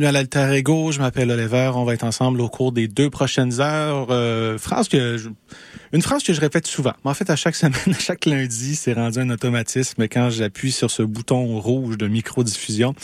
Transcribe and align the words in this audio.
bienvenue 0.00 0.16
à 0.16 0.22
l'Alter. 0.22 0.62
Je 0.92 0.98
m'appelle 0.98 1.30
Oliver. 1.30 1.72
On 1.74 1.84
va 1.84 1.92
être 1.92 2.04
ensemble 2.04 2.40
au 2.40 2.48
cours 2.48 2.72
des 2.72 2.88
deux 2.88 3.10
prochaines 3.10 3.60
heures. 3.60 4.06
Euh, 4.08 4.56
phrase 4.56 4.88
que 4.88 5.18
une 5.92 6.00
phrase 6.00 6.22
que 6.22 6.32
je 6.32 6.40
répète 6.40 6.66
souvent. 6.66 6.94
Mais 7.04 7.10
en 7.10 7.14
fait, 7.14 7.28
à 7.28 7.36
chaque 7.36 7.54
semaine, 7.54 7.74
à 7.86 7.98
chaque 7.98 8.24
lundi, 8.24 8.76
c'est 8.76 8.94
rendu 8.94 9.18
un 9.18 9.28
automatisme 9.28 10.08
quand 10.08 10.30
j'appuie 10.30 10.72
sur 10.72 10.90
ce 10.90 11.02
bouton 11.02 11.60
rouge 11.60 11.98
de 11.98 12.08
micro-diffusion. 12.08 12.94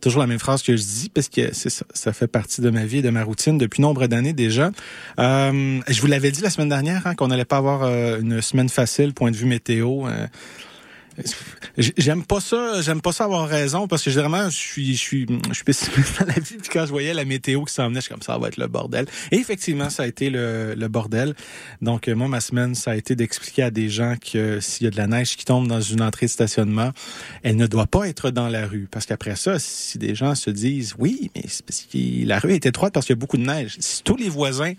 Toujours 0.00 0.20
la 0.20 0.26
même 0.26 0.38
phrase 0.38 0.62
que 0.62 0.74
je 0.76 0.82
dis 0.82 1.10
parce 1.12 1.28
que 1.28 1.50
ça 1.52 2.12
fait 2.14 2.26
partie 2.26 2.62
de 2.62 2.70
ma 2.70 2.86
vie 2.86 2.98
et 2.98 3.02
de 3.02 3.10
ma 3.10 3.22
routine 3.22 3.58
depuis 3.58 3.82
nombre 3.82 4.06
d'années 4.06 4.32
déjà. 4.32 4.70
Euh, 5.18 5.80
je 5.88 6.00
vous 6.00 6.06
l'avais 6.06 6.30
dit 6.30 6.40
la 6.40 6.48
semaine 6.48 6.70
dernière 6.70 7.06
hein, 7.06 7.14
qu'on 7.14 7.28
n'allait 7.28 7.44
pas 7.44 7.58
avoir 7.58 7.82
euh, 7.82 8.18
une 8.18 8.40
semaine 8.40 8.70
facile, 8.70 9.12
point 9.12 9.30
de 9.30 9.36
vue 9.36 9.46
météo. 9.46 10.06
J'aime 11.76 12.24
pas 12.24 12.40
ça, 12.40 12.82
j'aime 12.82 13.00
pas 13.00 13.12
ça 13.12 13.24
avoir 13.24 13.48
raison 13.48 13.86
parce 13.86 14.02
que 14.02 14.10
généralement 14.10 14.50
je 14.50 14.56
suis 14.56 14.94
je 14.94 15.00
suis 15.00 15.26
je 15.48 15.54
suis 15.54 15.64
pessimiste 15.64 16.20
dans 16.20 16.26
la 16.26 16.34
vie 16.34 16.56
puis 16.56 16.68
quand 16.72 16.84
je 16.84 16.90
voyais 16.90 17.14
la 17.14 17.24
météo 17.24 17.64
qui 17.64 17.74
s'en 17.74 17.88
venait, 17.88 18.00
je 18.00 18.06
suis 18.06 18.10
comme 18.10 18.22
ça 18.22 18.36
va 18.38 18.48
être 18.48 18.56
le 18.56 18.66
bordel. 18.66 19.06
Et 19.30 19.36
effectivement, 19.36 19.90
ça 19.90 20.04
a 20.04 20.06
été 20.06 20.30
le, 20.30 20.74
le 20.74 20.88
bordel. 20.88 21.34
Donc 21.82 22.08
euh, 22.08 22.14
moi 22.14 22.28
ma 22.28 22.40
semaine, 22.40 22.74
ça 22.74 22.92
a 22.92 22.96
été 22.96 23.14
d'expliquer 23.14 23.64
à 23.64 23.70
des 23.70 23.88
gens 23.88 24.14
que 24.16 24.60
s'il 24.60 24.84
y 24.84 24.88
a 24.88 24.90
de 24.90 24.96
la 24.96 25.06
neige 25.06 25.36
qui 25.36 25.44
tombe 25.44 25.68
dans 25.68 25.80
une 25.80 26.02
entrée 26.02 26.26
de 26.26 26.30
stationnement, 26.30 26.90
elle 27.42 27.56
ne 27.56 27.66
doit 27.66 27.86
pas 27.86 28.08
être 28.08 28.30
dans 28.30 28.48
la 28.48 28.66
rue 28.66 28.88
parce 28.90 29.06
qu'après 29.06 29.36
ça, 29.36 29.58
si 29.58 29.98
des 29.98 30.14
gens 30.14 30.34
se 30.34 30.50
disent 30.50 30.94
oui, 30.98 31.30
mais 31.34 31.42
parce 31.66 31.86
que 31.90 32.26
la 32.26 32.38
rue 32.38 32.52
est 32.52 32.66
étroite 32.66 32.92
parce 32.92 33.06
qu'il 33.06 33.14
y 33.14 33.18
a 33.18 33.20
beaucoup 33.20 33.38
de 33.38 33.46
neige. 33.46 33.76
Si 33.78 34.02
tous 34.02 34.16
les 34.16 34.28
voisins 34.28 34.74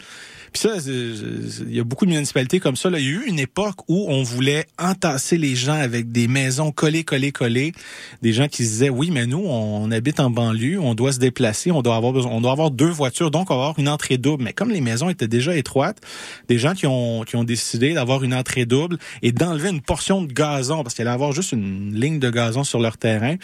puis 0.52 0.62
ça, 0.62 0.76
il 0.86 1.74
y 1.76 1.80
a 1.80 1.84
beaucoup 1.84 2.06
de 2.06 2.12
municipalités 2.12 2.60
comme 2.60 2.76
ça. 2.76 2.90
Là. 2.90 3.00
Il 3.00 3.06
y 3.06 3.08
a 3.08 3.12
eu 3.12 3.26
une 3.26 3.40
époque 3.40 3.78
où 3.88 4.08
on 4.10 4.22
voulait 4.22 4.66
entasser 4.78 5.38
les 5.38 5.56
gens 5.56 5.80
avec 5.80 6.12
des 6.12 6.28
maisons 6.28 6.72
collées, 6.72 7.06
collées, 7.06 7.32
collées. 7.32 7.72
Des 8.22 8.34
gens 8.34 8.50
qui 8.50 8.66
se 8.66 8.72
disaient, 8.72 8.90
oui, 8.90 9.12
mais 9.12 9.28
nous, 9.28 9.44
on, 9.46 9.84
on 9.84 9.92
habite 9.92 10.20
en 10.20 10.30
banlieue, 10.30 10.78
on 10.80 10.94
doit 10.94 11.14
se 11.14 11.20
déplacer, 11.20 11.72
on 11.72 11.82
doit 11.82 11.96
avoir 11.96 12.12
besoin, 12.12 12.32
on 12.32 12.42
doit 12.42 12.52
avoir 12.52 12.70
deux 12.70 12.90
voitures, 12.90 13.32
donc 13.32 13.50
on 13.50 13.56
va 13.56 13.62
avoir 13.62 13.80
une 13.80 13.88
entrée 13.88 14.18
double. 14.18 14.44
Mais 14.44 14.52
comme 14.52 14.72
les 14.72 14.82
maisons 14.82 15.10
étaient 15.10 15.30
déjà 15.30 15.56
étroites, 15.56 16.02
des 16.50 16.58
gens 16.58 16.74
qui 16.74 16.86
ont, 16.86 17.24
qui 17.24 17.38
ont 17.38 17.46
décidé 17.46 17.94
d'avoir 17.94 18.24
une 18.24 18.34
entrée 18.34 18.66
double 18.66 18.98
et 19.22 19.32
d'enlever 19.32 19.70
une 19.70 19.82
portion 19.82 20.22
de 20.22 20.34
gazon, 20.34 20.84
parce 20.84 20.96
qu'il 20.96 21.04
allait 21.04 21.14
avoir 21.14 21.32
juste 21.32 21.54
une 21.54 21.96
ligne 21.96 22.20
de 22.20 22.30
gazon 22.30 22.66
sur 22.66 22.82
leur 22.82 22.98
terrain. 22.98 23.36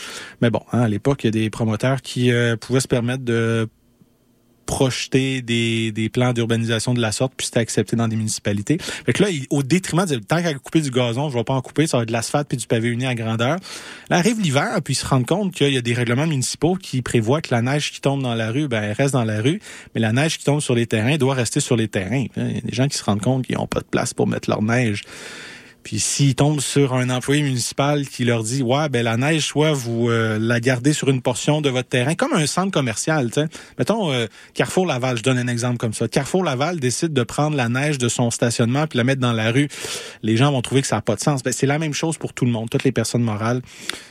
Mais 0.41 0.49
bon, 0.49 0.61
hein, 0.73 0.81
à 0.81 0.87
l'époque, 0.89 1.23
il 1.23 1.27
y 1.27 1.29
a 1.29 1.31
des 1.31 1.49
promoteurs 1.49 2.01
qui 2.01 2.31
euh, 2.31 2.57
pouvaient 2.57 2.81
se 2.81 2.87
permettre 2.87 3.23
de 3.23 3.69
projeter 4.67 5.41
des, 5.41 5.91
des 5.91 6.09
plans 6.09 6.33
d'urbanisation 6.33 6.93
de 6.93 7.01
la 7.01 7.11
sorte, 7.11 7.33
puis 7.35 7.47
c'était 7.47 7.59
accepté 7.61 7.95
dans 7.95 8.07
des 8.07 8.15
municipalités. 8.15 8.77
Fait 8.79 9.13
que 9.13 9.23
là, 9.23 9.29
il- 9.31 9.47
au 9.49 9.63
détriment 9.63 10.05
de 10.05 10.17
tant 10.17 10.43
qu'à 10.43 10.53
couper 10.53 10.81
du 10.81 10.91
gazon, 10.91 11.29
je 11.29 11.33
vais 11.37 11.43
pas 11.43 11.55
en 11.55 11.61
couper, 11.61 11.87
ça 11.87 11.97
va 11.97 12.03
être 12.03 12.09
de 12.09 12.13
l'asphalte 12.13 12.47
puis 12.47 12.57
du 12.57 12.67
pavé 12.67 12.89
uni 12.89 13.05
à 13.07 13.15
grandeur. 13.15 13.57
Là 14.11 14.17
arrive 14.17 14.39
l'hiver, 14.39 14.79
puis 14.83 14.93
ils 14.93 14.97
se 14.97 15.05
rendent 15.07 15.25
compte 15.25 15.53
qu'il 15.55 15.73
y 15.73 15.77
a 15.77 15.81
des 15.81 15.93
règlements 15.95 16.27
municipaux 16.27 16.75
qui 16.75 17.01
prévoient 17.01 17.41
que 17.41 17.53
la 17.55 17.61
neige 17.63 17.91
qui 17.91 18.01
tombe 18.01 18.21
dans 18.21 18.35
la 18.35 18.51
rue, 18.51 18.67
ben 18.67 18.83
elle 18.83 18.91
reste 18.93 19.13
dans 19.13 19.23
la 19.23 19.41
rue, 19.41 19.59
mais 19.95 20.01
la 20.01 20.11
neige 20.13 20.37
qui 20.37 20.43
tombe 20.43 20.59
sur 20.61 20.75
les 20.75 20.85
terrains 20.85 21.17
doit 21.17 21.33
rester 21.33 21.59
sur 21.61 21.75
les 21.75 21.87
terrains. 21.87 22.25
Il 22.35 22.43
y 22.55 22.57
a 22.57 22.61
des 22.61 22.73
gens 22.73 22.87
qui 22.87 22.97
se 22.97 23.03
rendent 23.03 23.21
compte 23.21 23.45
qu'ils 23.45 23.55
n'ont 23.55 23.67
pas 23.67 23.79
de 23.79 23.85
place 23.85 24.13
pour 24.13 24.27
mettre 24.27 24.49
leur 24.49 24.61
neige. 24.61 25.03
Puis 25.87 26.01
s'ils 26.01 26.35
tombent 26.35 26.59
sur 26.59 26.93
un 26.95 27.09
employé 27.09 27.41
municipal 27.43 28.05
qui 28.05 28.25
leur 28.25 28.43
dit 28.43 28.61
ouais 28.61 28.89
ben 28.89 29.05
la 29.05 29.15
neige 29.15 29.45
soit 29.45 29.71
vous 29.71 30.09
euh, 30.09 30.37
la 30.37 30.59
gardez 30.59 30.91
sur 30.91 31.07
une 31.07 31.21
portion 31.21 31.61
de 31.61 31.69
votre 31.69 31.87
terrain 31.87 32.13
comme 32.13 32.33
un 32.33 32.45
centre 32.45 32.73
commercial, 32.73 33.31
tu. 33.31 33.39
Mettons 33.79 34.11
euh, 34.11 34.25
Carrefour 34.53 34.85
Laval, 34.85 35.17
je 35.17 35.23
donne 35.23 35.37
un 35.37 35.47
exemple 35.47 35.77
comme 35.77 35.93
ça. 35.93 36.09
Carrefour 36.09 36.43
Laval 36.43 36.81
décide 36.81 37.13
de 37.13 37.23
prendre 37.23 37.55
la 37.55 37.69
neige 37.69 37.99
de 37.99 38.09
son 38.09 38.31
stationnement 38.31 38.85
puis 38.85 38.97
la 38.97 39.05
mettre 39.05 39.21
dans 39.21 39.31
la 39.31 39.49
rue. 39.49 39.69
Les 40.23 40.35
gens 40.35 40.51
vont 40.51 40.61
trouver 40.61 40.81
que 40.81 40.87
ça 40.87 40.97
n'a 40.97 41.01
pas 41.01 41.15
de 41.15 41.21
sens. 41.21 41.41
Ben, 41.41 41.53
c'est 41.53 41.67
la 41.67 41.79
même 41.79 41.93
chose 41.93 42.17
pour 42.17 42.33
tout 42.33 42.43
le 42.43 42.51
monde, 42.51 42.69
toutes 42.69 42.83
les 42.83 42.91
personnes 42.91 43.23
morales, 43.23 43.61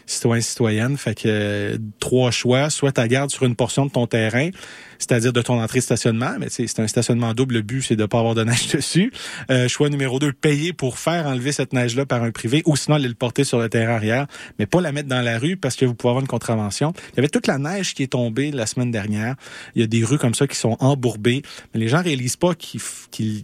citoyens 0.07 0.41
citoyennes, 0.41 0.97
fait 0.97 1.15
que 1.15 1.25
euh, 1.27 1.79
trois 2.01 2.31
choix, 2.31 2.71
soit 2.71 2.93
tu 2.93 3.07
gardes 3.07 3.29
sur 3.29 3.45
une 3.45 3.55
portion 3.55 3.85
de 3.85 3.91
ton 3.91 4.07
terrain, 4.07 4.49
c'est-à-dire 4.99 5.33
de 5.33 5.43
ton 5.43 5.61
entrée 5.63 5.79
de 5.79 5.85
stationnement, 5.85 6.33
mais 6.39 6.49
c'est 6.49 6.81
un 6.81 6.87
stationnement 6.87 7.35
double, 7.35 7.55
le 7.55 7.63
but 7.63 7.83
c'est 7.83 7.97
de 7.97 8.07
pas 8.07 8.19
avoir 8.19 8.35
de 8.35 8.45
neige 8.45 8.69
dessus. 8.73 9.13
Euh, 9.51 9.69
choix 9.69 9.89
numéro 9.89 10.19
deux, 10.19 10.33
payer 10.33 10.73
pour 10.73 10.99
faire 10.99 11.27
enlever 11.27 11.53
cette 11.53 11.73
neige-là 11.73 12.07
par 12.07 12.23
un 12.23 12.31
privé, 12.31 12.63
ou 12.67 12.77
sinon 12.77 12.97
aller 12.97 13.09
le 13.09 13.15
porter 13.15 13.45
sur 13.45 13.59
le 13.59 13.69
terrain 13.69 13.95
arrière, 13.95 14.27
mais 14.59 14.67
pas 14.67 14.81
la 14.81 14.93
mettre 14.93 15.09
dans 15.09 15.23
la 15.23 15.39
rue 15.39 15.57
parce 15.57 15.77
que 15.77 15.85
vous 15.85 15.95
pouvez 15.95 16.11
avoir 16.11 16.23
une 16.23 16.29
contravention. 16.29 16.93
Il 17.13 17.17
y 17.17 17.19
avait 17.21 17.29
toute 17.29 17.47
la 17.47 17.59
neige 17.59 17.95
qui 17.95 18.03
est 18.03 18.09
tombée 18.13 18.51
la 18.51 18.67
semaine 18.67 18.91
dernière. 18.91 19.37
Il 19.75 19.81
y 19.81 19.85
a 19.85 19.87
des 19.87 20.05
rues 20.05 20.19
comme 20.19 20.35
ça 20.35 20.47
qui 20.47 20.57
sont 20.57 20.77
embourbées, 20.81 21.43
mais 21.73 21.81
les 21.81 21.89
gens 21.89 22.03
réalisent 22.03 22.37
pas 22.37 22.55
qu'ils 22.55 22.81
qu'ils 23.11 23.43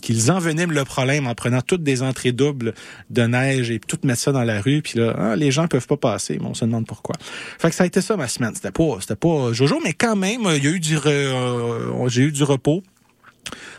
qu'ils 0.00 0.30
enveniment 0.30 0.72
le 0.72 0.84
problème 0.84 1.26
en 1.26 1.34
prenant 1.34 1.60
toutes 1.60 1.82
des 1.82 2.02
entrées 2.02 2.32
doubles 2.32 2.74
de 3.10 3.22
neige 3.22 3.70
et 3.70 3.78
tout 3.78 3.98
mettre 4.04 4.20
ça 4.20 4.32
dans 4.32 4.44
la 4.44 4.60
rue, 4.60 4.82
puis 4.82 4.98
là, 4.98 5.14
ah, 5.18 5.36
les 5.36 5.50
gens 5.50 5.68
peuvent 5.68 5.86
pas 5.86 5.96
passer, 5.96 6.38
mais 6.40 6.46
on 6.46 6.54
se 6.54 6.64
demande 6.64 6.86
pourquoi. 6.86 7.14
Fait 7.58 7.68
que 7.68 7.74
ça 7.74 7.84
a 7.84 7.86
été 7.86 8.00
ça 8.00 8.16
ma 8.16 8.28
semaine. 8.28 8.54
C'était 8.54 8.70
pas, 8.70 8.98
c'était 9.00 9.16
pas 9.16 9.52
Jojo, 9.52 9.80
mais 9.82 9.92
quand 9.92 10.16
même, 10.16 10.42
il 10.56 10.64
y 10.64 10.66
a 10.66 10.70
eu 10.70 10.79
du, 10.80 10.96
euh, 11.06 12.08
j'ai 12.08 12.22
eu 12.22 12.32
du 12.32 12.42
repos. 12.42 12.82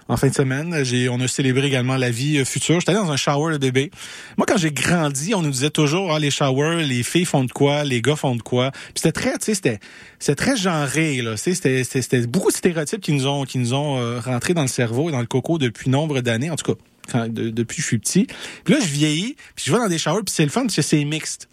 En 0.07 0.17
fin 0.17 0.27
de 0.27 0.33
semaine, 0.33 0.75
on 1.09 1.21
a 1.21 1.27
célébré 1.27 1.67
également 1.67 1.95
la 1.95 2.09
vie 2.09 2.39
euh, 2.39 2.45
future. 2.45 2.79
J'étais 2.79 2.91
allé 2.91 2.99
dans 2.99 3.11
un 3.11 3.17
shower 3.17 3.53
de 3.53 3.57
bébé. 3.59 3.91
Moi, 4.37 4.45
quand 4.45 4.57
j'ai 4.57 4.71
grandi, 4.71 5.33
on 5.33 5.41
nous 5.41 5.51
disait 5.51 5.69
toujours, 5.69 6.13
ah, 6.13 6.19
les 6.19 6.31
showers, 6.31 6.83
les 6.83 7.03
filles 7.03 7.23
font 7.23 7.45
de 7.45 7.51
quoi, 7.51 7.83
les 7.83 8.01
gars 8.01 8.15
font 8.15 8.35
de 8.35 8.41
quoi. 8.41 8.71
Puis 8.71 8.95
c'était 8.95 9.13
très, 9.13 9.31
tu 9.37 9.45
sais, 9.45 9.53
c'était, 9.53 9.79
c'était 10.19 10.35
très 10.35 10.57
genré, 10.57 11.21
là. 11.21 11.37
C'était, 11.37 11.83
c'était, 11.83 12.27
beaucoup 12.27 12.51
de 12.51 12.55
stéréotypes 12.55 12.99
qui 12.99 13.13
nous 13.13 13.27
ont, 13.27 13.45
qui 13.45 13.57
nous 13.57 13.73
ont 13.73 13.99
euh, 13.99 14.19
rentré 14.19 14.53
dans 14.53 14.63
le 14.63 14.67
cerveau 14.67 15.09
et 15.09 15.11
dans 15.11 15.21
le 15.21 15.27
coco 15.27 15.57
depuis 15.57 15.89
nombre 15.89 16.19
d'années. 16.19 16.49
En 16.49 16.55
tout 16.55 16.73
cas, 16.73 17.27
depuis 17.29 17.77
que 17.77 17.81
je 17.81 17.87
suis 17.87 17.99
petit. 17.99 18.27
Puis 18.65 18.73
là, 18.73 18.79
je 18.81 18.87
vieillis, 18.87 19.35
puis 19.55 19.65
je 19.65 19.71
vais 19.71 19.77
dans 19.77 19.87
des 19.87 19.97
showers, 19.97 20.23
puis 20.25 20.33
c'est 20.35 20.43
le 20.43 20.51
fun 20.51 20.63
parce 20.63 20.81
c'est 20.81 21.05
mixte. 21.05 21.47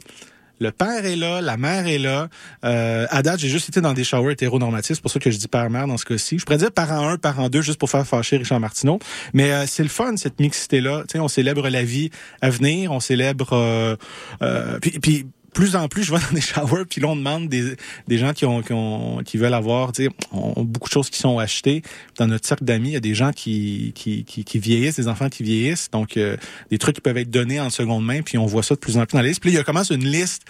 Le 0.60 0.70
père 0.72 1.05
est 1.05 1.16
là, 1.16 1.40
la 1.40 1.56
mère 1.56 1.87
est 1.87 1.99
là. 1.99 2.28
Euh, 2.64 3.06
à 3.10 3.22
date, 3.22 3.40
j'ai 3.40 3.49
juste 3.49 3.69
été 3.69 3.81
dans 3.81 3.93
des 3.93 4.05
showers 4.05 4.32
hétéronormatifs, 4.32 4.96
c'est 4.96 5.02
pour 5.02 5.10
ça 5.10 5.20
que 5.20 5.31
je 5.31 5.38
dis 5.38 5.49
père-mère 5.49 5.87
dans 5.87 5.96
ce 5.96 6.05
cas-ci. 6.05 6.38
Je 6.38 6.44
pourrais 6.44 6.58
dire 6.58 6.72
parent 6.72 7.08
1, 7.08 7.19
parent 7.19 7.49
2, 7.49 7.60
juste 7.60 7.78
pour 7.78 7.90
faire 7.90 8.06
fâcher 8.06 8.37
Richard 8.37 8.60
Martineau. 8.60 8.99
Mais 9.32 9.52
euh, 9.52 9.64
c'est 9.66 9.82
le 9.82 9.88
fun, 9.88 10.16
cette 10.16 10.40
mixité-là. 10.40 11.05
On 11.14 11.28
célèbre 11.28 11.69
la 11.69 11.82
vie 11.82 12.10
à 12.40 12.50
venir, 12.50 12.93
on 12.93 13.00
célèbre... 13.00 13.52
Euh, 13.52 13.96
euh, 14.43 14.78
puis, 14.81 14.99
puis 14.99 15.26
plus 15.58 15.75
en 15.75 15.88
plus, 15.88 16.05
je 16.05 16.12
vais 16.12 16.20
dans 16.20 16.32
des 16.32 16.40
showers, 16.40 16.84
puis 16.88 17.00
là, 17.00 17.08
on 17.08 17.16
demande 17.16 17.49
des, 17.49 17.75
des 18.06 18.16
gens 18.16 18.32
qui 18.32 18.44
ont, 18.46 18.62
qui 18.62 18.72
ont 18.72 19.22
qui 19.25 19.38
veulent 19.38 19.55
avoir, 19.55 19.90
tu 19.90 20.05
sais, 20.05 20.10
beaucoup 20.56 20.88
de 20.88 20.93
choses 20.93 21.10
qui 21.10 21.19
sont 21.19 21.40
achetées. 21.40 21.82
Dans 22.16 22.28
notre 22.28 22.46
cercle 22.46 22.62
d'amis, 22.62 22.90
il 22.90 22.93
y 22.93 22.96
a 22.96 23.00
des 23.00 23.16
gens 23.16 23.32
qui, 23.32 23.93
qui, 23.96 24.22
qui, 24.25 24.58
vieillissent, 24.60 24.94
des 24.94 25.08
enfants 25.08 25.28
qui 25.28 25.43
vieillissent, 25.43 25.90
donc 25.90 26.16
euh, 26.16 26.37
des 26.70 26.78
trucs 26.78 26.94
qui 26.94 27.00
peuvent 27.00 27.16
être 27.16 27.31
donnés 27.31 27.58
en 27.58 27.70
seconde 27.70 28.05
main, 28.05 28.22
puis 28.22 28.38
on 28.38 28.46
voit 28.46 28.62
ça 28.62 28.76
de 28.76 28.78
plus 28.78 28.99
en 28.99 29.05
plus 29.05 29.14
dans 29.14 29.22
la 29.22 29.26
liste. 29.26 29.40
Puis 29.40 29.50
là, 29.50 29.55
il 29.55 29.56
y 29.56 29.60
a 29.60 29.64
commence 29.64 29.90
une 29.90 30.06
liste 30.06 30.43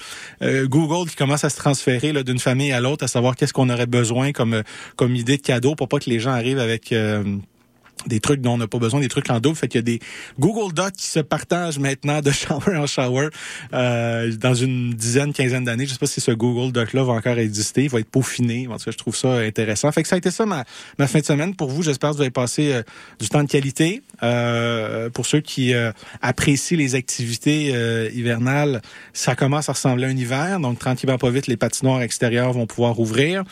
euh, 0.43 0.69
Google 0.69 1.09
qui 1.09 1.17
commence 1.17 1.43
à 1.43 1.49
se 1.49 1.57
transférer 1.57 2.13
d'une 2.23 2.39
famille 2.39 2.73
à 2.73 2.81
l'autre, 2.83 3.03
à 3.03 3.09
savoir 3.09 3.35
qu'est-ce 3.35 3.55
qu'on 3.55 3.71
aurait 3.71 3.87
besoin 3.87 4.33
comme, 4.33 4.53
euh, 4.53 4.63
comme 4.97 5.17
idée 5.17 5.39
de 5.39 5.43
cadeau 5.43 5.75
pour 5.75 5.89
pas 5.89 6.01
que 6.01 6.11
les 6.11 6.21
gens 6.21 6.33
arrivent 6.33 6.59
avec... 6.59 6.93
euh, 6.93 7.25
des 8.09 8.21
trucs 8.21 8.41
dont 8.41 8.55
on 8.55 8.59
n'a 8.59 8.67
pas 8.67 8.79
besoin, 8.79 9.01
des 9.01 9.09
trucs 9.09 9.31
en 9.31 9.41
double. 9.41 9.57
Fait 9.57 9.69
qu'il 9.69 9.79
y 9.79 9.81
a 9.81 9.83
des 9.83 10.01
Google 10.39 10.73
Docs 10.73 10.95
qui 10.95 11.07
se 11.07 11.21
partagent 11.21 11.79
maintenant 11.79 12.21
de 12.21 12.31
shower 12.33 12.77
en 12.77 12.87
shower 12.87 13.29
euh, 13.73 14.35
dans 14.37 14.55
une 14.55 14.95
dizaine, 14.95 15.33
quinzaine 15.33 15.65
d'années. 15.65 15.87
Je 15.87 15.93
sais 15.93 15.99
pas 15.99 16.07
si 16.07 16.21
ce 16.21 16.31
Google 16.31 16.73
Doc-là 16.73 17.05
va 17.05 17.13
encore 17.13 17.39
exister. 17.39 17.85
Il 17.85 17.91
va 17.91 18.01
être 18.01 18.11
peaufiné. 18.11 18.67
En 18.69 18.77
tout 18.77 18.85
cas, 18.87 18.91
je 18.91 18.99
trouve 18.99 19.17
ça 19.17 19.39
intéressant. 19.39 19.91
Fait 19.93 20.03
que 20.03 20.09
ça 20.09 20.17
a 20.17 20.19
été 20.19 20.31
ça 20.31 20.47
ma, 20.47 20.65
ma 20.99 21.07
fin 21.07 21.21
de 21.21 21.25
semaine 21.25 21.55
pour 21.55 21.69
vous. 21.69 21.83
J'espère 21.83 22.11
que 22.11 22.17
vous 22.17 22.23
avez 22.23 22.31
passé 22.31 22.73
euh, 22.73 22.83
du 23.21 23.29
temps 23.29 23.43
de 23.43 23.49
qualité. 23.49 24.03
Euh, 24.23 25.11
pour 25.11 25.27
ceux 25.27 25.41
qui 25.41 25.75
euh, 25.75 25.93
apprécient 26.23 26.79
les 26.79 26.95
activités 26.95 27.71
euh, 27.75 28.11
hivernales, 28.13 28.83
ça 29.13 29.37
commence 29.37 29.69
à 29.69 29.73
ressembler 29.73 30.07
à 30.07 30.09
un 30.09 30.17
hiver. 30.17 30.61
Donc, 30.61 30.79
tranquillement 30.79 31.19
pas 31.19 31.31
vite, 31.31 31.47
les 31.47 31.57
patinoires 31.57 32.03
extérieures 32.03 32.53
vont 32.53 32.67
pouvoir 32.67 32.99
ouvrir. 32.99 33.45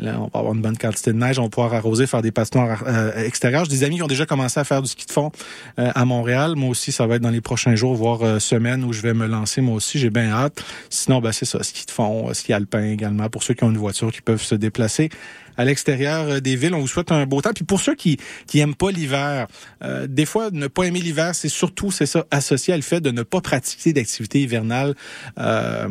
On 0.00 0.30
va 0.32 0.38
avoir 0.38 0.54
une 0.54 0.62
bonne 0.62 0.76
quantité 0.76 1.12
de 1.12 1.18
neige, 1.18 1.38
on 1.38 1.44
va 1.44 1.48
pouvoir 1.48 1.74
arroser, 1.74 2.06
faire 2.06 2.22
des 2.22 2.30
patinoires 2.30 2.84
euh, 2.86 3.24
extérieures. 3.24 3.64
J'ai 3.64 3.70
des 3.70 3.84
amis 3.84 3.96
qui 3.96 4.02
ont 4.02 4.08
déjà 4.08 4.26
commencé 4.26 4.58
à 4.60 4.64
faire 4.64 4.82
du 4.82 4.88
ski 4.88 5.06
de 5.06 5.12
fond 5.12 5.30
euh, 5.78 5.90
à 5.94 6.04
Montréal. 6.04 6.54
Moi 6.56 6.70
aussi, 6.70 6.92
ça 6.92 7.06
va 7.06 7.16
être 7.16 7.22
dans 7.22 7.30
les 7.30 7.40
prochains 7.40 7.74
jours, 7.74 7.94
voire 7.94 8.22
euh, 8.22 8.38
semaines 8.38 8.84
où 8.84 8.92
je 8.92 9.02
vais 9.02 9.14
me 9.14 9.26
lancer. 9.26 9.60
Moi 9.60 9.74
aussi, 9.74 9.98
j'ai 9.98 10.10
bien 10.10 10.30
hâte. 10.30 10.62
Sinon, 10.90 11.20
ben, 11.20 11.32
c'est 11.32 11.44
ça, 11.44 11.62
ski 11.62 11.86
de 11.86 11.90
fond, 11.90 12.28
euh, 12.28 12.34
ski 12.34 12.52
alpin 12.52 12.84
également, 12.84 13.28
pour 13.28 13.42
ceux 13.42 13.54
qui 13.54 13.64
ont 13.64 13.70
une 13.70 13.78
voiture, 13.78 14.12
qui 14.12 14.22
peuvent 14.22 14.42
se 14.42 14.54
déplacer 14.54 15.10
à 15.58 15.64
l'extérieur 15.64 16.28
euh, 16.28 16.40
des 16.40 16.56
villes. 16.56 16.72
On 16.72 16.80
vous 16.80 16.88
souhaite 16.88 17.12
un 17.12 17.26
beau 17.26 17.42
temps. 17.42 17.52
Puis 17.54 17.64
pour 17.64 17.80
ceux 17.80 17.94
qui 17.94 18.16
qui 18.46 18.60
aiment 18.60 18.74
pas 18.74 18.90
l'hiver, 18.90 19.46
euh, 19.82 20.06
des 20.06 20.24
fois 20.24 20.50
ne 20.50 20.68
pas 20.68 20.84
aimer 20.84 21.00
l'hiver, 21.00 21.34
c'est 21.34 21.50
surtout 21.50 21.90
c'est 21.90 22.06
ça 22.06 22.24
associé 22.30 22.72
à 22.72 22.76
le 22.76 22.82
fait 22.82 23.00
de 23.00 23.10
ne 23.10 23.22
pas 23.22 23.42
pratiquer 23.42 23.92
d'activité 23.92 24.40
hivernale. 24.40 24.94
Euh, 25.38 25.88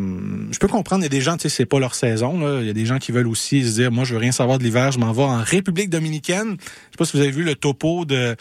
je 0.51 0.57
peux 0.57 0.67
comprendre, 0.67 1.03
il 1.03 1.05
y 1.05 1.07
a 1.07 1.09
des 1.09 1.21
gens, 1.21 1.37
tu 1.37 1.43
sais, 1.43 1.49
c'est 1.49 1.65
pas 1.65 1.79
leur 1.79 1.93
saison. 1.93 2.39
Là. 2.39 2.61
Il 2.61 2.67
y 2.67 2.69
a 2.69 2.73
des 2.73 2.85
gens 2.85 2.97
qui 2.97 3.11
veulent 3.11 3.27
aussi 3.27 3.63
se 3.63 3.75
dire, 3.75 3.91
moi, 3.91 4.05
je 4.05 4.13
veux 4.13 4.19
rien 4.19 4.31
savoir 4.31 4.57
de 4.57 4.63
l'hiver, 4.63 4.91
je 4.91 4.99
m'en 4.99 5.11
vais 5.11 5.23
en 5.23 5.43
République 5.43 5.89
dominicaine. 5.89 6.57
Je 6.59 6.65
sais 6.65 6.97
pas 6.97 7.05
si 7.05 7.17
vous 7.17 7.23
avez 7.23 7.31
vu 7.31 7.43
le 7.43 7.55
topo 7.55 8.05
de 8.05 8.35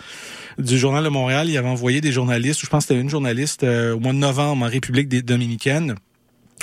du 0.58 0.78
journal 0.78 1.04
de 1.04 1.08
Montréal. 1.08 1.48
Il 1.50 1.58
avait 1.58 1.68
envoyé 1.68 2.00
des 2.00 2.12
journalistes, 2.12 2.62
ou 2.62 2.66
je 2.66 2.70
pense 2.70 2.84
que 2.84 2.88
c'était 2.88 3.00
une 3.00 3.10
journaliste 3.10 3.64
euh, 3.64 3.94
au 3.94 4.00
mois 4.00 4.12
de 4.12 4.18
novembre 4.18 4.64
en 4.64 4.68
République 4.68 5.08
dominicaine 5.24 5.96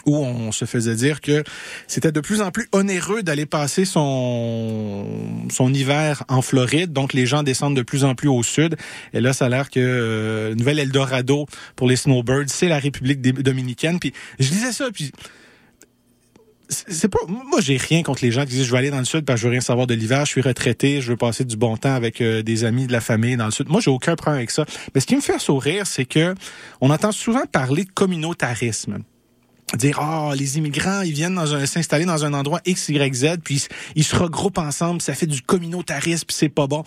où 0.05 0.17
on 0.17 0.51
se 0.51 0.65
faisait 0.65 0.95
dire 0.95 1.21
que 1.21 1.43
c'était 1.87 2.11
de 2.11 2.19
plus 2.19 2.41
en 2.41 2.51
plus 2.51 2.67
onéreux 2.71 3.23
d'aller 3.23 3.45
passer 3.45 3.85
son 3.85 5.05
son 5.49 5.73
hiver 5.73 6.23
en 6.27 6.41
Floride. 6.41 6.91
Donc 6.91 7.13
les 7.13 7.25
gens 7.25 7.43
descendent 7.43 7.75
de 7.75 7.81
plus 7.81 8.03
en 8.03 8.15
plus 8.15 8.27
au 8.27 8.43
sud. 8.43 8.75
Et 9.13 9.21
là, 9.21 9.33
ça 9.33 9.45
a 9.45 9.49
l'air 9.49 9.69
que 9.69 9.79
euh, 9.79 10.55
nouvel 10.55 10.79
Eldorado 10.79 11.45
pour 11.75 11.87
les 11.87 11.95
snowbirds, 11.95 12.49
c'est 12.49 12.67
la 12.67 12.79
République 12.79 13.21
dominicaine. 13.21 13.99
Puis 13.99 14.13
je 14.39 14.49
disais 14.49 14.71
ça, 14.71 14.89
puis 14.91 15.11
c'est 16.69 16.91
c'est 16.91 17.09
pas 17.09 17.19
moi 17.27 17.59
j'ai 17.61 17.77
rien 17.77 18.03
contre 18.03 18.23
les 18.23 18.31
gens 18.31 18.45
qui 18.45 18.51
disent 18.51 18.65
je 18.65 18.71
vais 18.71 18.77
aller 18.77 18.89
dans 18.89 18.99
le 18.99 19.05
sud 19.05 19.25
parce 19.25 19.37
que 19.37 19.41
je 19.41 19.47
veux 19.47 19.51
rien 19.51 19.61
savoir 19.61 19.87
de 19.87 19.93
l'hiver, 19.93 20.25
je 20.25 20.31
suis 20.31 20.41
retraité, 20.41 21.01
je 21.01 21.11
veux 21.11 21.17
passer 21.17 21.45
du 21.45 21.57
bon 21.57 21.77
temps 21.77 21.93
avec 21.93 22.21
euh, 22.21 22.41
des 22.41 22.63
amis 22.63 22.87
de 22.87 22.91
la 22.91 23.01
famille 23.01 23.37
dans 23.37 23.45
le 23.45 23.51
sud. 23.51 23.69
Moi 23.69 23.81
j'ai 23.81 23.91
aucun 23.91 24.15
problème 24.15 24.39
avec 24.39 24.51
ça. 24.51 24.65
Mais 24.95 25.01
ce 25.01 25.05
qui 25.05 25.15
me 25.15 25.21
fait 25.21 25.39
sourire, 25.39 25.85
c'est 25.85 26.05
que 26.05 26.33
on 26.81 26.89
entend 26.89 27.11
souvent 27.11 27.45
parler 27.45 27.83
de 27.83 27.91
communautarisme 27.91 28.99
dire 29.75 29.99
ah 29.99 30.33
les 30.35 30.57
immigrants 30.57 31.01
ils 31.01 31.13
viennent 31.13 31.35
dans 31.35 31.55
un 31.55 31.65
s'installer 31.65 32.05
dans 32.05 32.25
un 32.25 32.33
endroit 32.33 32.61
X 32.65 32.89
Y 32.89 33.13
Z 33.15 33.37
puis 33.43 33.67
ils, 33.95 34.03
se 34.03 34.15
regroupent 34.15 34.59
ensemble 34.59 35.01
ça 35.01 35.13
fait 35.13 35.25
du 35.25 35.41
communautarisme 35.41 36.27
c'est 36.29 36.49
pas 36.49 36.67
bon 36.67 36.83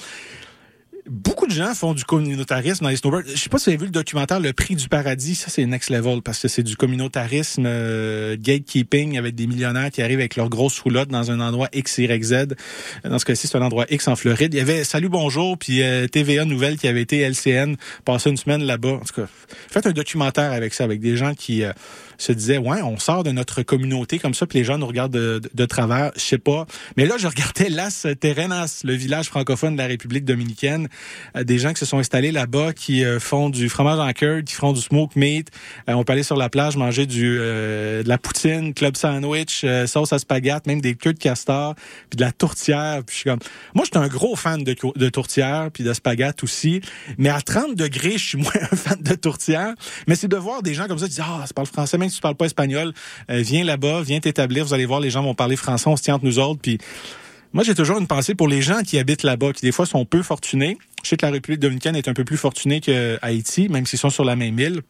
beaucoup 1.08 1.46
de 1.46 1.52
gens 1.52 1.74
font 1.74 1.94
du 1.94 2.04
communautarisme 2.04 2.84
dans 2.84 2.90
les 2.90 2.96
snowbirds. 2.96 3.22
Je 3.26 3.36
sais 3.36 3.48
pas 3.48 3.58
si 3.58 3.64
vous 3.64 3.70
avez 3.70 3.78
vu 3.78 3.84
le 3.86 3.90
documentaire 3.90 4.40
Le 4.40 4.52
Prix 4.52 4.74
du 4.74 4.88
paradis. 4.88 5.34
Ça, 5.34 5.48
c'est 5.48 5.64
next 5.66 5.90
level 5.90 6.22
parce 6.22 6.40
que 6.40 6.48
c'est 6.48 6.62
du 6.62 6.76
communautarisme, 6.76 7.64
euh, 7.66 8.36
gatekeeping 8.38 9.18
avec 9.18 9.34
des 9.34 9.46
millionnaires 9.46 9.90
qui 9.90 10.02
arrivent 10.02 10.18
avec 10.18 10.36
leurs 10.36 10.48
grosses 10.48 10.78
roulottes 10.80 11.08
dans 11.08 11.30
un 11.30 11.40
endroit 11.40 11.68
X, 11.72 11.98
Y, 11.98 12.24
Z. 12.24 12.34
Dans 13.04 13.18
ce 13.18 13.24
cas-ci, 13.24 13.46
c'est 13.46 13.56
un 13.56 13.62
endroit 13.62 13.86
X 13.90 14.08
en 14.08 14.16
Floride. 14.16 14.54
Il 14.54 14.58
y 14.58 14.60
avait 14.60 14.84
Salut 14.84 15.08
Bonjour 15.08 15.56
puis 15.58 15.82
euh, 15.82 16.06
TVA 16.08 16.44
Nouvelle 16.44 16.76
qui 16.76 16.88
avait 16.88 17.02
été 17.02 17.20
LCN 17.20 17.76
passer 18.04 18.30
une 18.30 18.36
semaine 18.36 18.62
là-bas. 18.62 18.94
En 18.94 19.00
tout 19.00 19.22
cas, 19.22 19.28
faites 19.70 19.86
un 19.86 19.92
documentaire 19.92 20.52
avec 20.52 20.74
ça, 20.74 20.84
avec 20.84 21.00
des 21.00 21.16
gens 21.16 21.34
qui 21.34 21.62
euh, 21.62 21.72
se 22.18 22.32
disaient 22.32 22.58
ouais, 22.58 22.82
on 22.82 22.98
sort 22.98 23.24
de 23.24 23.30
notre 23.30 23.62
communauté 23.62 24.18
comme 24.18 24.34
ça, 24.34 24.46
puis 24.46 24.58
les 24.58 24.64
gens 24.64 24.78
nous 24.78 24.86
regardent 24.86 25.12
de, 25.12 25.38
de, 25.38 25.50
de 25.52 25.64
travers. 25.66 26.12
Je 26.16 26.20
sais 26.20 26.38
pas. 26.38 26.66
Mais 26.96 27.06
là, 27.06 27.16
je 27.18 27.26
regardais 27.26 27.68
Las 27.68 28.06
Terrenas, 28.20 28.82
le 28.84 28.94
village 28.94 29.26
francophone 29.26 29.74
de 29.74 29.78
la 29.78 29.86
République 29.86 30.24
dominicaine 30.24 30.88
euh, 31.36 31.44
des 31.44 31.58
gens 31.58 31.72
qui 31.72 31.80
se 31.80 31.86
sont 31.86 31.98
installés 31.98 32.32
là-bas, 32.32 32.72
qui 32.72 33.04
euh, 33.04 33.20
font 33.20 33.50
du 33.50 33.68
fromage 33.68 33.98
en 33.98 34.12
curd, 34.12 34.44
qui 34.44 34.54
font 34.54 34.72
du 34.72 34.80
smoke 34.80 35.12
meat. 35.16 35.50
Euh, 35.88 35.94
on 35.94 36.04
peut 36.04 36.12
aller 36.12 36.22
sur 36.22 36.36
la 36.36 36.48
plage 36.48 36.76
manger 36.76 37.06
du 37.06 37.38
euh, 37.40 38.02
de 38.02 38.08
la 38.08 38.18
poutine, 38.18 38.74
club 38.74 38.96
sandwich, 38.96 39.62
euh, 39.64 39.86
sauce 39.86 40.12
à 40.12 40.18
spaghetti, 40.18 40.68
même 40.68 40.80
des 40.80 40.94
queues 40.94 41.12
de 41.12 41.18
castor, 41.18 41.74
puis 42.10 42.16
de 42.16 42.22
la 42.22 42.32
tourtière. 42.32 43.02
Puis 43.04 43.14
je 43.14 43.20
suis 43.20 43.30
comme, 43.30 43.40
moi, 43.74 43.84
je 43.84 43.96
suis 43.96 44.04
un 44.04 44.08
gros 44.08 44.36
fan 44.36 44.62
de, 44.64 44.74
de 44.94 45.08
tourtière, 45.08 45.70
puis 45.72 45.84
de 45.84 45.92
spaghetti 45.92 46.44
aussi. 46.44 46.80
Mais 47.18 47.28
à 47.28 47.40
30 47.40 47.74
degrés, 47.74 48.18
je 48.18 48.26
suis 48.26 48.38
moins 48.38 48.52
un 48.70 48.76
fan 48.76 49.00
de 49.00 49.14
tourtière. 49.14 49.74
Mais 50.06 50.14
c'est 50.14 50.28
de 50.28 50.36
voir 50.36 50.62
des 50.62 50.74
gens 50.74 50.86
comme 50.86 50.98
ça 50.98 51.06
qui 51.06 51.14
disent, 51.14 51.24
ah, 51.24 51.44
tu 51.46 51.54
parles 51.54 51.66
français, 51.66 51.98
si 52.08 52.16
tu 52.16 52.20
parles 52.22 52.36
pas 52.36 52.46
espagnol, 52.46 52.92
euh, 53.30 53.42
viens 53.42 53.64
là-bas, 53.64 54.02
viens 54.02 54.20
t'établir. 54.20 54.64
Vous 54.64 54.74
allez 54.74 54.86
voir, 54.86 55.00
les 55.00 55.10
gens 55.10 55.22
vont 55.22 55.34
parler 55.34 55.56
français, 55.56 55.88
on 55.88 55.96
se 55.96 56.02
tient 56.02 56.14
entre 56.14 56.24
nous 56.24 56.38
autres, 56.38 56.60
puis 56.60 56.78
moi, 57.52 57.64
j'ai 57.64 57.74
toujours 57.74 57.98
une 57.98 58.06
pensée 58.06 58.34
pour 58.34 58.48
les 58.48 58.60
gens 58.60 58.82
qui 58.82 58.98
habitent 58.98 59.22
là-bas, 59.22 59.52
qui 59.52 59.62
des 59.62 59.72
fois 59.72 59.86
sont 59.86 60.04
peu 60.04 60.22
fortunés. 60.22 60.76
Je 61.02 61.08
sais 61.08 61.16
que 61.16 61.24
la 61.24 61.32
République 61.32 61.60
dominicaine 61.60 61.96
est 61.96 62.08
un 62.08 62.12
peu 62.12 62.24
plus 62.24 62.36
fortunée 62.36 62.80
que 62.80 63.18
Haïti, 63.22 63.68
même 63.68 63.86
s'ils 63.86 63.98
sont 63.98 64.10
sur 64.10 64.24
la 64.24 64.36
même 64.36 64.58
île. 64.58 64.82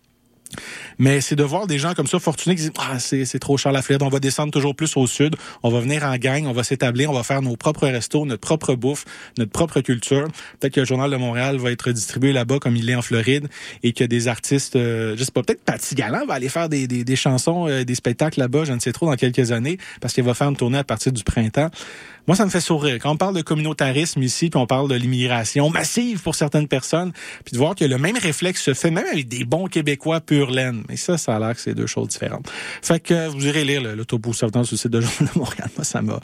Mais 0.99 1.21
c'est 1.21 1.37
de 1.37 1.43
voir 1.43 1.67
des 1.67 1.79
gens 1.79 1.95
comme 1.95 2.07
ça 2.07 2.19
fortunés 2.19 2.55
qui 2.55 2.63
disent 2.63 2.73
ah 2.79 2.99
c'est 2.99 3.39
trop 3.39 3.57
cher 3.57 3.73
la 3.73 3.83
Floride, 3.83 4.03
on 4.03 4.09
va 4.09 4.21
descendre 4.21 4.53
toujours 4.53 4.75
plus 4.75 4.97
au 4.97 5.07
sud, 5.07 5.37
on 5.63 5.71
va 5.71 5.81
venir 5.81 6.05
en 6.05 6.17
gang, 6.17 6.47
on 6.47 6.53
va 6.53 6.65
s'établir, 6.65 7.11
on 7.11 7.15
va 7.15 7.23
faire 7.23 7.43
nos 7.43 7.57
propres 7.57 7.87
restos, 7.87 8.25
notre 8.25 8.41
propre 8.41 8.75
bouffe, 8.75 9.05
notre 9.39 9.53
propre 9.53 9.81
culture. 9.81 10.29
Peut-être 10.59 10.75
que 10.75 10.81
le 10.81 10.87
journal 10.87 11.11
de 11.11 11.17
Montréal 11.17 11.57
va 11.57 11.71
être 11.71 11.91
distribué 11.93 12.33
là-bas 12.33 12.59
comme 12.59 12.77
il 12.77 12.89
est 12.89 12.95
en 12.95 13.03
Floride 13.03 13.49
et 13.83 13.93
que 13.93 14.05
des 14.05 14.29
artistes, 14.29 14.77
euh, 14.77 15.17
je 15.17 15.25
sais 15.25 15.33
pas, 15.33 15.43
peut-être 15.43 15.63
Patty 15.63 15.95
Galland 15.95 16.27
va 16.27 16.35
aller 16.35 16.49
faire 16.49 16.69
des, 16.69 16.87
des, 16.87 17.05
des 17.05 17.17
chansons, 17.17 17.69
euh, 17.69 17.85
des 17.85 17.95
spectacles 17.95 18.41
là-bas, 18.41 18.65
je 18.65 18.73
ne 18.73 18.81
sais 18.81 18.93
trop 18.93 19.07
dans 19.07 19.17
quelques 19.17 19.53
années 19.53 19.79
parce 20.01 20.15
qu'il 20.15 20.25
va 20.25 20.35
faire 20.35 20.49
une 20.49 20.57
tournée 20.57 20.79
à 20.79 20.85
partir 20.85 21.13
du 21.13 21.25
printemps. 21.25 21.71
Moi, 22.27 22.37
ça 22.37 22.45
me 22.45 22.51
fait 22.51 22.61
sourire. 22.61 22.99
Quand 23.01 23.11
on 23.11 23.17
parle 23.17 23.35
de 23.35 23.43
communautarisme 23.43 24.23
ici, 24.23 24.51
puis 24.51 24.59
on 24.61 24.67
parle 24.67 24.89
de 24.89 24.95
l'immigration 24.95 25.71
massive 25.71 26.23
pour 26.23 26.35
certaines 26.35 26.69
personnes, 26.69 27.13
puis 27.45 27.53
de 27.53 27.59
voir 27.59 27.75
que 27.75 27.85
le 27.85 27.99
même 27.99 28.17
réflexe 28.17 28.63
se 28.63 28.75
fait 28.75 28.91
même 28.91 29.07
avec 29.07 29.29
des 29.29 29.45
bons 29.45 29.67
Québécois 29.67 30.21
pur 30.21 30.51
laine. 30.51 30.83
Mais 30.89 30.97
ça, 30.97 31.19
ça 31.19 31.37
a 31.37 31.39
l'air 31.39 31.55
que 31.55 31.61
c'est 31.61 31.75
deux 31.75 31.87
choses 31.87 32.09
différentes. 32.09 32.51
Fait 32.83 33.01
que 33.01 33.29
vous 33.29 33.47
irez 33.47 33.65
lire 33.65 33.83
le, 33.83 34.05
sur 34.33 34.51
le 34.53 34.65
site 34.65 34.89
de 34.89 35.01
Journal 35.01 35.33
de 35.35 35.39
Montréal. 35.39 35.71
Moi, 35.77 35.85
ça 35.85 36.03
m'a 36.03 36.21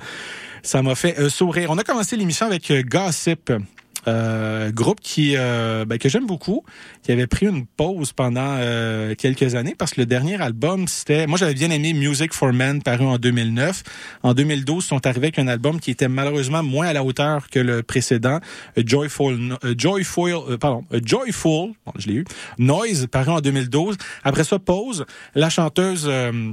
ça 0.62 0.80
m'a 0.82 0.94
fait 0.94 1.18
euh, 1.18 1.28
sourire. 1.28 1.70
On 1.70 1.78
a 1.78 1.84
commencé 1.84 2.16
l'émission 2.16 2.46
avec 2.46 2.70
euh, 2.70 2.82
Gossip. 2.82 3.52
Euh, 4.08 4.70
groupe 4.72 5.00
qui 5.00 5.34
euh, 5.36 5.84
ben, 5.84 5.98
que 5.98 6.08
j'aime 6.08 6.26
beaucoup, 6.26 6.64
qui 7.02 7.12
avait 7.12 7.26
pris 7.26 7.46
une 7.46 7.66
pause 7.66 8.12
pendant 8.12 8.56
euh, 8.58 9.14
quelques 9.14 9.54
années 9.54 9.74
parce 9.76 9.92
que 9.92 10.00
le 10.00 10.06
dernier 10.06 10.40
album 10.40 10.88
c'était, 10.88 11.26
moi 11.26 11.38
j'avais 11.38 11.54
bien 11.54 11.70
aimé 11.70 11.92
Music 11.92 12.32
for 12.32 12.52
Men 12.52 12.82
paru 12.82 13.04
en 13.04 13.18
2009. 13.18 13.82
En 14.22 14.34
2012 14.34 14.84
ils 14.84 14.86
sont 14.86 15.06
arrivés 15.06 15.26
avec 15.26 15.38
un 15.38 15.48
album 15.48 15.78
qui 15.78 15.90
était 15.90 16.08
malheureusement 16.08 16.62
moins 16.62 16.86
à 16.86 16.92
la 16.92 17.04
hauteur 17.04 17.48
que 17.48 17.60
le 17.60 17.82
précédent, 17.82 18.40
Joyful, 18.76 19.56
Joyful, 19.76 20.32
euh, 20.32 20.58
pardon, 20.58 20.84
Joyful, 21.04 21.72
je 21.96 22.08
l'ai 22.08 22.14
eu, 22.14 22.24
Noise 22.58 23.06
paru 23.06 23.30
en 23.30 23.40
2012. 23.40 23.96
Après 24.24 24.44
ça 24.44 24.58
pause, 24.58 25.04
la 25.34 25.50
chanteuse 25.50 26.08
Euh, 26.32 26.52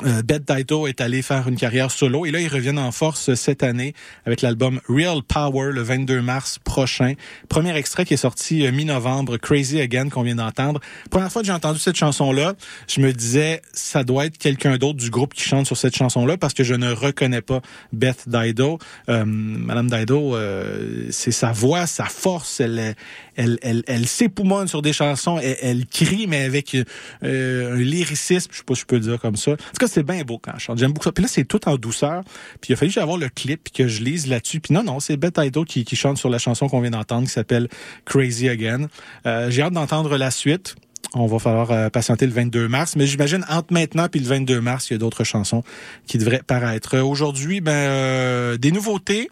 Beth 0.00 0.44
Daito 0.46 0.86
est 0.86 1.00
allé 1.00 1.20
faire 1.20 1.46
une 1.48 1.56
carrière 1.56 1.90
solo 1.90 2.24
et 2.24 2.30
là 2.30 2.40
ils 2.40 2.48
reviennent 2.48 2.78
en 2.78 2.92
force 2.92 3.34
cette 3.34 3.62
année 3.62 3.94
avec 4.24 4.40
l'album 4.40 4.80
Real 4.88 5.22
Power 5.22 5.70
le 5.70 5.82
22 5.82 6.22
mars 6.22 6.58
prochain. 6.58 7.14
Premier 7.48 7.76
extrait 7.76 8.04
qui 8.04 8.14
est 8.14 8.18
sorti 8.18 8.66
euh, 8.66 8.72
mi-novembre, 8.72 9.36
Crazy 9.36 9.80
Again 9.80 10.08
qu'on 10.08 10.22
vient 10.22 10.36
d'entendre. 10.36 10.80
Première 11.10 11.30
fois 11.30 11.42
que 11.42 11.46
j'ai 11.46 11.52
entendu 11.52 11.78
cette 11.78 11.96
chanson 11.96 12.32
là, 12.32 12.54
je 12.88 13.00
me 13.00 13.12
disais 13.12 13.60
ça 13.72 14.02
doit 14.02 14.26
être 14.26 14.38
quelqu'un 14.38 14.78
d'autre 14.78 14.98
du 14.98 15.10
groupe 15.10 15.34
qui 15.34 15.42
chante 15.42 15.66
sur 15.66 15.76
cette 15.76 15.94
chanson 15.94 16.24
là 16.24 16.36
parce 16.36 16.54
que 16.54 16.64
je 16.64 16.74
ne 16.74 16.90
reconnais 16.90 17.42
pas 17.42 17.60
Beth 17.92 18.24
Dido. 18.26 18.78
Euh, 19.08 19.24
Madame 19.26 19.90
Dido, 19.90 20.34
euh, 20.34 21.06
c'est 21.10 21.32
sa 21.32 21.52
voix, 21.52 21.86
sa 21.86 22.06
force, 22.06 22.60
elle 22.60 22.94
elle 23.36 23.58
elle, 23.86 24.06
s'époumonne 24.06 24.68
sur 24.68 24.82
des 24.82 24.92
chansons, 24.92 25.38
elle, 25.38 25.56
elle 25.62 25.86
crie 25.86 26.26
mais 26.26 26.42
avec 26.42 26.76
euh, 27.22 27.74
un 27.74 27.80
lyricisme, 27.80 28.50
je 28.52 28.58
sais 28.58 28.64
pas 28.64 28.74
si 28.74 28.82
je 28.82 28.86
peux 28.86 28.96
le 28.96 29.02
dire 29.02 29.20
comme 29.20 29.36
ça. 29.36 29.52
C'est 29.86 30.02
bien 30.02 30.22
beau 30.22 30.38
quand 30.38 30.52
je 30.54 30.60
chante. 30.60 30.78
J'aime 30.78 30.92
beaucoup 30.92 31.04
ça. 31.04 31.12
Puis 31.12 31.22
là, 31.22 31.28
c'est 31.28 31.44
tout 31.44 31.68
en 31.68 31.76
douceur. 31.76 32.22
Puis 32.60 32.70
il 32.70 32.72
a 32.74 32.76
fallu 32.76 32.92
que 32.92 33.00
j'aille 33.00 33.18
le 33.18 33.28
clip 33.28 33.64
puis 33.64 33.72
que 33.72 33.88
je 33.88 34.02
lise 34.02 34.26
là-dessus. 34.26 34.60
Puis 34.60 34.74
non, 34.74 34.82
non, 34.82 35.00
c'est 35.00 35.16
Beth 35.16 35.38
Ido 35.38 35.64
qui, 35.64 35.84
qui 35.84 35.96
chante 35.96 36.18
sur 36.18 36.28
la 36.28 36.38
chanson 36.38 36.68
qu'on 36.68 36.80
vient 36.80 36.90
d'entendre 36.90 37.26
qui 37.26 37.32
s'appelle 37.32 37.68
Crazy 38.04 38.48
Again. 38.48 38.88
Euh, 39.26 39.50
J'ai 39.50 39.62
hâte 39.62 39.72
d'entendre 39.72 40.16
la 40.16 40.30
suite. 40.30 40.76
On 41.14 41.26
va 41.26 41.38
falloir 41.38 41.70
euh, 41.70 41.90
patienter 41.90 42.24
le 42.26 42.32
22 42.32 42.68
mars, 42.68 42.96
mais 42.96 43.06
j'imagine 43.06 43.44
entre 43.50 43.72
maintenant 43.72 44.08
puis 44.08 44.20
le 44.20 44.26
22 44.26 44.62
mars, 44.62 44.88
il 44.88 44.94
y 44.94 44.96
a 44.96 44.98
d'autres 44.98 45.24
chansons 45.24 45.62
qui 46.06 46.16
devraient 46.16 46.42
paraître. 46.46 46.98
Aujourd'hui, 46.98 47.60
ben 47.60 47.72
euh, 47.72 48.56
des 48.56 48.72
nouveautés. 48.72 49.28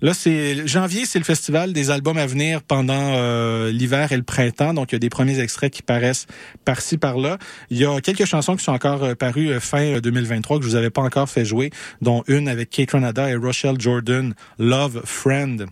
Là, 0.00 0.14
c'est 0.14 0.66
janvier, 0.68 1.06
c'est 1.06 1.18
le 1.18 1.24
festival 1.24 1.72
des 1.72 1.90
albums 1.90 2.18
à 2.18 2.26
venir 2.26 2.62
pendant 2.62 3.14
euh, 3.16 3.72
l'hiver 3.72 4.12
et 4.12 4.16
le 4.16 4.22
printemps. 4.22 4.74
Donc, 4.74 4.92
il 4.92 4.94
y 4.94 4.96
a 4.96 5.00
des 5.00 5.08
premiers 5.08 5.40
extraits 5.40 5.72
qui 5.72 5.82
paraissent 5.82 6.26
par-ci 6.64 6.98
par-là. 6.98 7.38
Il 7.70 7.78
y 7.78 7.84
a 7.84 8.00
quelques 8.00 8.26
chansons 8.26 8.54
qui 8.54 8.62
sont 8.62 8.72
encore 8.72 9.16
parues 9.16 9.58
fin 9.58 9.98
2023 9.98 10.58
que 10.58 10.64
je 10.64 10.68
vous 10.68 10.76
avais 10.76 10.90
pas 10.90 11.02
encore 11.02 11.28
fait 11.28 11.44
jouer, 11.44 11.70
dont 12.00 12.22
une 12.28 12.46
avec 12.46 12.70
Kate 12.70 12.92
Renada 12.92 13.28
et 13.28 13.34
Rochelle 13.34 13.80
Jordan, 13.80 14.34
Love 14.58 15.02
Friend 15.04 15.66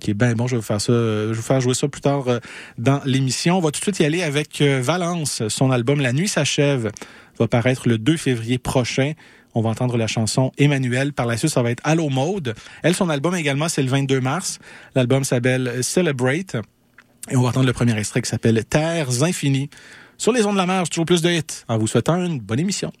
qui 0.00 0.10
est 0.10 0.14
bien 0.14 0.34
bon. 0.34 0.46
Je 0.46 0.52
vais 0.52 0.56
vous 0.58 0.66
faire 0.66 0.80
ça, 0.80 0.92
je 0.92 1.32
vais 1.32 1.42
faire 1.42 1.60
jouer 1.60 1.74
ça 1.74 1.88
plus 1.88 2.00
tard 2.00 2.28
euh, 2.28 2.38
dans 2.76 3.00
l'émission. 3.04 3.58
On 3.58 3.60
va 3.60 3.70
tout 3.70 3.80
de 3.80 3.84
suite 3.84 4.00
y 4.00 4.04
aller 4.04 4.22
avec 4.22 4.60
euh, 4.60 4.80
Valence. 4.82 5.42
Son 5.48 5.70
album 5.70 6.00
La 6.00 6.12
nuit 6.12 6.28
s'achève 6.28 6.90
va 7.38 7.48
paraître 7.48 7.88
le 7.88 7.98
2 7.98 8.16
février 8.16 8.58
prochain. 8.58 9.12
On 9.54 9.62
va 9.62 9.70
entendre 9.70 9.96
la 9.96 10.06
chanson 10.06 10.52
Emmanuel. 10.58 11.12
Par 11.12 11.26
la 11.26 11.36
suite, 11.36 11.50
ça 11.50 11.62
va 11.62 11.70
être 11.70 11.82
Allo 11.84 12.08
Mode. 12.08 12.54
Elle, 12.82 12.94
son 12.94 13.08
album 13.08 13.34
également, 13.34 13.68
c'est 13.68 13.82
le 13.82 13.88
22 13.88 14.20
mars. 14.20 14.58
L'album 14.94 15.24
s'appelle 15.24 15.82
Celebrate. 15.82 16.56
Et 17.30 17.36
on 17.36 17.42
va 17.42 17.48
entendre 17.48 17.66
le 17.66 17.72
premier 17.72 17.96
extrait 17.98 18.22
qui 18.22 18.28
s'appelle 18.28 18.64
Terres 18.64 19.22
infinies. 19.22 19.70
Sur 20.16 20.32
les 20.32 20.44
ondes 20.46 20.54
de 20.54 20.58
la 20.58 20.66
mer, 20.66 20.88
toujours 20.88 21.06
plus 21.06 21.22
de 21.22 21.30
hits. 21.30 21.64
En 21.68 21.78
vous 21.78 21.86
souhaitant 21.86 22.22
une 22.22 22.40
bonne 22.40 22.60
émission. 22.60 22.92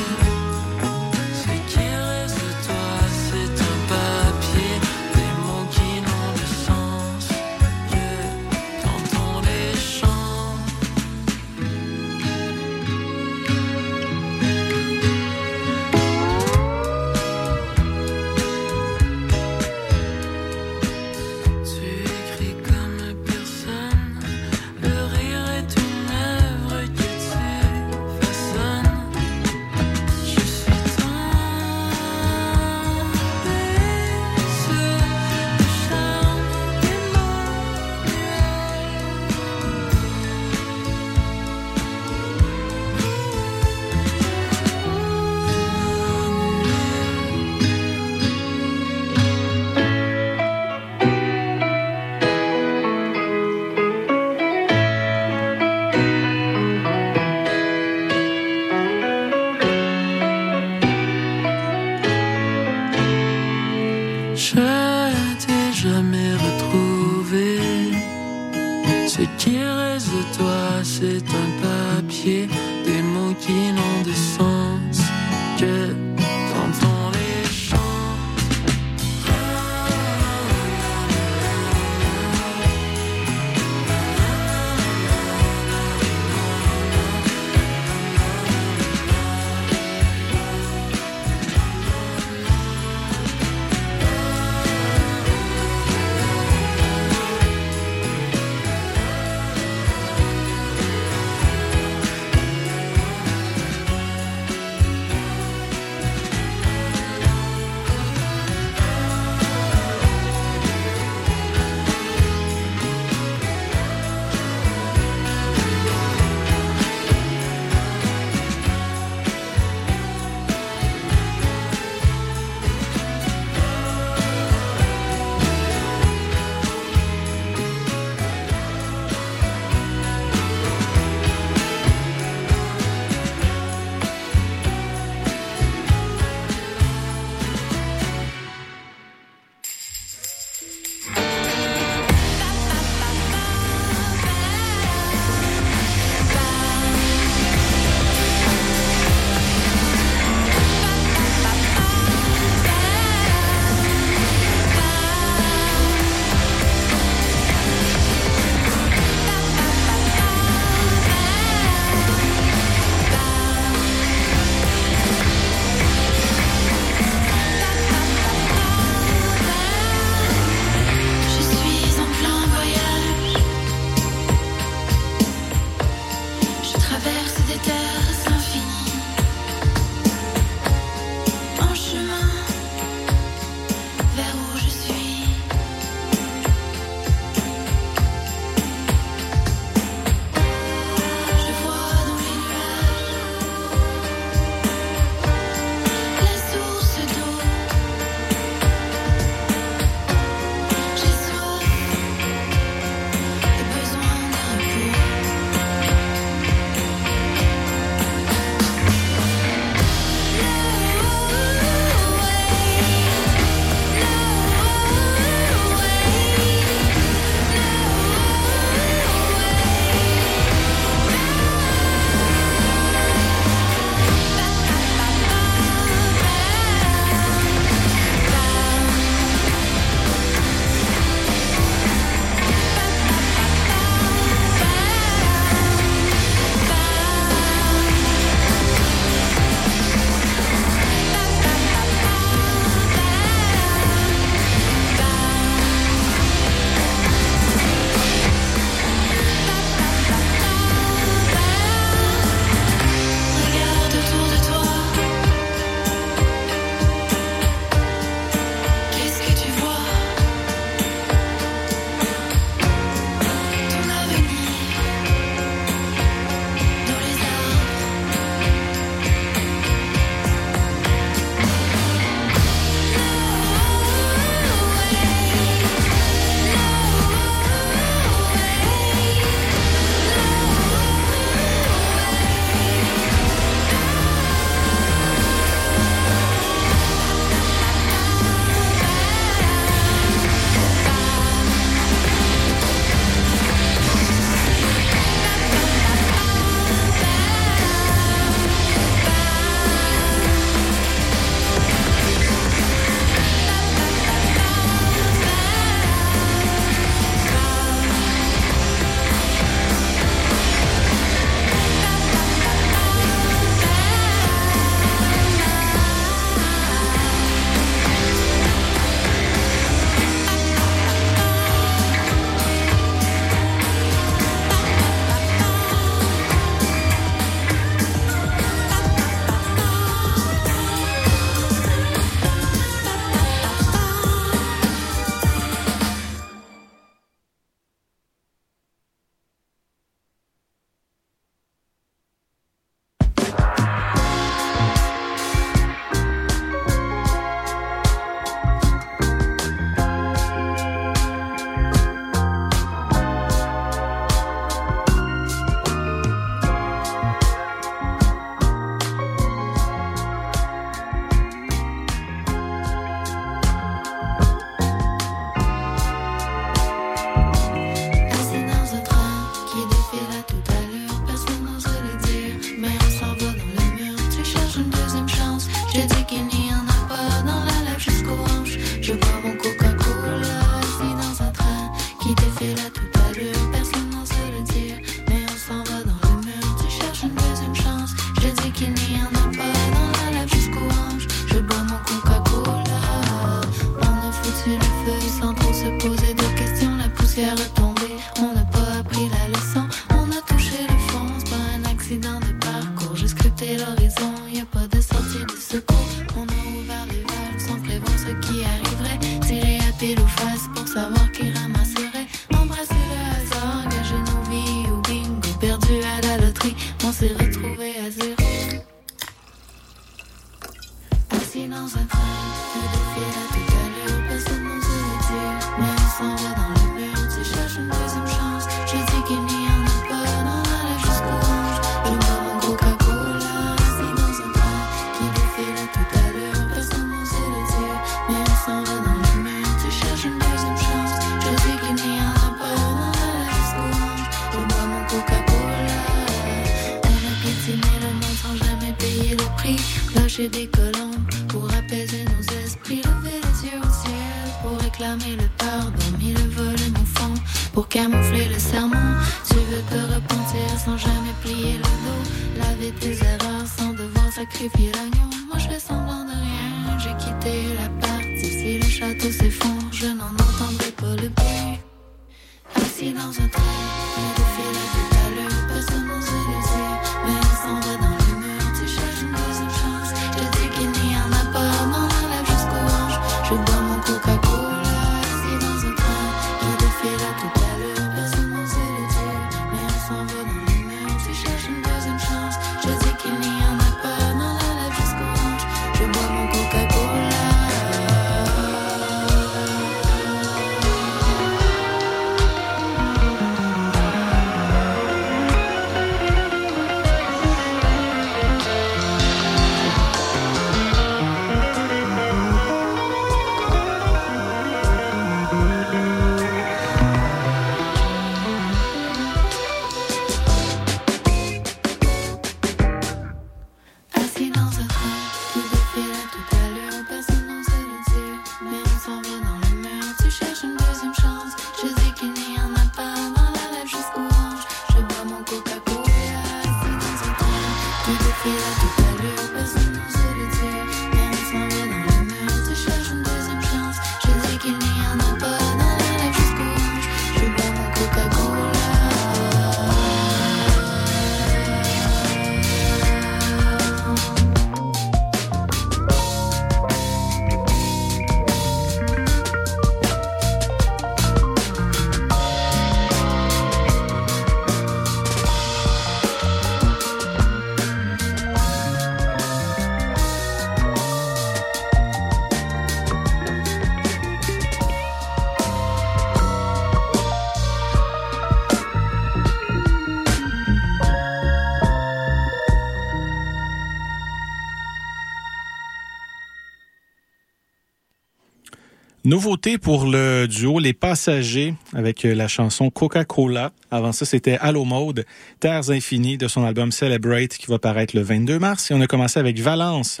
Nouveauté 589.06 589.58
pour 589.58 589.84
le 589.84 590.26
duo 590.26 590.58
Les 590.58 590.72
Passagers 590.72 591.54
avec 591.74 592.06
euh, 592.06 592.14
la 592.14 592.26
chanson 592.26 592.70
Coca-Cola. 592.70 593.52
Avant 593.70 593.92
ça, 593.92 594.06
c'était 594.06 594.38
Allo 594.40 594.64
Mode, 594.64 595.04
Terres 595.40 595.68
Infinies 595.68 596.16
de 596.16 596.26
son 596.26 596.42
album 596.42 596.72
Celebrate 596.72 597.36
qui 597.36 597.46
va 597.48 597.58
paraître 597.58 597.94
le 597.94 598.00
22 598.00 598.38
mars. 598.38 598.70
Et 598.70 598.74
on 598.74 598.80
a 598.80 598.86
commencé 598.86 599.20
avec 599.20 599.38
Valence 599.38 600.00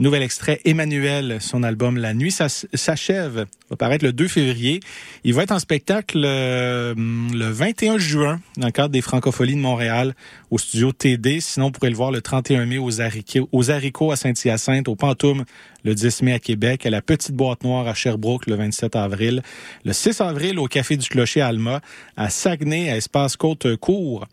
Nouvel 0.00 0.22
extrait, 0.22 0.62
Emmanuel, 0.64 1.36
son 1.40 1.62
album 1.62 1.98
La 1.98 2.14
Nuit 2.14 2.32
s'achève, 2.32 3.44
va 3.68 3.76
paraître 3.76 4.02
le 4.02 4.14
2 4.14 4.28
février. 4.28 4.80
Il 5.24 5.34
va 5.34 5.42
être 5.42 5.52
en 5.52 5.58
spectacle 5.58 6.22
euh, 6.24 6.94
le 6.96 7.44
21 7.44 7.98
juin 7.98 8.40
dans 8.56 8.68
le 8.68 8.72
cadre 8.72 8.88
des 8.88 9.02
Francopholies 9.02 9.56
de 9.56 9.60
Montréal 9.60 10.14
au 10.50 10.56
studio 10.56 10.92
TD. 10.92 11.40
Sinon, 11.40 11.66
vous 11.66 11.72
pourrez 11.72 11.90
le 11.90 11.96
voir 11.96 12.12
le 12.12 12.22
31 12.22 12.64
mai 12.64 12.78
aux 12.78 13.70
Haricots, 13.70 14.10
à 14.10 14.16
Saint-Hyacinthe, 14.16 14.88
au 14.88 14.96
Pantoum 14.96 15.44
le 15.84 15.94
10 15.94 16.22
mai 16.22 16.32
à 16.32 16.38
Québec, 16.38 16.86
à 16.86 16.90
la 16.90 17.02
Petite 17.02 17.32
Boîte 17.32 17.62
Noire 17.62 17.86
à 17.86 17.92
Sherbrooke 17.92 18.46
le 18.46 18.54
27 18.54 18.96
avril, 18.96 19.42
le 19.84 19.92
6 19.92 20.20
avril 20.22 20.58
au 20.58 20.66
Café 20.66 20.96
du 20.96 21.08
Clocher 21.08 21.42
à 21.42 21.48
Alma, 21.48 21.80
à 22.16 22.30
Saguenay, 22.30 22.90
à 22.90 22.96
Espace 22.96 23.36
Côte-Cour 23.36 24.26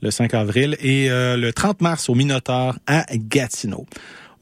le 0.00 0.10
5 0.10 0.34
avril 0.34 0.76
et 0.80 1.10
euh, 1.10 1.36
le 1.36 1.52
30 1.52 1.80
mars 1.80 2.08
au 2.08 2.14
Minotaur 2.14 2.76
à 2.86 3.04
Gatineau. 3.12 3.86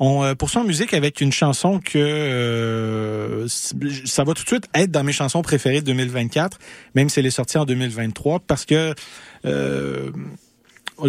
On 0.03 0.25
euh, 0.25 0.35
poursuit 0.35 0.59
en 0.59 0.65
musique 0.65 0.95
avec 0.95 1.21
une 1.21 1.31
chanson 1.31 1.79
que 1.79 1.99
euh, 1.99 3.47
ça 3.49 4.25
va 4.25 4.33
tout 4.33 4.43
de 4.43 4.49
suite 4.49 4.67
être 4.75 4.91
dans 4.91 5.05
mes 5.05 5.13
chansons 5.13 5.43
préférées 5.43 5.83
de 5.83 5.87
2024, 5.87 6.59
même 6.95 7.11
si 7.11 7.21
elle 7.21 7.27
est 7.27 7.31
sortie 7.31 7.59
en 7.59 7.67
2023, 7.67 8.41
parce 8.41 8.65
que 8.65 8.95
euh, 9.45 10.11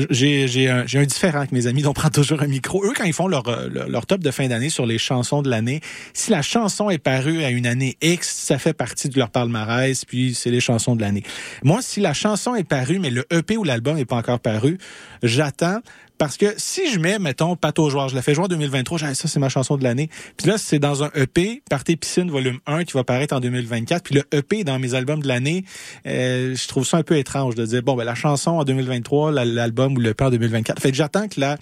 j'ai 0.09 0.69
un, 0.69 0.85
un, 0.93 1.03
différent 1.03 1.39
avec 1.39 1.51
mes 1.51 1.67
amis, 1.67 1.85
on 1.85 1.93
prend 1.93 2.09
toujours 2.09 2.41
un 2.41 2.47
micro. 2.47 2.83
Eux, 2.85 2.93
quand 2.95 3.03
ils 3.03 3.13
font 3.13 3.27
leur, 3.27 3.47
euh, 3.47 3.69
leur 3.69 4.05
top 4.05 4.21
de 4.21 4.31
fin 4.31 4.47
d'année 4.47 4.69
sur 4.69 4.85
les 4.85 4.97
chansons 4.97 5.41
de 5.41 5.49
l'année, 5.49 5.81
si 6.13 6.31
la 6.31 6.41
chanson 6.41 6.89
est 6.89 6.97
parue 6.97 7.43
à 7.43 7.49
une 7.49 7.67
année 7.67 7.97
X, 8.01 8.29
ça 8.29 8.57
fait 8.57 8.73
partie 8.73 9.09
de 9.09 9.17
leur 9.17 9.29
palmarès, 9.29 10.05
puis 10.05 10.33
c'est 10.33 10.51
les 10.51 10.59
chansons 10.59 10.95
de 10.95 11.01
l'année. 11.01 11.23
Moi, 11.63 11.79
si 11.81 11.99
la 11.99 12.13
chanson 12.13 12.55
est 12.55 12.67
parue, 12.67 12.99
mais 12.99 13.09
le 13.09 13.25
EP 13.31 13.57
ou 13.57 13.63
l'album 13.63 13.95
n'est 13.95 14.05
pas 14.05 14.17
encore 14.17 14.39
paru, 14.39 14.77
j'attends 15.23 15.79
parce 16.21 16.37
que 16.37 16.53
si 16.55 16.87
je 16.91 16.99
mets, 16.99 17.17
mettons, 17.17 17.55
Pato 17.55 17.89
Joueur, 17.89 18.07
je 18.07 18.15
l'ai 18.15 18.21
fait 18.21 18.35
jouer 18.35 18.45
en 18.45 18.47
2023, 18.47 18.99
j'ai 18.99 19.13
ça, 19.15 19.27
c'est 19.27 19.39
ma 19.39 19.49
chanson 19.49 19.75
de 19.75 19.83
l'année. 19.83 20.07
Puis 20.37 20.47
là, 20.47 20.59
c'est 20.59 20.77
dans 20.77 21.03
un 21.03 21.09
EP, 21.15 21.63
Party 21.67 21.95
Piscine 21.95 22.29
volume 22.29 22.59
1, 22.67 22.83
qui 22.83 22.93
va 22.93 23.03
paraître 23.03 23.35
en 23.35 23.39
2024. 23.39 24.03
Puis 24.03 24.13
le 24.13 24.23
EP 24.31 24.63
dans 24.63 24.77
mes 24.77 24.93
albums 24.93 25.23
de 25.23 25.27
l'année, 25.27 25.65
euh, 26.05 26.53
je 26.53 26.67
trouve 26.67 26.85
ça 26.85 26.97
un 26.97 27.01
peu 27.01 27.17
étrange 27.17 27.55
de 27.55 27.65
dire, 27.65 27.81
bon, 27.81 27.95
ben 27.95 28.03
la 28.03 28.13
chanson 28.13 28.51
en 28.51 28.63
2023, 28.63 29.31
l'album 29.31 29.97
ou 29.97 29.99
le 29.99 30.11
EP 30.11 30.23
en 30.23 30.29
2024. 30.29 30.79
Fait 30.79 30.91
que 30.91 30.95
j'attends 30.97 31.27
que 31.27 31.39
la 31.39 31.57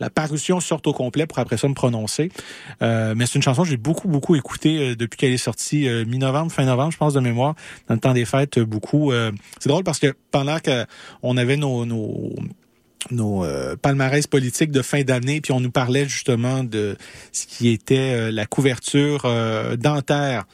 la 0.00 0.10
parution 0.10 0.60
sorte 0.60 0.86
au 0.86 0.92
complet 0.92 1.26
pour 1.26 1.38
après 1.38 1.56
ça 1.56 1.68
me 1.68 1.74
prononcer. 1.74 2.30
Euh, 2.82 3.14
mais 3.16 3.26
c'est 3.26 3.36
une 3.36 3.42
chanson 3.42 3.62
que 3.62 3.68
j'ai 3.68 3.76
beaucoup, 3.76 4.08
beaucoup 4.08 4.34
écoutée 4.34 4.78
euh, 4.78 4.96
depuis 4.96 5.16
qu'elle 5.16 5.32
est 5.32 5.36
sortie 5.36 5.88
euh, 5.88 6.04
mi-novembre, 6.04 6.50
fin 6.50 6.64
novembre, 6.64 6.92
je 6.92 6.98
pense, 6.98 7.14
de 7.14 7.20
mémoire, 7.20 7.54
dans 7.88 7.94
le 7.94 8.00
temps 8.00 8.12
des 8.12 8.24
fêtes, 8.24 8.58
beaucoup. 8.58 9.12
c'est 9.60 9.68
drôle 9.68 9.84
parce 9.84 9.98
que 9.98 10.14
pendant 10.30 10.58
qu'on 10.58 11.36
avait 11.36 11.56
nos, 11.56 11.86
nos 11.86 12.32
nos 13.10 13.44
palmarès 13.82 14.26
politiques 14.26 14.70
de 14.70 14.82
fin 14.82 15.02
d'année, 15.02 15.40
puis 15.40 15.52
on 15.52 15.60
nous 15.60 15.70
parlait 15.70 16.08
justement 16.08 16.64
de 16.64 16.96
ce 17.32 17.46
qui 17.46 17.68
était 17.68 18.30
la 18.30 18.46
couverture 18.46 19.30
dentaire 19.78 20.46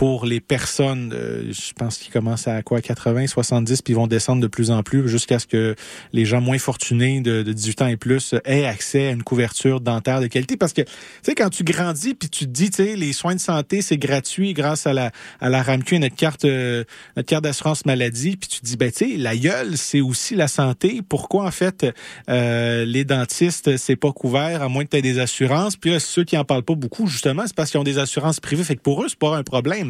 pour 0.00 0.24
les 0.24 0.40
personnes, 0.40 1.12
euh, 1.14 1.52
je 1.52 1.74
pense 1.74 1.98
qu'ils 1.98 2.10
commencent 2.10 2.48
à 2.48 2.62
quoi 2.62 2.80
80, 2.80 3.26
70, 3.26 3.82
puis 3.82 3.92
ils 3.92 3.96
vont 3.96 4.06
descendre 4.06 4.40
de 4.40 4.46
plus 4.46 4.70
en 4.70 4.82
plus 4.82 5.06
jusqu'à 5.10 5.38
ce 5.38 5.46
que 5.46 5.74
les 6.14 6.24
gens 6.24 6.40
moins 6.40 6.56
fortunés 6.56 7.20
de, 7.20 7.42
de 7.42 7.52
18 7.52 7.82
ans 7.82 7.86
et 7.86 7.98
plus 7.98 8.34
aient 8.46 8.64
accès 8.64 9.08
à 9.08 9.10
une 9.10 9.22
couverture 9.22 9.82
dentaire 9.82 10.22
de 10.22 10.26
qualité. 10.26 10.56
Parce 10.56 10.72
que, 10.72 10.80
tu 10.80 10.88
sais, 11.20 11.34
quand 11.34 11.50
tu 11.50 11.64
grandis, 11.64 12.14
puis 12.14 12.30
tu 12.30 12.46
te 12.46 12.50
dis, 12.50 12.70
tu 12.70 12.82
sais, 12.82 12.96
les 12.96 13.12
soins 13.12 13.34
de 13.34 13.40
santé, 13.40 13.82
c'est 13.82 13.98
gratuit 13.98 14.54
grâce 14.54 14.86
à 14.86 14.94
la, 14.94 15.10
à 15.38 15.50
la 15.50 15.62
RAMQ 15.62 15.96
et 15.96 15.98
notre 15.98 16.16
carte, 16.16 16.46
euh, 16.46 16.82
notre 17.18 17.28
carte 17.28 17.44
d'assurance 17.44 17.84
maladie, 17.84 18.38
puis 18.38 18.48
tu 18.48 18.60
te 18.60 18.64
dis, 18.64 18.78
ben, 18.78 18.90
tu 18.90 19.10
sais, 19.10 19.16
la 19.18 19.36
gueule, 19.36 19.76
c'est 19.76 20.00
aussi 20.00 20.34
la 20.34 20.48
santé. 20.48 21.02
Pourquoi, 21.06 21.44
en 21.44 21.50
fait, 21.50 21.84
euh, 22.30 22.86
les 22.86 23.04
dentistes, 23.04 23.76
c'est 23.76 23.96
pas 23.96 24.12
couvert, 24.12 24.62
à 24.62 24.70
moins 24.70 24.86
que 24.86 24.88
tu 24.88 24.96
aies 24.96 25.02
des 25.02 25.18
assurances? 25.18 25.76
Puis 25.76 25.90
là, 25.90 26.00
ceux 26.00 26.24
qui 26.24 26.38
en 26.38 26.46
parlent 26.46 26.62
pas 26.62 26.74
beaucoup, 26.74 27.06
justement, 27.06 27.42
c'est 27.44 27.54
parce 27.54 27.70
qu'ils 27.70 27.80
ont 27.80 27.84
des 27.84 27.98
assurances 27.98 28.40
privées. 28.40 28.64
Fait 28.64 28.76
que 28.76 28.80
pour 28.80 29.04
eux, 29.04 29.08
c'est 29.10 29.18
pas 29.18 29.36
un 29.36 29.42
problème. 29.42 29.89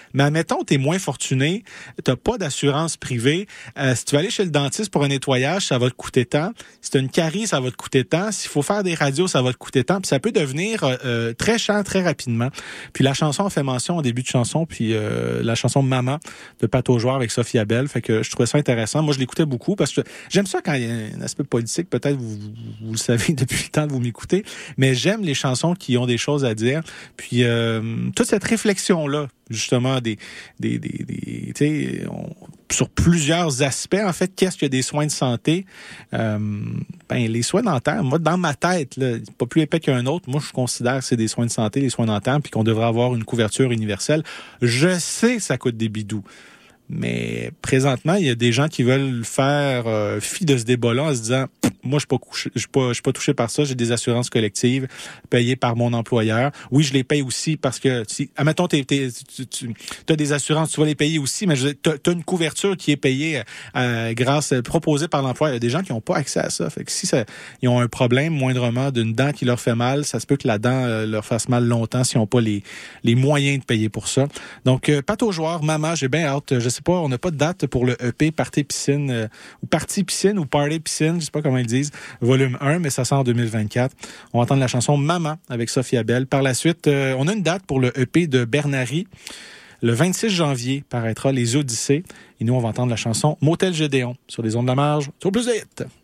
Mais 0.13 0.23
admettons, 0.23 0.63
tu 0.63 0.75
es 0.75 0.77
moins 0.77 0.99
fortuné, 0.99 1.63
tu 2.03 2.15
pas 2.15 2.37
d'assurance 2.37 2.97
privée. 2.97 3.47
Euh, 3.77 3.95
si 3.95 4.05
tu 4.05 4.15
vas 4.15 4.19
aller 4.19 4.29
chez 4.29 4.43
le 4.43 4.51
dentiste 4.51 4.91
pour 4.91 5.03
un 5.03 5.07
nettoyage, 5.07 5.67
ça 5.67 5.77
va 5.77 5.89
te 5.89 5.95
coûter 5.95 6.25
tant. 6.25 6.51
Si 6.81 6.91
tu 6.91 6.97
as 6.97 6.99
une 6.99 7.09
carie, 7.09 7.47
ça 7.47 7.59
va 7.59 7.71
te 7.71 7.75
coûter 7.75 8.03
tant. 8.03 8.31
S'il 8.31 8.49
faut 8.49 8.61
faire 8.61 8.83
des 8.83 8.95
radios, 8.95 9.27
ça 9.27 9.41
va 9.41 9.53
te 9.53 9.57
coûter 9.57 9.83
tant. 9.83 10.01
Puis 10.01 10.07
ça 10.07 10.19
peut 10.19 10.31
devenir 10.31 10.83
euh, 10.83 10.95
euh, 11.05 11.33
très 11.33 11.57
cher 11.57 11.83
très 11.83 12.03
rapidement. 12.03 12.49
Puis 12.93 13.03
la 13.03 13.13
chanson 13.13 13.49
fait 13.49 13.63
mention 13.63 13.97
au 13.97 14.01
début 14.01 14.21
de 14.21 14.27
chanson, 14.27 14.65
puis 14.65 14.93
la 15.41 15.55
chanson 15.55 15.81
Maman 15.81 16.19
de 16.59 16.67
Pato 16.67 16.97
Joueur 16.99 17.15
avec 17.15 17.31
Sophie 17.31 17.57
Abel. 17.57 17.87
Fait 17.87 18.01
que 18.01 18.23
je 18.23 18.29
trouvais 18.31 18.45
ça 18.45 18.57
intéressant. 18.57 19.01
Moi, 19.01 19.13
je 19.13 19.19
l'écoutais 19.19 19.45
beaucoup 19.45 19.75
parce 19.75 19.93
que 19.93 20.01
j'aime 20.29 20.45
ça 20.45 20.61
quand 20.61 20.73
il 20.73 20.83
y 20.83 20.91
a 20.91 21.17
un 21.17 21.21
aspect 21.21 21.43
politique. 21.43 21.89
Peut-être 21.89 22.17
vous, 22.17 22.37
vous, 22.81 22.91
le 22.91 22.97
savez 22.97 23.33
depuis 23.33 23.63
le 23.63 23.69
temps 23.69 23.87
de 23.87 23.91
vous 23.91 23.99
m'écouter. 23.99 24.43
Mais 24.77 24.93
j'aime 24.93 25.23
les 25.23 25.33
chansons 25.33 25.73
qui 25.73 25.97
ont 25.97 26.05
des 26.05 26.17
choses 26.17 26.45
à 26.45 26.53
dire. 26.55 26.81
Puis 27.17 27.43
toute 28.15 28.27
cette 28.27 28.43
réflexion-là 28.43 29.27
justement 29.51 30.00
des, 30.01 30.17
sur 32.71 32.89
plusieurs 32.89 33.63
aspects 33.63 34.01
en 34.03 34.13
fait 34.13 34.33
qu'est-ce 34.35 34.57
que 34.57 34.65
des 34.65 34.81
soins 34.81 35.05
de 35.05 35.11
santé? 35.11 35.65
Euh, 36.13 36.37
ben 37.09 37.31
les 37.31 37.41
soins 37.41 37.61
dentaires 37.61 38.03
moi 38.03 38.19
dans 38.19 38.37
ma 38.37 38.53
tête 38.53 38.97
là, 38.97 39.17
pas 39.37 39.45
plus 39.45 39.61
épais 39.61 39.79
qu'un 39.79 40.05
autre 40.05 40.29
moi 40.29 40.41
je 40.45 40.51
considère 40.51 40.99
que 40.99 41.05
c'est 41.05 41.17
des 41.17 41.27
soins 41.27 41.45
de 41.45 41.51
santé 41.51 41.81
les 41.81 41.89
soins 41.89 42.05
dentaires 42.05 42.39
puis 42.41 42.51
qu'on 42.51 42.63
devrait 42.63 42.85
avoir 42.85 43.15
une 43.15 43.23
couverture 43.23 43.71
universelle. 43.71 44.23
Je 44.61 44.99
sais 44.99 45.37
que 45.37 45.41
ça 45.41 45.57
coûte 45.57 45.77
des 45.77 45.89
bidous 45.89 46.23
mais 46.91 47.51
présentement, 47.61 48.15
il 48.15 48.25
y 48.25 48.29
a 48.29 48.35
des 48.35 48.51
gens 48.51 48.67
qui 48.67 48.83
veulent 48.83 49.23
faire 49.23 49.87
euh, 49.87 50.19
fi 50.19 50.45
de 50.45 50.57
ce 50.57 50.63
débat-là 50.63 51.03
en 51.03 51.15
se 51.15 51.21
disant 51.21 51.45
moi, 51.83 51.99
je 51.99 52.05
ne 52.53 52.59
suis 52.59 52.67
pas, 52.67 52.91
pas 53.03 53.11
touché 53.11 53.33
par 53.33 53.49
ça. 53.49 53.63
J'ai 53.63 53.75
des 53.75 53.91
assurances 53.91 54.29
collectives 54.29 54.87
payées 55.29 55.55
par 55.55 55.75
mon 55.75 55.93
employeur. 55.93 56.51
Oui, 56.69 56.83
je 56.83 56.93
les 56.93 57.03
paye 57.03 57.21
aussi 57.21 57.57
parce 57.57 57.79
que 57.79 58.03
si, 58.07 58.29
admettons, 58.35 58.67
tu, 58.67 58.77
as 58.77 60.15
des 60.15 60.33
assurances, 60.33 60.71
tu 60.71 60.79
vas 60.79 60.85
les 60.85 60.95
payer 60.95 61.19
aussi, 61.19 61.47
mais 61.47 61.55
tu 61.55 61.89
as, 61.89 62.11
une 62.11 62.23
couverture 62.23 62.77
qui 62.77 62.91
est 62.91 62.97
payée 62.97 63.41
euh, 63.75 64.13
grâce, 64.13 64.53
proposée 64.63 65.07
par 65.07 65.21
l'employeur. 65.21 65.53
Il 65.53 65.55
y 65.55 65.57
a 65.57 65.59
des 65.59 65.69
gens 65.69 65.81
qui 65.81 65.91
n'ont 65.91 66.01
pas 66.01 66.17
accès 66.17 66.39
à 66.39 66.49
ça. 66.49 66.69
Fait 66.69 66.83
que 66.83 66.91
si 66.91 67.07
ça, 67.07 67.25
ils 67.61 67.69
ont 67.69 67.79
un 67.79 67.87
problème 67.87 68.33
moindrement 68.33 68.91
d'une 68.91 69.13
dent 69.13 69.31
qui 69.31 69.45
leur 69.45 69.59
fait 69.59 69.75
mal, 69.75 70.05
ça 70.05 70.19
se 70.19 70.27
peut 70.27 70.37
que 70.37 70.47
la 70.47 70.59
dent 70.59 70.83
euh, 70.85 71.05
leur 71.05 71.25
fasse 71.25 71.49
mal 71.49 71.65
longtemps 71.65 72.03
s'ils 72.03 72.19
n'ont 72.19 72.27
pas 72.27 72.41
les, 72.41 72.63
les 73.03 73.15
moyens 73.15 73.59
de 73.59 73.65
payer 73.65 73.89
pour 73.89 74.07
ça. 74.07 74.27
Donc, 74.65 74.89
euh, 74.89 75.01
pas 75.01 75.15
aux 75.21 75.31
joueurs, 75.31 75.63
maman, 75.63 75.95
j'ai 75.95 76.09
bien 76.09 76.25
hâte. 76.25 76.59
Je 76.59 76.69
sais 76.69 76.80
on 76.87 77.09
n'a 77.09 77.17
pas 77.17 77.31
de 77.31 77.37
date 77.37 77.67
pour 77.67 77.85
le 77.85 77.95
EP 78.03 78.31
Party 78.31 78.63
Piscine 78.63 79.11
euh, 79.11 79.27
ou 79.63 79.67
Party 79.67 80.03
Piscine 80.03 80.39
ou 80.39 80.45
Party 80.45 80.79
Piscine, 80.79 81.19
je 81.19 81.25
sais 81.25 81.31
pas 81.31 81.41
comment 81.41 81.57
ils 81.57 81.65
disent, 81.65 81.91
volume 82.21 82.57
1, 82.61 82.79
mais 82.79 82.89
ça 82.89 83.05
sort 83.05 83.19
en 83.19 83.23
2024. 83.23 83.95
On 84.33 84.39
va 84.39 84.43
entendre 84.43 84.61
la 84.61 84.67
chanson 84.67 84.97
Maman 84.97 85.35
avec 85.49 85.69
Sophie 85.69 85.97
Abel. 85.97 86.27
Par 86.27 86.41
la 86.41 86.53
suite, 86.53 86.87
euh, 86.87 87.15
on 87.17 87.27
a 87.27 87.33
une 87.33 87.43
date 87.43 87.63
pour 87.65 87.79
le 87.79 87.97
EP 87.99 88.27
de 88.27 88.45
Bernary. 88.45 89.07
Le 89.81 89.93
26 89.93 90.29
janvier 90.29 90.83
paraîtra 90.89 91.31
Les 91.31 91.55
Odyssées. 91.55 92.03
Et 92.39 92.43
nous, 92.43 92.53
on 92.53 92.59
va 92.59 92.69
entendre 92.69 92.89
la 92.89 92.95
chanson 92.95 93.37
Motel 93.41 93.73
Gédéon 93.73 94.15
sur 94.27 94.43
les 94.43 94.55
ondes 94.55 94.65
de 94.65 94.71
la 94.71 94.75
marge. 94.75 95.09
Sur 95.19 95.31
plus 95.31 95.45
de 95.45 95.51
Je 95.53 96.00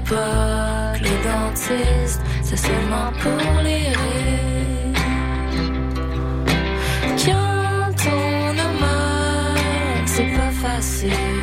savais 0.00 0.16
pas 0.16 0.92
que 0.98 1.04
le 1.04 1.10
dentiste, 1.24 2.20
c'est 2.42 2.56
seulement 2.56 3.12
pour 3.20 3.62
les 3.62 3.88
rires. 3.88 4.94
Quand 7.24 8.06
on 8.06 8.58
a 8.58 8.70
mal, 8.80 10.06
c'est 10.06 10.32
pas 10.36 10.50
facile 10.50 11.39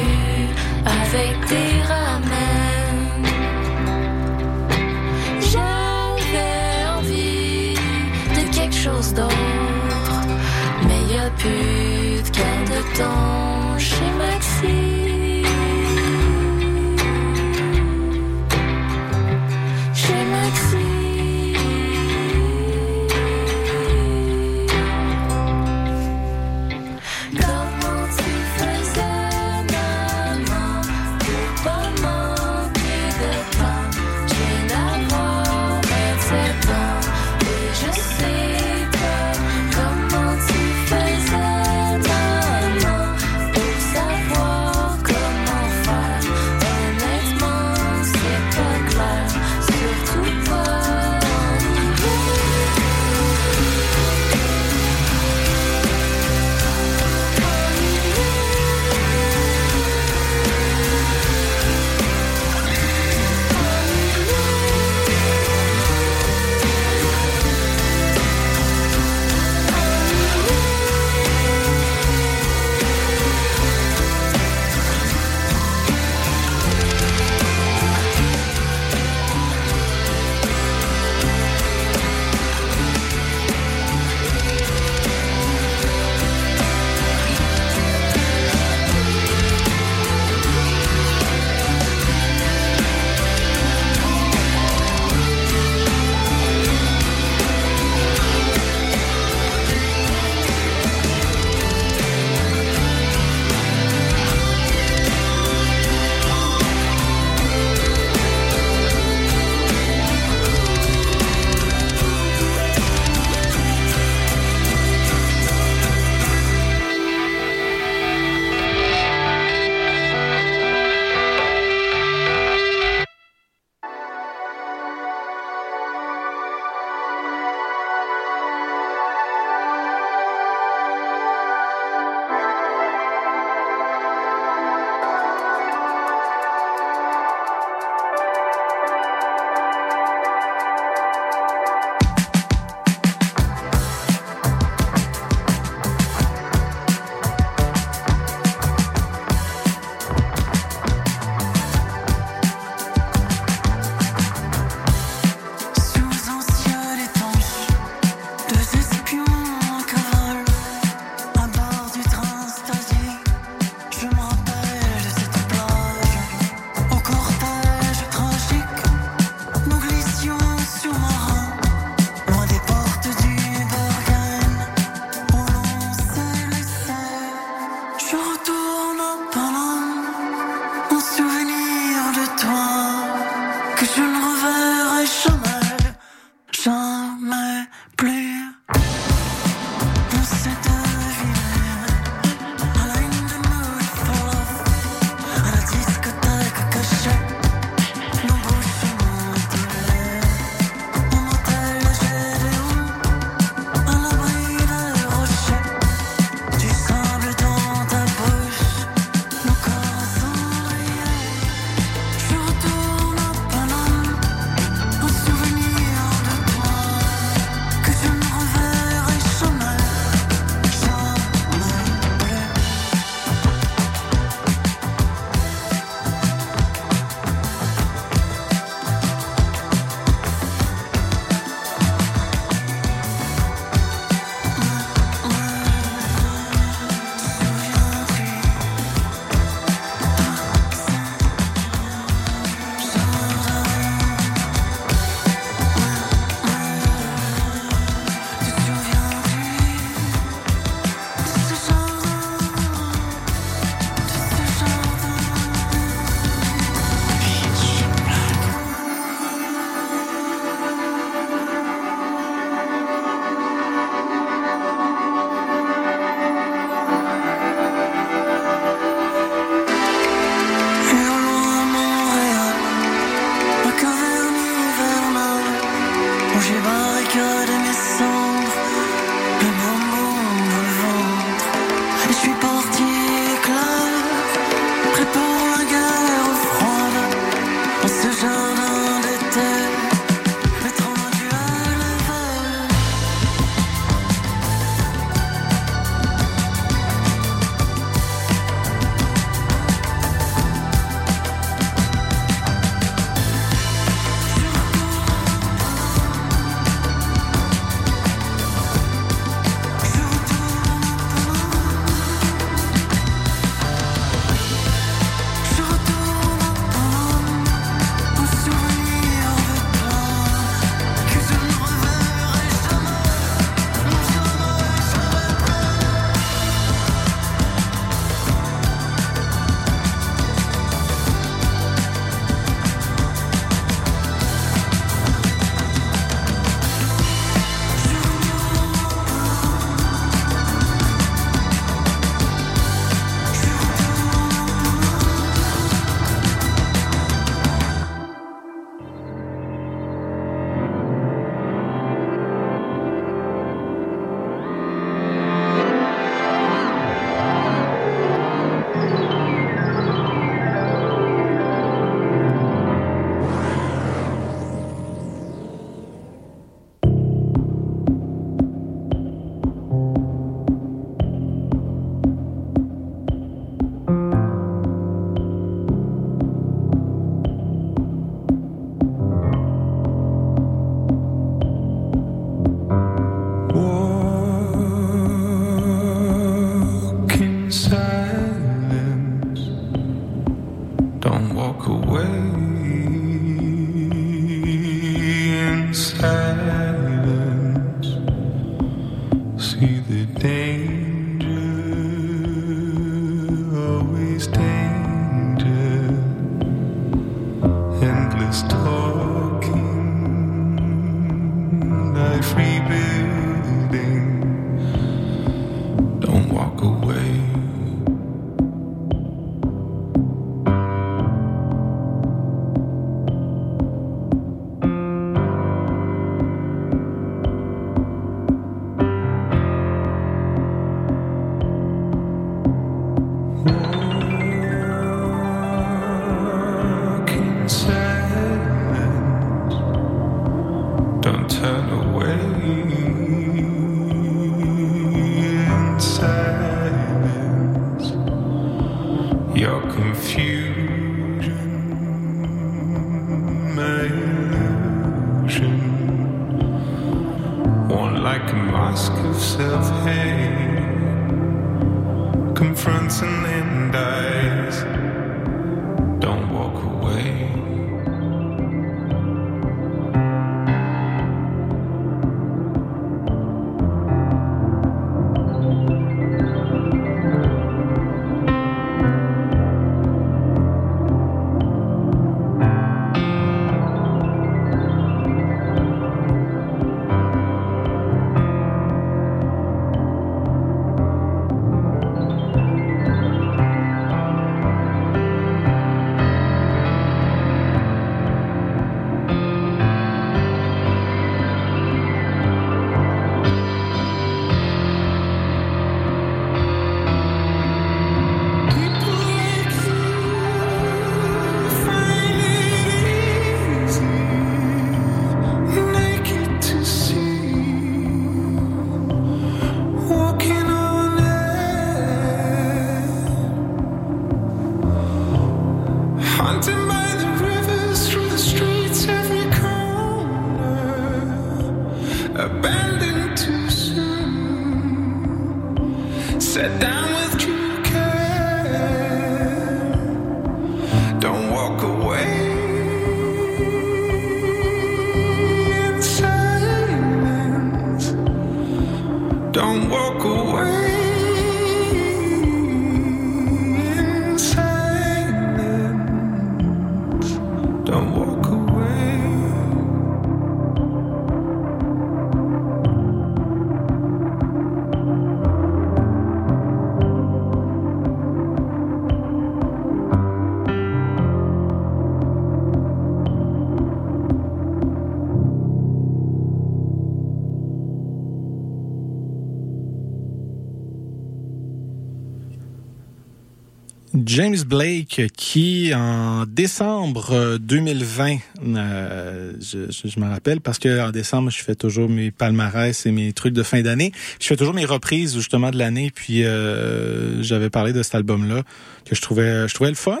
James 584.12 584.42
Blake 584.44 585.02
qui 585.16 585.72
en 585.72 586.24
décembre 586.26 587.12
euh, 587.12 587.38
2020, 587.38 588.16
euh, 588.44 589.32
je, 589.40 590.00
me 590.00 590.08
rappelle 590.08 590.40
parce 590.40 590.58
que 590.58 590.80
en 590.80 590.90
décembre 590.90 591.30
je 591.30 591.40
fais 591.44 591.54
toujours 591.54 591.88
mes 591.88 592.10
palmarès 592.10 592.86
et 592.86 592.90
mes 592.90 593.12
trucs 593.12 593.34
de 593.34 593.44
fin 593.44 593.62
d'année. 593.62 593.92
Je 594.20 594.26
fais 594.26 594.34
toujours 594.34 594.52
mes 594.52 594.64
reprises 594.64 595.14
justement 595.14 595.52
de 595.52 595.58
l'année. 595.58 595.92
Puis 595.94 596.24
euh, 596.24 597.22
j'avais 597.22 597.50
parlé 597.50 597.72
de 597.72 597.84
cet 597.84 597.94
album-là 597.94 598.42
que 598.84 598.96
je 598.96 599.00
trouvais, 599.00 599.46
je 599.46 599.54
trouvais 599.54 599.70
le 599.70 599.76
fun. 599.76 600.00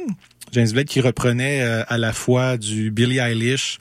James 0.50 0.70
Blake 0.72 0.88
qui 0.88 1.00
reprenait 1.00 1.62
euh, 1.62 1.84
à 1.86 1.96
la 1.96 2.12
fois 2.12 2.56
du 2.56 2.90
Billie 2.90 3.18
Eilish. 3.18 3.78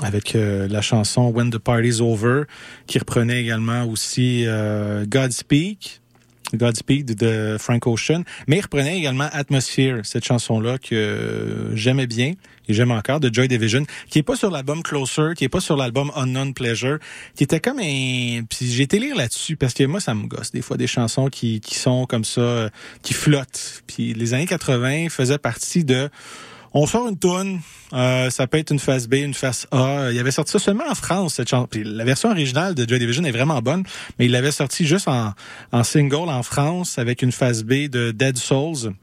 Avec 0.00 0.34
la 0.34 0.80
chanson 0.80 1.28
When 1.28 1.50
the 1.50 1.58
Party's 1.58 2.00
Over, 2.00 2.44
qui 2.86 3.00
reprenait 3.00 3.42
également 3.42 3.84
aussi 3.84 4.44
euh, 4.46 5.04
Godspeak, 5.06 6.00
Godspeed 6.54 7.14
de 7.14 7.56
Frank 7.58 7.86
Ocean, 7.86 8.22
mais 8.46 8.58
il 8.58 8.60
reprenait 8.60 8.98
également 8.98 9.28
Atmosphere, 9.32 10.00
cette 10.04 10.24
chanson-là 10.24 10.78
que 10.78 11.70
j'aimais 11.74 12.06
bien 12.06 12.34
et 12.68 12.74
j'aime 12.74 12.90
encore, 12.90 13.18
de 13.18 13.32
Joy 13.32 13.48
Division, 13.48 13.84
qui 14.10 14.18
est 14.18 14.22
pas 14.22 14.36
sur 14.36 14.50
l'album 14.50 14.82
Closer, 14.82 15.30
qui 15.34 15.44
est 15.44 15.48
pas 15.48 15.60
sur 15.60 15.76
l'album 15.76 16.12
Unknown 16.14 16.52
Pleasure, 16.52 16.98
qui 17.34 17.44
était 17.44 17.60
comme 17.60 17.78
un... 17.78 18.42
Puis 18.48 18.70
j'ai 18.70 18.82
été 18.82 18.98
lire 18.98 19.16
là-dessus, 19.16 19.56
parce 19.56 19.72
que 19.72 19.84
moi, 19.84 20.00
ça 20.00 20.14
me 20.14 20.26
gosse 20.26 20.52
des 20.52 20.60
fois 20.60 20.76
des 20.76 20.86
chansons 20.86 21.28
qui, 21.28 21.60
qui 21.60 21.76
sont 21.76 22.04
comme 22.06 22.24
ça, 22.24 22.40
euh, 22.40 22.68
qui 23.02 23.14
flottent. 23.14 23.82
Puis 23.86 24.12
les 24.12 24.34
années 24.34 24.46
80 24.46 25.08
faisaient 25.08 25.38
partie 25.38 25.84
de... 25.84 26.10
On 26.80 26.86
sort 26.86 27.08
une 27.08 27.18
toune, 27.18 27.58
euh, 27.92 28.30
ça 28.30 28.46
peut 28.46 28.56
être 28.56 28.70
une 28.70 28.78
face 28.78 29.08
B, 29.08 29.14
une 29.14 29.34
face 29.34 29.66
A. 29.72 30.10
Il 30.12 30.18
avait 30.20 30.30
sorti 30.30 30.52
ça 30.52 30.60
seulement 30.60 30.88
en 30.88 30.94
France, 30.94 31.34
cette 31.34 31.48
chanson. 31.48 31.68
La 31.74 32.04
version 32.04 32.30
originale 32.30 32.76
de 32.76 32.88
Joy 32.88 33.00
Division 33.00 33.24
est 33.24 33.32
vraiment 33.32 33.60
bonne, 33.60 33.82
mais 34.16 34.26
il 34.26 34.30
l'avait 34.30 34.52
sorti 34.52 34.86
juste 34.86 35.08
en, 35.08 35.34
en 35.72 35.82
single 35.82 36.28
en 36.28 36.44
France 36.44 36.96
avec 36.96 37.22
une 37.22 37.32
face 37.32 37.64
B 37.64 37.88
de 37.88 38.12
Dead 38.12 38.38
Souls. 38.38 38.94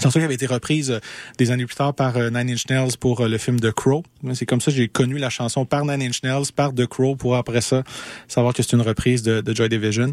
Chanson 0.00 0.18
qui 0.18 0.24
avait 0.24 0.34
été 0.34 0.46
reprise 0.46 0.90
euh, 0.90 1.00
des 1.38 1.50
années 1.50 1.66
plus 1.66 1.74
tard 1.74 1.94
par 1.94 2.16
euh, 2.16 2.30
Nine 2.30 2.50
Inch 2.50 2.68
Nails 2.68 2.96
pour 2.98 3.20
euh, 3.20 3.28
le 3.28 3.38
film 3.38 3.60
The 3.60 3.72
Crow. 3.72 4.04
C'est 4.34 4.46
comme 4.46 4.60
ça 4.60 4.70
que 4.70 4.76
j'ai 4.76 4.88
connu 4.88 5.18
la 5.18 5.30
chanson 5.30 5.64
par 5.64 5.84
Nine 5.84 6.02
Inch 6.02 6.22
Nails, 6.22 6.52
par 6.54 6.74
The 6.74 6.86
Crow, 6.86 7.16
pour 7.16 7.36
après 7.36 7.60
ça 7.60 7.82
savoir 8.28 8.54
que 8.54 8.62
c'est 8.62 8.72
une 8.72 8.82
reprise 8.82 9.22
de, 9.22 9.42
Joy 9.52 9.68
Division. 9.68 10.12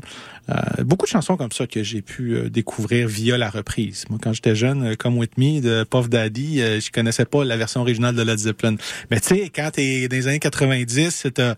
Beaucoup 0.79 1.05
de 1.05 1.11
chansons 1.11 1.37
comme 1.37 1.51
ça 1.51 1.67
que 1.67 1.83
j'ai 1.83 2.01
pu 2.01 2.49
découvrir 2.49 3.07
via 3.07 3.37
la 3.37 3.49
reprise. 3.49 4.05
Moi, 4.09 4.17
quand 4.21 4.33
j'étais 4.33 4.55
jeune, 4.55 4.97
comme 4.97 5.17
With 5.17 5.37
Me 5.37 5.61
de 5.61 5.83
Puff 5.83 6.09
Daddy, 6.09 6.57
je 6.57 6.89
connaissais 6.89 7.25
pas 7.25 7.45
la 7.45 7.55
version 7.55 7.81
originale 7.81 8.15
de 8.15 8.23
Led 8.23 8.39
Zeppelin. 8.39 8.75
Mais 9.11 9.19
tu 9.19 9.27
sais, 9.27 9.51
quand 9.53 9.69
t'es 9.71 10.07
dans 10.07 10.15
les 10.15 10.27
années 10.27 10.39
90, 10.39 11.27
t'as 11.35 11.55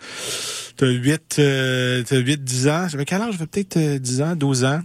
t'as 0.81 0.87
8, 0.87 1.35
euh, 1.37 2.03
t'as 2.03 2.17
8, 2.17 2.43
10 2.43 2.67
ans. 2.67 2.87
J'avais 2.87 3.05
quel 3.05 3.21
âge? 3.21 3.33
J'avais 3.33 3.45
peut-être 3.45 3.77
euh, 3.77 3.99
10 3.99 4.21
ans, 4.23 4.35
12 4.35 4.65
ans. 4.65 4.81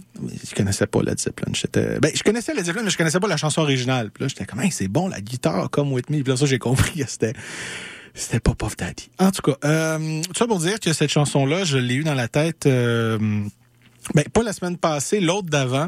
Je 0.47 0.53
connaissais 0.53 0.85
pas 0.85 1.01
Led 1.01 1.19
Zeppelin. 1.19 1.51
J'étais, 1.53 1.99
ben, 1.99 2.11
je 2.13 2.21
connaissais 2.21 2.53
Led 2.53 2.65
Zeppelin, 2.65 2.83
mais 2.83 2.91
je 2.91 2.97
connaissais 2.97 3.19
pas 3.19 3.27
la 3.27 3.37
chanson 3.37 3.61
originale. 3.61 4.11
Puis 4.11 4.23
là, 4.23 4.27
j'étais 4.27 4.45
comme, 4.45 4.61
Hey, 4.61 4.71
c'est 4.71 4.87
bon, 4.87 5.07
la 5.07 5.21
guitare, 5.21 5.71
comme 5.71 5.91
With 5.91 6.11
Me. 6.11 6.21
Puis 6.21 6.31
là, 6.31 6.37
ça, 6.37 6.45
j'ai 6.45 6.59
compris 6.59 6.99
que 6.99 7.09
c'était, 7.09 7.33
c'était 8.13 8.39
pas 8.39 8.53
Puff 8.53 8.77
Daddy. 8.77 9.09
En 9.17 9.31
tout 9.31 9.41
cas, 9.41 9.57
euh, 9.65 10.21
ça 10.37 10.45
pour 10.45 10.59
dire 10.59 10.79
que 10.79 10.93
cette 10.93 11.09
chanson-là, 11.09 11.63
je 11.63 11.79
l'ai 11.79 11.95
eu 11.95 12.03
dans 12.03 12.13
la 12.13 12.27
tête, 12.27 12.67
euh, 12.67 13.17
ben, 14.13 14.23
pas 14.31 14.43
la 14.43 14.53
semaine 14.53 14.77
passée, 14.77 15.19
l'autre 15.19 15.49
d'avant, 15.49 15.87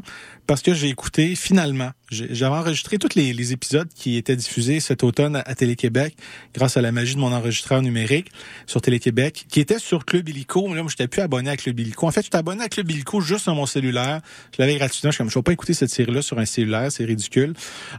parce 0.50 0.64
que 0.64 0.74
j'ai 0.74 0.88
écouté 0.88 1.36
finalement 1.36 1.92
J'avais 2.10 2.56
enregistré 2.56 2.98
tous 2.98 3.14
les, 3.14 3.34
les 3.34 3.54
épisodes 3.54 3.88
qui 3.94 4.18
étaient 4.18 4.36
diffusés 4.36 4.80
cet 4.80 5.04
automne 5.04 5.36
à, 5.36 5.54
Télé-Québec 5.54 6.16
grâce 6.56 6.76
à 6.76 6.82
la 6.82 6.92
magie 6.92 7.14
de 7.14 7.20
mon 7.20 7.32
enregistreur 7.32 7.84
numérique 7.84 8.32
sur 8.66 8.82
Télé-Québec, 8.82 9.46
qui 9.48 9.60
était 9.60 9.78
sur 9.78 10.06
Club 10.06 10.28
Illico. 10.28 10.74
Là, 10.74 10.82
moi, 10.82 10.90
j'étais 10.90 11.08
plus 11.08 11.22
abonné 11.22 11.52
à 11.52 11.56
Club 11.56 11.80
Illico. 11.80 12.08
En 12.08 12.12
fait, 12.12 12.24
j'étais 12.24 12.40
abonné 12.40 12.64
à 12.64 12.68
Club 12.68 12.90
Illico 12.90 13.22
juste 13.22 13.44
sur 13.44 13.54
mon 13.54 13.68
cellulaire. 13.68 14.22
Je 14.58 14.60
l'avais 14.60 14.76
gratuitement. 14.76 15.12
Je 15.12 15.16
suis 15.18 15.18
comme, 15.20 15.30
je 15.30 15.38
vais 15.38 15.44
pas 15.44 15.52
écouter 15.52 15.76
cette 15.76 15.92
série-là 15.92 16.24
sur 16.24 16.40
un 16.40 16.46
cellulaire, 16.46 16.92
c'est 16.92 17.06
ridicule. 17.06 17.54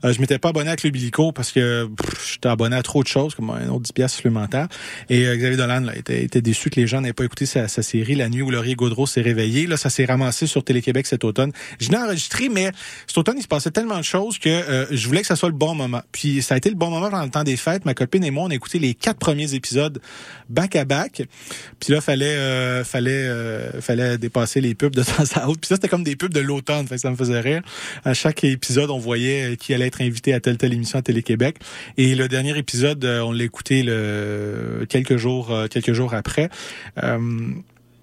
Euh, 0.04 0.12
je 0.12 0.20
m'étais 0.20 0.40
pas 0.40 0.48
abonné 0.48 0.70
à 0.70 0.76
Club 0.76 0.96
Illico 0.96 1.30
parce 1.30 1.52
que 1.52 1.88
j'étais 2.32 2.48
abonné 2.48 2.74
à 2.74 2.82
trop 2.82 3.04
de 3.04 3.08
choses, 3.08 3.36
comme 3.36 3.50
un 3.50 3.68
autre 3.68 3.82
10 3.82 3.92
piastres 3.92 4.16
supplémentaires. 4.16 4.66
Et 5.08 5.28
euh, 5.28 5.36
Xavier 5.36 5.56
Dolan 5.56 5.82
là, 5.82 5.96
était, 5.96 6.24
était 6.24 6.42
déçu 6.42 6.68
que 6.68 6.80
les 6.80 6.88
gens 6.88 7.00
n'aient 7.00 7.12
pas 7.12 7.24
écouté 7.24 7.46
sa, 7.46 7.68
sa 7.68 7.82
série 7.82 8.16
La 8.16 8.28
nuit 8.28 8.42
où 8.42 8.50
Laurier 8.50 8.74
Gaudreau 8.74 9.06
s'est 9.06 9.20
réveillé. 9.20 9.68
Là, 9.68 9.76
ça 9.76 9.88
s'est 9.88 10.04
ramassé 10.04 10.48
sur 10.48 10.64
Télé-Québec 10.64 11.06
cet 11.06 11.22
automne. 11.22 11.52
Je 11.78 11.90
l'ai 11.90 11.96
enregistré, 11.96 12.39
mais 12.48 12.70
cet 13.06 13.18
automne, 13.18 13.36
il 13.38 13.42
se 13.42 13.48
passait 13.48 13.70
tellement 13.70 13.98
de 13.98 14.04
choses 14.04 14.38
que 14.38 14.48
euh, 14.48 14.86
je 14.90 15.06
voulais 15.06 15.20
que 15.20 15.26
ça 15.26 15.36
soit 15.36 15.48
le 15.48 15.54
bon 15.54 15.74
moment. 15.74 16.02
Puis 16.12 16.42
ça 16.42 16.54
a 16.54 16.56
été 16.58 16.70
le 16.70 16.76
bon 16.76 16.90
moment 16.90 17.10
pendant 17.10 17.24
le 17.24 17.30
temps 17.30 17.44
des 17.44 17.56
fêtes. 17.56 17.84
Ma 17.84 17.94
copine 17.94 18.24
et 18.24 18.30
moi, 18.30 18.44
on 18.44 18.50
a 18.50 18.54
écouté 18.54 18.78
les 18.78 18.94
quatre 18.94 19.18
premiers 19.18 19.54
épisodes 19.54 20.00
back 20.48 20.76
à 20.76 20.84
back. 20.84 21.22
Puis 21.78 21.92
là, 21.92 22.00
fallait 22.00 22.36
euh, 22.36 22.84
fallait 22.84 23.10
euh, 23.10 23.80
fallait 23.80 24.18
dépasser 24.18 24.60
les 24.60 24.74
pubs 24.74 24.94
de 24.94 25.02
temps 25.04 25.24
à 25.34 25.48
autre. 25.48 25.60
Puis 25.60 25.68
ça, 25.68 25.76
c'était 25.76 25.88
comme 25.88 26.04
des 26.04 26.16
pubs 26.16 26.32
de 26.32 26.40
l'automne. 26.40 26.86
Fait 26.86 26.98
ça 26.98 27.10
me 27.10 27.16
faisait 27.16 27.40
rire. 27.40 27.62
À 28.04 28.14
chaque 28.14 28.44
épisode, 28.44 28.90
on 28.90 28.98
voyait 28.98 29.56
qui 29.56 29.74
allait 29.74 29.86
être 29.86 30.02
invité 30.02 30.32
à 30.34 30.40
telle 30.40 30.56
telle 30.56 30.72
émission 30.72 30.98
à 30.98 31.02
Télé-Québec. 31.02 31.56
Et 31.96 32.14
le 32.14 32.28
dernier 32.28 32.56
épisode, 32.56 33.04
on 33.04 33.32
l'a 33.32 33.44
écouté 33.44 33.84
quelques 34.88 35.16
jours 35.16 35.52
quelques 35.70 35.92
jours 35.92 36.14
après. 36.14 36.50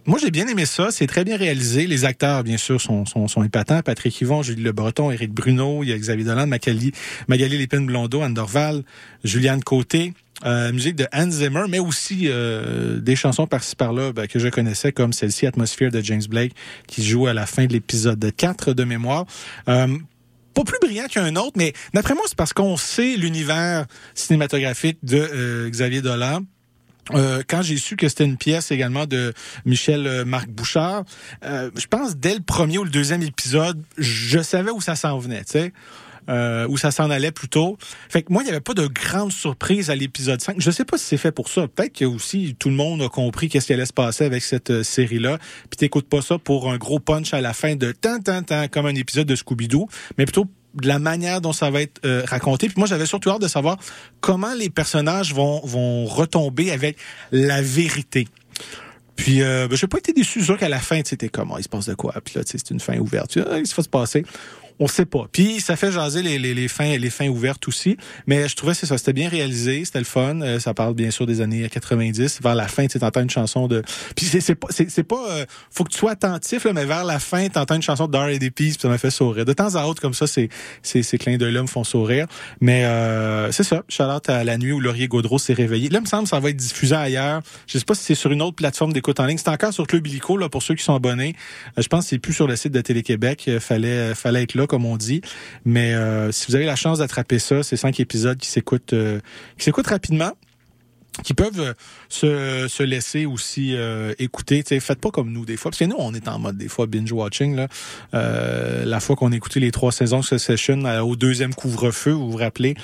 Moi, 0.08 0.20
j'ai 0.22 0.32
bien 0.32 0.48
aimé 0.48 0.66
ça. 0.66 0.90
C'est 0.90 1.06
très 1.06 1.26
bien 1.26 1.36
réalisé. 1.36 1.86
Les 1.86 2.06
acteurs, 2.06 2.46
bien 2.46 2.56
sûr, 2.56 2.80
sont, 2.80 3.06
sont, 3.06 3.28
sont 3.28 3.44
épatants. 3.44 3.82
Patrick 3.82 4.22
Yvon, 4.22 4.42
Julie 4.42 4.64
Le 4.64 4.72
Breton, 4.72 5.12
Éric 5.12 5.34
Bruno, 5.34 5.84
il 5.84 5.90
y 5.90 5.92
a 5.92 5.98
Xavier 5.98 6.24
Dolan, 6.24 6.48
Magali, 6.48 6.94
Magali 7.28 7.58
Lépine-Blondeau, 7.58 8.22
Anne 8.22 8.34
Dorval, 8.34 8.84
Juliane 9.26 9.62
Côté. 9.62 10.14
Euh, 10.46 10.72
musique 10.72 10.96
de 10.96 11.08
Hans 11.12 11.30
Zimmer, 11.30 11.64
mais 11.68 11.80
aussi 11.80 12.28
euh, 12.28 13.00
des 13.00 13.16
chansons 13.18 13.48
par-ci 13.48 13.76
par-là 13.76 14.14
ben, 14.14 14.28
que 14.28 14.40
je 14.40 14.48
connaissais, 14.48 14.94
comme 14.94 15.12
celle-ci, 15.12 15.46
Atmosphere 15.46 15.90
de 15.90 16.00
James 16.00 16.24
Blake, 16.30 16.54
qui 16.88 17.04
joue 17.04 17.28
à 17.28 17.34
la 17.34 17.46
fin 17.46 17.66
de 17.66 17.74
l'épisode 17.74 18.32
4 18.34 18.74
de 18.74 18.84
mémoire. 18.86 19.26
Euh, 19.68 19.88
pas 20.54 20.64
plus 20.64 20.80
brillant 20.82 21.08
qu'un 21.08 21.36
autre, 21.36 21.54
mais 21.56 21.74
d'après 21.94 22.14
moi, 22.14 22.24
c'est 22.28 22.38
parce 22.38 22.54
qu'on 22.54 22.78
sait 22.78 23.18
l'univers 23.18 23.88
cinématographique 24.16 25.00
de 25.04 25.18
euh, 25.18 25.70
Xavier 25.70 26.02
Dolan. 26.02 26.42
Euh, 27.14 27.42
quand 27.48 27.62
j'ai 27.62 27.78
su 27.78 27.96
que 27.96 28.08
c'était 28.08 28.26
une 28.26 28.38
pièce 28.38 28.72
également 28.72 29.06
de 29.06 29.34
Michel 29.66 30.08
euh, 30.08 30.26
Marc 30.26 30.50
Bouchard, 30.50 31.04
euh, 31.44 31.70
je 31.76 31.88
pense 31.88 32.18
dès 32.18 32.34
le 32.34 32.42
premier 32.42 32.78
ou 32.78 32.84
le 32.84 32.90
deuxième 32.90 33.22
épisode, 33.22 33.82
je 33.98 34.40
savais 34.40 34.72
où 34.72 34.82
ça 34.82 34.96
s'en 34.96 35.18
venait, 35.18 35.44
tu 35.44 35.54
sais. 35.54 35.74
Euh, 36.30 36.68
où 36.68 36.76
ça 36.76 36.92
s'en 36.92 37.10
allait 37.10 37.32
plutôt. 37.32 37.78
Fait 38.10 38.22
que 38.22 38.34
moi, 38.34 38.42
il 38.42 38.46
n'y 38.46 38.52
avait 38.52 38.60
pas 38.60 38.74
de 38.74 38.86
grande 38.86 39.32
surprise 39.32 39.90
à 39.90 39.96
l'épisode 39.96 40.42
5. 40.42 40.58
Je 40.60 40.72
sais 40.72 40.84
pas 40.84 40.98
si 40.98 41.06
c'est 41.06 41.18
fait 41.18 41.32
pour 41.32 41.48
ça. 41.48 41.70
Peut-être 41.70 41.94
que 41.94 42.04
aussi 42.04 42.54
tout 42.60 42.68
le 42.68 42.76
monde 42.76 43.02
a 43.02 43.08
compris 43.08 43.48
qu'est-ce 43.48 43.68
qui 43.68 43.74
allait 43.74 43.86
se 43.86 43.94
passer 43.94 44.26
avec 44.26 44.44
cette 44.44 44.70
euh, 44.72 44.84
série-là. 44.84 45.38
Puis 45.70 45.78
t'écoutes 45.78 46.10
pas 46.10 46.22
ça 46.22 46.38
pour 46.38 46.70
un 46.70 46.78
gros 46.78 47.00
punch 47.00 47.34
à 47.34 47.40
la 47.40 47.54
fin 47.54 47.78
de 47.78 47.94
tant, 47.94 48.20
tant, 48.20 48.44
tant, 48.44 48.68
comme 48.68 48.88
un 48.88 48.96
épisode 48.96 49.26
de 49.26 49.36
Scooby-Doo, 49.36 49.88
mais 50.18 50.26
plutôt 50.26 50.48
de 50.74 50.88
la 50.88 51.00
manière 51.00 51.42
dont 51.42 51.54
ça 51.54 51.70
va 51.70 51.82
être 51.82 52.00
euh, 52.06 52.24
raconté. 52.26 52.68
Puis 52.68 52.76
moi, 52.78 52.88
j'avais 52.88 53.06
surtout 53.06 53.30
hâte 53.30 53.42
de 53.42 53.48
savoir 53.48 53.78
comment 54.22 54.54
les 54.54 54.70
personnages 54.70 55.34
vont, 55.34 55.62
vont 55.66 56.06
retomber 56.06 56.72
avec 56.72 56.98
la 57.32 57.62
vérité. 57.62 58.28
Puis, 59.16 59.42
euh, 59.42 59.68
ben, 59.68 59.76
j'ai 59.76 59.88
pas 59.88 59.98
été 59.98 60.14
déçu. 60.14 60.44
sûr 60.44 60.58
qu'à 60.58 60.70
la 60.70 60.80
fin, 60.80 61.02
tu 61.02 61.10
sais, 61.10 61.18
t'es 61.18 61.30
comme, 61.30 61.52
Ah, 61.52 61.58
il 61.60 61.64
se 61.64 61.70
passe 61.70 61.88
de 61.88 61.96
quoi? 61.96 62.14
Puis 62.24 62.36
là, 62.36 62.44
c'est 62.46 62.70
une 62.70 62.80
fin 62.80 62.98
ouverte. 62.98 63.38
Dis, 63.38 63.44
Ah, 63.50 63.58
il 63.58 63.68
se 63.68 63.76
va 63.76 63.84
se 63.84 63.90
passer? 63.90 64.26
On 64.80 64.88
sait 64.88 65.06
pas. 65.06 65.26
Puis 65.32 65.60
ça 65.62 65.76
fait 65.76 65.92
jaser 65.92 66.22
les, 66.22 66.38
les, 66.38 66.54
les 66.54 66.68
fins 66.68 66.98
les 66.98 67.10
fins 67.10 67.28
ouvertes 67.28 67.68
aussi. 67.68 67.98
Mais 68.28 68.48
je 68.48 68.56
trouvais 68.56 68.74
c'est 68.74 68.86
ça, 68.86 68.98
c'était 68.98 69.14
bien 69.14 69.30
réalisé, 69.30 69.86
c'était 69.86 70.00
le 70.00 70.06
fun. 70.06 70.42
Euh, 70.42 70.60
ça 70.60 70.74
parle 70.74 70.94
bien 70.94 71.12
sûr 71.12 71.26
des 71.26 71.42
années 71.42 71.68
90. 71.68 72.42
Vers 72.42 72.56
la 72.56 72.68
fin, 72.68 72.86
tu 72.86 72.94
sais, 72.94 73.00
t'entends 73.00 73.22
une 73.22 73.30
chanson 73.30 73.68
de. 73.68 73.82
Puis 74.16 74.26
c'est 74.26 74.42
c'est 74.42 74.56
pas 74.56 74.68
c'est 74.72 75.04
pas. 75.04 75.26
euh, 75.32 75.46
faut 75.72 75.84
que 75.84 75.90
tu 75.92 75.98
sois 75.98 76.12
attentif 76.12 76.66
là, 76.66 76.74
mais 76.74 76.86
vers 76.86 77.06
la 77.06 77.20
fin, 77.20 77.48
t'entends 77.50 77.76
une 77.76 77.82
chanson 77.82 78.08
de 78.08 78.18
et 78.30 78.40
des 78.40 78.52
puis 78.52 78.76
ça 78.80 78.88
m'a 78.88 78.98
fait 78.98 79.12
sourire. 79.12 79.46
De 79.46 79.54
temps 79.54 79.76
à 79.76 79.86
autre 79.86 80.02
comme 80.02 80.14
ça, 80.14 80.28
c'est 80.28 80.50
c'est 80.82 81.04
ces 81.04 81.18
clins 81.18 81.38
d'œil 81.38 81.54
là 81.54 81.62
me 81.62 81.68
font 81.68 81.84
sourire. 81.84 82.26
Mais 82.62 82.86
euh, 82.86 83.52
c'est 83.52 83.64
ça. 83.64 83.84
Charlotte 83.88 84.30
à 84.30 84.44
la 84.44 84.58
nuit 84.58 84.72
où 84.72 84.80
Laurier 84.80 85.08
Gaudreau 85.08 85.38
s'est 85.38 85.54
réveillé. 85.54 85.90
Là, 85.90 86.00
il 86.00 86.02
me 86.02 86.08
semble 86.08 86.28
ça 86.28 86.40
va 86.40 86.50
être 86.50 86.58
diffusé 86.58 86.96
ailleurs. 86.96 87.42
Je 87.68 87.78
sais 87.78 87.86
pas 87.86 87.96
si 87.96 88.04
c'est 88.04 88.16
sur 88.16 88.32
une 88.32 88.42
autre 88.42 88.56
plateforme 88.56 88.94
d'écoute 88.94 89.20
en 89.20 89.26
ligne. 89.26 89.38
C'est 89.38 89.50
encore 89.50 89.74
sur 89.74 89.86
Club 89.88 90.06
Illico 90.08 90.38
là 90.38 90.50
pour 90.50 90.64
ceux 90.64 90.76
qui 90.76 90.84
sont 90.84 90.96
abonnés. 90.96 91.36
Euh, 91.78 91.82
je 91.82 91.88
pense 91.88 92.06
que 92.06 92.10
c'est 92.10 92.20
plus 92.20 92.34
sur 92.34 92.48
le 92.48 92.56
site 92.56 92.74
de 92.74 92.82
Télé-Québec. 92.82 93.46
Euh, 93.48 93.60
fallait 93.60 94.16
fallait 94.16 94.44
être 94.44 94.56
là 94.56 94.67
comme 94.68 94.86
on 94.86 94.98
dit. 94.98 95.22
Mais 95.66 95.94
euh, 95.94 96.32
si 96.32 96.48
vous 96.48 96.56
avez 96.56 96.66
la 96.66 96.76
chance 96.76 97.00
d'attraper 97.00 97.40
ça, 97.40 97.64
c'est 97.64 97.78
cinq 97.78 98.00
épisodes 98.00 98.38
qui 98.38 98.50
s'écoutent 98.50 98.94
euh, 98.94 99.20
qui 99.58 99.66
s'écoutent 99.66 99.88
rapidement 99.88 100.32
qui 101.24 101.34
peuvent 101.34 101.60
euh, 101.60 101.74
se, 102.10 102.68
se 102.68 102.84
laisser 102.84 103.26
aussi 103.26 103.76
écouter. 104.20 104.64
T'sais, 104.64 104.80
faites 104.80 105.00
pas 105.00 105.10
comme 105.10 105.32
nous 105.32 105.46
des 105.46 105.58
fois. 105.58 105.72
Parce 105.72 105.80
que 105.80 105.86
nous, 105.86 105.96
on 105.98 106.14
est 106.14 106.28
en 106.28 106.38
mode 106.38 106.58
des 106.58 106.68
fois 106.68 106.86
binge-watching. 106.86 107.66
la 108.14 109.00
fois 109.00 109.16
qu'on 109.16 109.32
a 109.32 109.36
écouté 109.36 109.60
les 109.60 109.72
trois 109.72 109.92
saisons 109.92 110.20
de 110.20 110.26
Succession 110.26 110.84
au 111.02 111.16
deuxième 111.16 111.56
couvre-feu, 111.56 112.12
vous 112.12 112.30
vous 112.30 112.38
rappelez, 112.38 112.76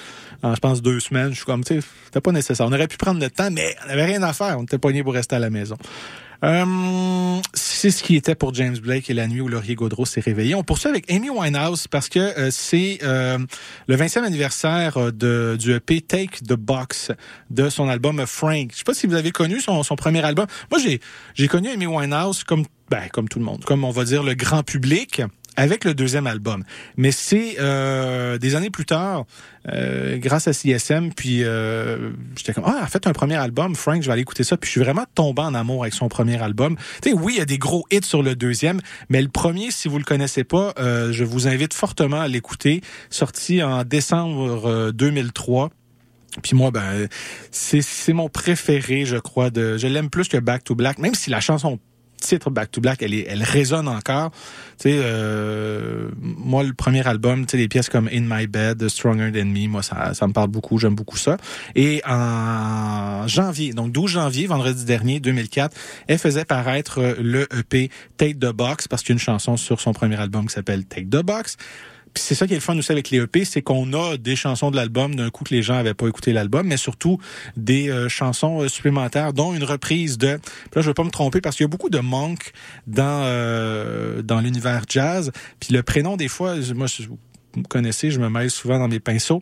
je 0.43 0.59
pense 0.59 0.81
deux 0.81 0.99
semaines, 0.99 1.29
je 1.29 1.36
suis 1.36 1.45
comme, 1.45 1.63
tu 1.63 1.79
c'était 2.05 2.21
pas 2.21 2.31
nécessaire. 2.31 2.65
On 2.67 2.73
aurait 2.73 2.88
pu 2.88 2.97
prendre 2.97 3.21
le 3.21 3.29
temps, 3.29 3.51
mais 3.51 3.75
on 3.84 3.88
n'avait 3.89 4.05
rien 4.05 4.23
à 4.23 4.34
faire. 4.34 4.57
On 4.57 4.63
était 4.63 4.79
poigné 4.79 5.03
pour 5.03 5.13
rester 5.13 5.36
à 5.36 5.39
la 5.39 5.51
maison. 5.51 5.77
Euh, 6.44 7.41
c'est 7.54 7.89
ce 7.89 8.04
qui 8.04 8.16
était 8.16 8.36
pour 8.36 8.54
James 8.54 8.78
Blake 8.78 9.10
et 9.10 9.14
la 9.14 9.28
nuit 9.28 9.39
où 9.39 9.48
Laurier 9.48 9.76
Gaudreau 9.76 10.06
s'est 10.06 10.22
réveillé. 10.22 10.56
On 10.56 10.64
poursuit 10.64 10.89
avec 10.89 11.10
Amy 11.10 11.30
Winehouse 11.30 11.88
parce 11.88 12.10
que 12.10 12.20
euh, 12.20 12.50
c'est 12.52 13.00
euh, 13.04 13.38
le 13.88 13.96
20e 13.96 14.24
anniversaire 14.24 15.14
de, 15.14 15.58
du 15.58 15.74
EP 15.74 16.02
Take 16.02 16.39
the 16.46 16.54
Box 16.54 17.12
de 17.50 17.70
son 17.70 17.88
album 17.88 18.26
Frank. 18.28 18.72
Je 18.72 18.78
sais 18.78 18.84
pas 18.84 18.94
si 18.94 19.08
vous 19.08 19.16
avez 19.16 19.32
connu 19.32 19.62
son, 19.62 19.84
premier 19.96 20.24
album. 20.24 20.48
Moi, 20.70 20.82
j'ai 20.82 21.00
j'ai 21.34 21.48
connu 21.48 21.70
Amy 21.70 21.88
Winehouse 21.88 22.44
comme 22.44 22.66
ben, 22.89 23.08
comme 23.12 23.30
tout 23.30 23.39
le 23.39 23.46
monde, 23.46 23.64
comme 23.64 23.86
on 23.86 23.91
va 23.91 24.04
dire 24.04 24.24
le 24.24 24.34
grand 24.34 24.64
public 24.64 25.22
avec 25.56 25.86
le 25.86 25.93
deuxième 25.93 26.28
album. 26.28 26.64
Mais 26.97 27.12
c'est 27.12 27.58
euh, 27.60 28.38
des 28.38 28.56
années 28.56 28.70
plus 28.70 28.86
tard, 28.86 29.26
euh, 29.70 30.18
grâce 30.18 30.47
à 30.47 30.54
CSM, 30.54 31.14
puis 31.14 31.43
euh, 31.43 32.12
j'étais 32.36 32.54
comme, 32.54 32.66
ah, 32.68 32.82
a 32.84 32.88
fait 32.88 33.08
un 33.08 33.14
premier 33.14 33.36
album, 33.36 33.76
Frank, 33.76 34.01
je 34.01 34.08
vais 34.08 34.14
aller 34.14 34.22
écouter 34.22 34.43
ça. 34.43 34.58
Puis 34.58 34.68
je 34.68 34.72
suis 34.72 34.82
vraiment 34.82 35.06
tombé 35.16 35.41
en 35.41 35.54
amour 35.54 35.84
avec 35.84 35.93
son 35.93 36.10
premier 36.10 36.41
album. 36.41 36.76
Tu 37.01 37.10
sais, 37.10 37.16
oui, 37.16 37.34
il 37.36 37.39
y 37.39 37.41
a 37.41 37.45
des 37.45 37.58
gros 37.58 37.86
hits 37.91 38.04
sur 38.04 38.24
le 38.24 38.36
deuxième, 38.36 38.82
mais 39.10 39.22
le 39.22 39.30
premier, 39.30 39.72
si 39.72 39.88
vous 39.88 39.97
le 39.97 40.04
connaissez 40.04 40.43
pas, 40.43 40.74
euh, 40.80 41.12
je 41.12 41.24
vous 41.24 41.47
invite 41.47 41.74
fortement 41.74 42.22
à 42.22 42.28
l'écouter. 42.28 42.82
Sorti 43.10 43.64
en 43.64 43.84
décembre 43.84 44.68
euh, 44.68 44.91
2003. 44.91 45.70
Puis 46.41 46.56
moi, 46.56 46.72
ben, 46.72 47.08
c'est 47.51 48.14
mon 48.14 48.28
préféré, 48.28 49.06
je 49.06 49.18
crois. 49.18 49.51
De, 49.51 49.78
je 49.78 49.86
l'aime 49.86 50.10
plus 50.10 50.28
que 50.28 50.38
Back 50.38 50.64
to 50.64 50.74
Black, 50.74 50.97
même 50.97 51.14
si 51.14 51.30
la 51.30 51.39
chanson 51.39 51.80
titre 52.24 52.49
Back 52.49 52.71
to 52.71 52.82
Black, 52.82 53.01
elle, 53.01 53.13
elle 53.13 53.43
résonne 53.43 53.88
encore. 53.88 54.32
Tu 54.80 54.89
sais, 54.89 54.99
euh, 55.01 56.09
moi, 56.17 56.63
le 56.63 56.74
premier 56.74 57.05
album, 57.07 57.45
tu 57.45 57.51
sais, 57.51 57.57
des 57.57 57.67
pièces 57.67 57.89
comme 57.89 58.09
In 58.11 58.21
My 58.21 58.47
Bed, 58.47 58.88
Stronger 58.88 59.32
Than 59.32 59.45
Me, 59.45 59.67
moi, 59.67 59.84
ça, 59.84 60.13
ça 60.13 60.28
me 60.28 60.34
parle 60.34 60.49
beaucoup, 60.49 60.78
j'aime 60.80 60.95
beaucoup 60.95 61.17
ça. 61.17 61.38
Et 61.76 62.01
en 62.07 63.28
janvier, 63.28 63.74
donc 63.74 63.91
12 63.91 64.11
janvier, 64.11 64.47
vendredi 64.47 64.86
dernier, 64.86 65.19
2004, 65.19 65.76
elle 66.07 66.17
faisait 66.17 66.45
paraître 66.45 67.15
le 67.19 67.47
EP 67.57 67.89
Take 68.17 68.36
the 68.36 68.51
Box, 68.51 68.88
parce 68.88 69.03
qu'il 69.03 69.09
y 69.09 69.13
a 69.13 69.15
une 69.15 69.19
chanson 69.19 69.57
sur 69.57 69.80
son 69.82 69.93
premier 69.93 70.19
album 70.19 70.47
qui 70.47 70.53
s'appelle 70.53 70.86
Take 70.86 71.07
the 71.07 71.24
Box. 71.24 71.57
Puis 72.14 72.24
c'est 72.24 72.36
ça 72.36 72.47
qui 72.47 72.53
est 72.53 72.57
le 72.57 72.61
fun 72.61 72.78
aussi 72.78 72.91
avec 72.91 73.09
les 73.09 73.20
EP, 73.20 73.45
c'est 73.45 73.61
qu'on 73.61 73.93
a 73.93 74.18
des 74.18 74.36
chansons 74.36 74.72
de 74.72 74.76
l'album 74.76 75.16
d'un 75.16 75.30
coup 75.30 75.43
que 75.43 75.53
les 75.53 75.61
gens 75.61 75.76
avaient 75.76 75.93
pas 75.93 76.07
écouté 76.07 76.34
l'album, 76.34 76.68
mais 76.68 76.78
surtout 76.78 77.18
des 77.57 77.89
euh, 77.89 78.09
chansons 78.09 78.61
euh, 78.61 78.68
supplémentaires, 78.68 79.34
dont 79.34 79.53
une 79.53 79.64
reprise 79.64 80.18
de. 80.18 80.38
Puis 80.38 80.72
là, 80.76 80.82
je 80.82 80.88
vais 80.88 80.93
pas 80.93 81.03
me 81.03 81.11
tromper 81.11 81.41
parce 81.41 81.55
qu'il 81.55 81.64
y 81.64 81.68
a 81.68 81.70
beaucoup 81.70 81.89
de 81.89 81.99
monk 81.99 82.51
dans 82.88 83.24
euh, 83.26 84.22
dans 84.22 84.39
l'univers 84.39 84.84
jazz. 84.88 85.32
Puis 85.59 85.74
le 85.74 85.84
prénom 85.84 86.18
des 86.18 86.28
fois, 86.28 86.55
moi, 86.76 86.88
me 87.56 87.64
connaissez, 87.64 88.12
je 88.12 88.20
me 88.20 88.30
mêle 88.30 88.49
souvent 88.49 88.80
dans 88.80 88.88
mes 88.88 88.99
pinceaux. 88.99 89.41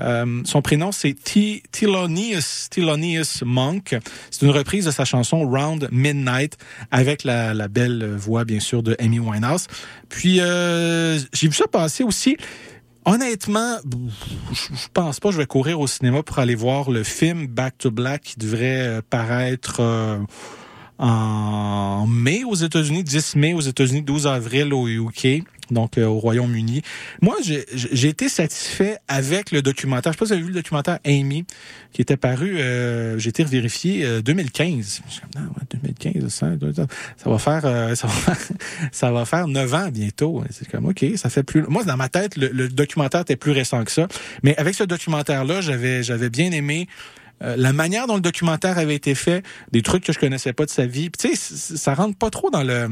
Euh, 0.00 0.42
son 0.44 0.62
prénom, 0.62 0.92
c'est 0.92 1.14
Thelonious, 1.14 2.68
Thelonious 2.70 3.44
Monk. 3.44 3.96
C'est 4.30 4.46
une 4.46 4.52
reprise 4.52 4.86
de 4.86 4.90
sa 4.90 5.04
chanson 5.04 5.48
Round 5.48 5.88
Midnight 5.92 6.56
avec 6.90 7.24
la, 7.24 7.68
belle 7.68 8.16
voix, 8.16 8.44
bien 8.44 8.60
sûr, 8.60 8.82
de 8.82 8.96
Amy 8.98 9.18
Winehouse. 9.18 9.66
Puis, 10.08 10.40
euh, 10.40 11.18
j'ai 11.32 11.48
vu 11.48 11.54
ça 11.54 11.66
passer 11.66 12.04
aussi. 12.04 12.36
Honnêtement, 13.06 13.78
je 14.52 14.86
pense 14.92 15.20
pas 15.20 15.30
je 15.30 15.38
vais 15.38 15.46
courir 15.46 15.80
au 15.80 15.86
cinéma 15.86 16.22
pour 16.22 16.38
aller 16.38 16.54
voir 16.54 16.90
le 16.90 17.02
film 17.02 17.46
Back 17.46 17.78
to 17.78 17.90
Black 17.90 18.22
qui 18.22 18.38
devrait 18.38 18.86
euh, 18.86 19.00
paraître 19.08 19.80
en 21.00 22.06
mai 22.06 22.44
aux 22.44 22.54
États-Unis, 22.54 23.02
10 23.02 23.36
mai 23.36 23.54
aux 23.54 23.60
États-Unis, 23.60 24.02
12 24.02 24.26
avril 24.26 24.72
au 24.74 24.86
UK 24.86 25.42
donc 25.70 25.98
euh, 25.98 26.06
au 26.06 26.18
Royaume-Uni. 26.18 26.82
Moi, 27.20 27.36
j'ai 27.42 28.08
été 28.08 28.28
satisfait 28.28 28.98
avec 29.08 29.52
le 29.52 29.62
documentaire. 29.62 30.12
Je 30.12 30.16
sais 30.16 30.18
pas 30.18 30.26
si 30.26 30.32
vous 30.32 30.34
avez 30.34 30.42
vu 30.42 30.48
le 30.48 30.54
documentaire 30.54 30.98
Amy, 31.04 31.44
qui 31.92 32.02
était 32.02 32.16
paru, 32.16 32.58
euh, 32.58 33.18
j'ai 33.18 33.30
été 33.30 33.44
vérifié, 33.44 34.04
euh, 34.04 34.22
2015. 34.22 35.02
2015, 35.70 36.28
ça, 36.28 36.50
va 37.24 37.38
faire, 37.38 37.62
ça 37.96 38.06
va 38.06 38.12
faire, 38.12 38.38
ça 38.92 39.12
va 39.12 39.24
faire 39.24 39.48
9 39.48 39.74
ans 39.74 39.88
bientôt. 39.90 40.44
C'est 40.50 40.68
comme, 40.68 40.86
OK, 40.86 41.04
ça 41.16 41.30
fait 41.30 41.42
plus... 41.42 41.62
Moi, 41.62 41.84
dans 41.84 41.96
ma 41.96 42.08
tête, 42.08 42.36
le, 42.36 42.48
le 42.48 42.68
documentaire 42.68 43.22
était 43.22 43.36
plus 43.36 43.52
récent 43.52 43.84
que 43.84 43.92
ça. 43.92 44.08
Mais 44.42 44.56
avec 44.56 44.74
ce 44.74 44.84
documentaire-là, 44.84 45.60
j'avais, 45.60 46.02
j'avais 46.02 46.30
bien 46.30 46.50
aimé 46.52 46.88
euh, 47.42 47.56
la 47.56 47.72
manière 47.72 48.06
dont 48.06 48.16
le 48.16 48.20
documentaire 48.20 48.78
avait 48.78 48.94
été 48.94 49.14
fait, 49.14 49.44
des 49.72 49.82
trucs 49.82 50.04
que 50.04 50.12
je 50.12 50.18
connaissais 50.18 50.52
pas 50.52 50.64
de 50.64 50.70
sa 50.70 50.86
vie. 50.86 51.10
Tu 51.10 51.34
sais, 51.34 51.76
ça 51.76 51.94
rentre 51.94 52.16
pas 52.16 52.30
trop 52.30 52.50
dans 52.50 52.62
le 52.62 52.88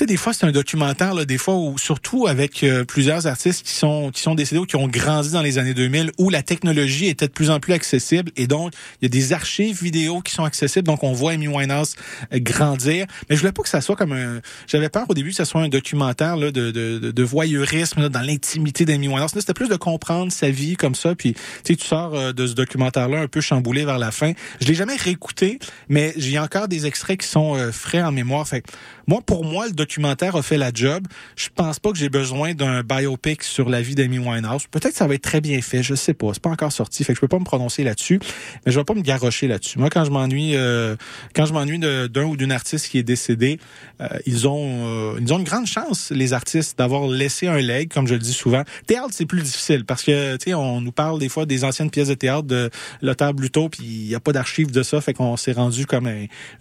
sais, 0.00 0.06
des 0.06 0.16
fois, 0.16 0.32
c'est 0.32 0.46
un 0.46 0.52
documentaire, 0.52 1.14
là, 1.14 1.24
des 1.24 1.38
fois, 1.38 1.54
où, 1.54 1.76
surtout 1.78 2.26
avec 2.26 2.62
euh, 2.62 2.84
plusieurs 2.84 3.26
artistes 3.26 3.66
qui 3.66 3.72
sont, 3.72 4.10
qui 4.10 4.20
sont 4.22 4.34
décédés 4.34 4.58
ou 4.58 4.64
qui 4.64 4.76
ont 4.76 4.88
grandi 4.88 5.30
dans 5.30 5.42
les 5.42 5.58
années 5.58 5.74
2000, 5.74 6.12
où 6.18 6.30
la 6.30 6.42
technologie 6.42 7.06
était 7.06 7.26
de 7.26 7.32
plus 7.32 7.50
en 7.50 7.60
plus 7.60 7.72
accessible. 7.72 8.32
Et 8.36 8.46
donc, 8.46 8.72
il 9.00 9.04
y 9.04 9.06
a 9.06 9.08
des 9.08 9.32
archives 9.32 9.82
vidéo 9.82 10.20
qui 10.22 10.32
sont 10.32 10.44
accessibles. 10.44 10.86
Donc, 10.86 11.04
on 11.04 11.12
voit 11.12 11.32
Amy 11.32 11.48
Winehouse 11.48 11.96
euh, 12.32 12.38
grandir. 12.40 13.06
Mais 13.28 13.36
je 13.36 13.40
voulais 13.40 13.52
pas 13.52 13.62
que 13.62 13.68
ça 13.68 13.80
soit 13.80 13.96
comme 13.96 14.12
un... 14.12 14.40
J'avais 14.66 14.88
peur 14.88 15.04
au 15.08 15.14
début 15.14 15.30
que 15.30 15.36
ça 15.36 15.44
soit 15.44 15.60
un 15.60 15.68
documentaire 15.68 16.36
là, 16.36 16.50
de, 16.50 16.70
de, 16.70 17.10
de 17.10 17.22
voyeurisme 17.22 18.00
là, 18.00 18.08
dans 18.08 18.22
l'intimité 18.22 18.84
d'Amy 18.84 19.08
Winehouse. 19.08 19.30
C'était 19.34 19.54
plus 19.54 19.68
de 19.68 19.76
comprendre 19.76 20.32
sa 20.32 20.50
vie 20.50 20.76
comme 20.76 20.94
ça. 20.94 21.14
Puis, 21.14 21.34
tu 21.64 21.76
tu 21.76 21.86
sors 21.86 22.14
euh, 22.14 22.32
de 22.32 22.46
ce 22.46 22.54
documentaire-là 22.54 23.20
un 23.20 23.28
peu 23.28 23.40
chamboulé 23.40 23.84
vers 23.84 23.98
la 23.98 24.10
fin. 24.10 24.32
Je 24.60 24.66
l'ai 24.66 24.74
jamais 24.74 24.96
réécouté, 24.96 25.58
mais 25.88 26.14
j'ai 26.16 26.38
encore 26.38 26.68
des 26.68 26.86
extraits 26.86 27.20
qui 27.20 27.26
sont 27.26 27.56
frais 27.72 28.02
en 28.02 28.12
mémoire. 28.12 28.46
Fait 28.46 28.64
moi, 29.10 29.20
pour 29.26 29.44
moi, 29.44 29.66
le 29.66 29.72
documentaire 29.72 29.89
a 29.98 30.42
fait 30.42 30.58
la 30.58 30.70
job. 30.72 31.06
Je 31.36 31.48
pense 31.54 31.78
pas 31.78 31.90
que 31.90 31.98
j'ai 31.98 32.08
besoin 32.08 32.54
d'un 32.54 32.82
biopic 32.82 33.42
sur 33.42 33.68
la 33.68 33.82
vie 33.82 33.94
d'Amy 33.94 34.18
Winehouse. 34.18 34.66
Peut-être 34.70 34.92
que 34.92 34.98
ça 34.98 35.06
va 35.06 35.14
être 35.14 35.22
très 35.22 35.40
bien 35.40 35.60
fait, 35.62 35.82
je 35.82 35.94
sais 35.94 36.14
pas. 36.14 36.28
C'est 36.32 36.42
pas 36.42 36.50
encore 36.50 36.72
sorti, 36.72 37.04
fait 37.04 37.12
que 37.12 37.16
je 37.16 37.20
peux 37.20 37.28
pas 37.28 37.38
me 37.38 37.44
prononcer 37.44 37.84
là-dessus. 37.84 38.20
Mais 38.64 38.72
je 38.72 38.78
vais 38.78 38.84
pas 38.84 38.94
me 38.94 39.02
garrocher 39.02 39.48
là-dessus. 39.48 39.78
Moi, 39.78 39.90
quand 39.90 40.04
je 40.04 40.10
m'ennuie, 40.10 40.52
euh, 40.54 40.96
quand 41.34 41.46
je 41.46 41.52
m'ennuie 41.52 41.78
d'un 41.78 42.24
ou 42.24 42.36
d'une 42.36 42.52
artiste 42.52 42.88
qui 42.88 42.98
est 42.98 43.02
décédée, 43.02 43.58
euh, 44.00 44.08
ils 44.26 44.46
ont, 44.46 45.14
euh, 45.14 45.18
ils 45.20 45.32
ont 45.32 45.38
une 45.38 45.44
grande 45.44 45.66
chance, 45.66 46.10
les 46.10 46.32
artistes, 46.32 46.78
d'avoir 46.78 47.08
laissé 47.08 47.46
un 47.46 47.58
leg, 47.58 47.92
comme 47.92 48.06
je 48.06 48.14
le 48.14 48.20
dis 48.20 48.32
souvent. 48.32 48.62
Théâtre, 48.86 49.10
c'est 49.12 49.26
plus 49.26 49.42
difficile 49.42 49.84
parce 49.84 50.02
que, 50.02 50.36
tu 50.36 50.50
sais, 50.50 50.54
on 50.54 50.80
nous 50.80 50.92
parle 50.92 51.18
des 51.18 51.28
fois 51.28 51.46
des 51.46 51.64
anciennes 51.64 51.90
pièces 51.90 52.08
de 52.08 52.14
théâtre 52.14 52.44
de 52.44 52.70
Lothar 53.02 53.34
Bluto, 53.34 53.68
puis 53.68 53.84
il 53.84 54.08
y 54.08 54.14
a 54.14 54.20
pas 54.20 54.32
d'archives 54.32 54.70
de 54.70 54.82
ça, 54.82 55.00
fait 55.00 55.14
qu'on 55.14 55.36
s'est 55.36 55.52
rendu 55.52 55.86
comme 55.86 56.08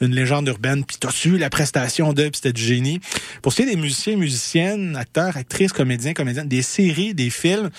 une 0.01 0.15
légende 0.15 0.47
urbaine. 0.47 0.83
Puis 0.83 0.97
t'as 0.99 1.11
su 1.11 1.37
la 1.37 1.49
prestation 1.49 2.13
de 2.13 2.29
c'était 2.33 2.53
du 2.53 2.61
génie. 2.61 2.99
Pour 3.41 3.51
ce 3.51 3.57
qui 3.57 3.61
est 3.63 3.71
des 3.71 3.81
musiciens, 3.81 4.15
musiciennes, 4.17 4.95
acteurs, 4.95 5.37
actrices, 5.37 5.73
comédiens, 5.73 6.13
comédiennes, 6.13 6.47
des 6.47 6.61
séries, 6.61 7.13
des 7.13 7.29
films, 7.29 7.69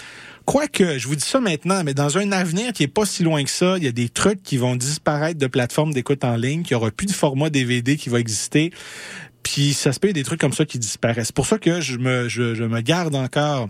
Quoique, 0.47 0.99
je 0.99 1.07
vous 1.07 1.15
dis 1.15 1.25
ça 1.25 1.39
maintenant, 1.39 1.85
mais 1.85 1.95
dans 1.95 2.19
un 2.19 2.33
avenir 2.33 2.73
qui 2.73 2.83
est 2.83 2.89
pas 2.89 3.05
si 3.05 3.23
loin 3.23 3.45
que 3.45 3.51
ça, 3.51 3.77
il 3.77 3.85
y 3.85 3.87
a 3.87 3.93
des 3.93 4.09
trucs 4.09 4.43
qui 4.43 4.57
vont 4.57 4.75
disparaître 4.75 5.39
de 5.39 5.47
plateformes 5.47 5.93
d'écoute 5.93 6.25
en 6.25 6.35
ligne, 6.35 6.63
qu'il 6.63 6.73
y 6.73 6.75
aura 6.75 6.91
plus 6.91 7.07
de 7.07 7.13
format 7.13 7.51
DVD 7.51 7.97
qui 7.97 8.09
va 8.09 8.19
exister. 8.19 8.73
Puis 9.45 9.75
ça 9.75 9.93
se 9.93 10.01
peut 10.01 10.13
des 10.13 10.25
trucs 10.25 10.41
comme 10.41 10.53
ça 10.53 10.65
qui 10.65 10.81
disparaissent. 10.81 11.29
C'est 11.29 11.37
pour 11.37 11.47
ça 11.47 11.59
que 11.59 11.81
je 11.81 11.99
me, 11.99 12.29
je, 12.29 12.57
je 12.57 12.65
me 12.65 12.81
garde 12.81 13.15
encore 13.15 13.69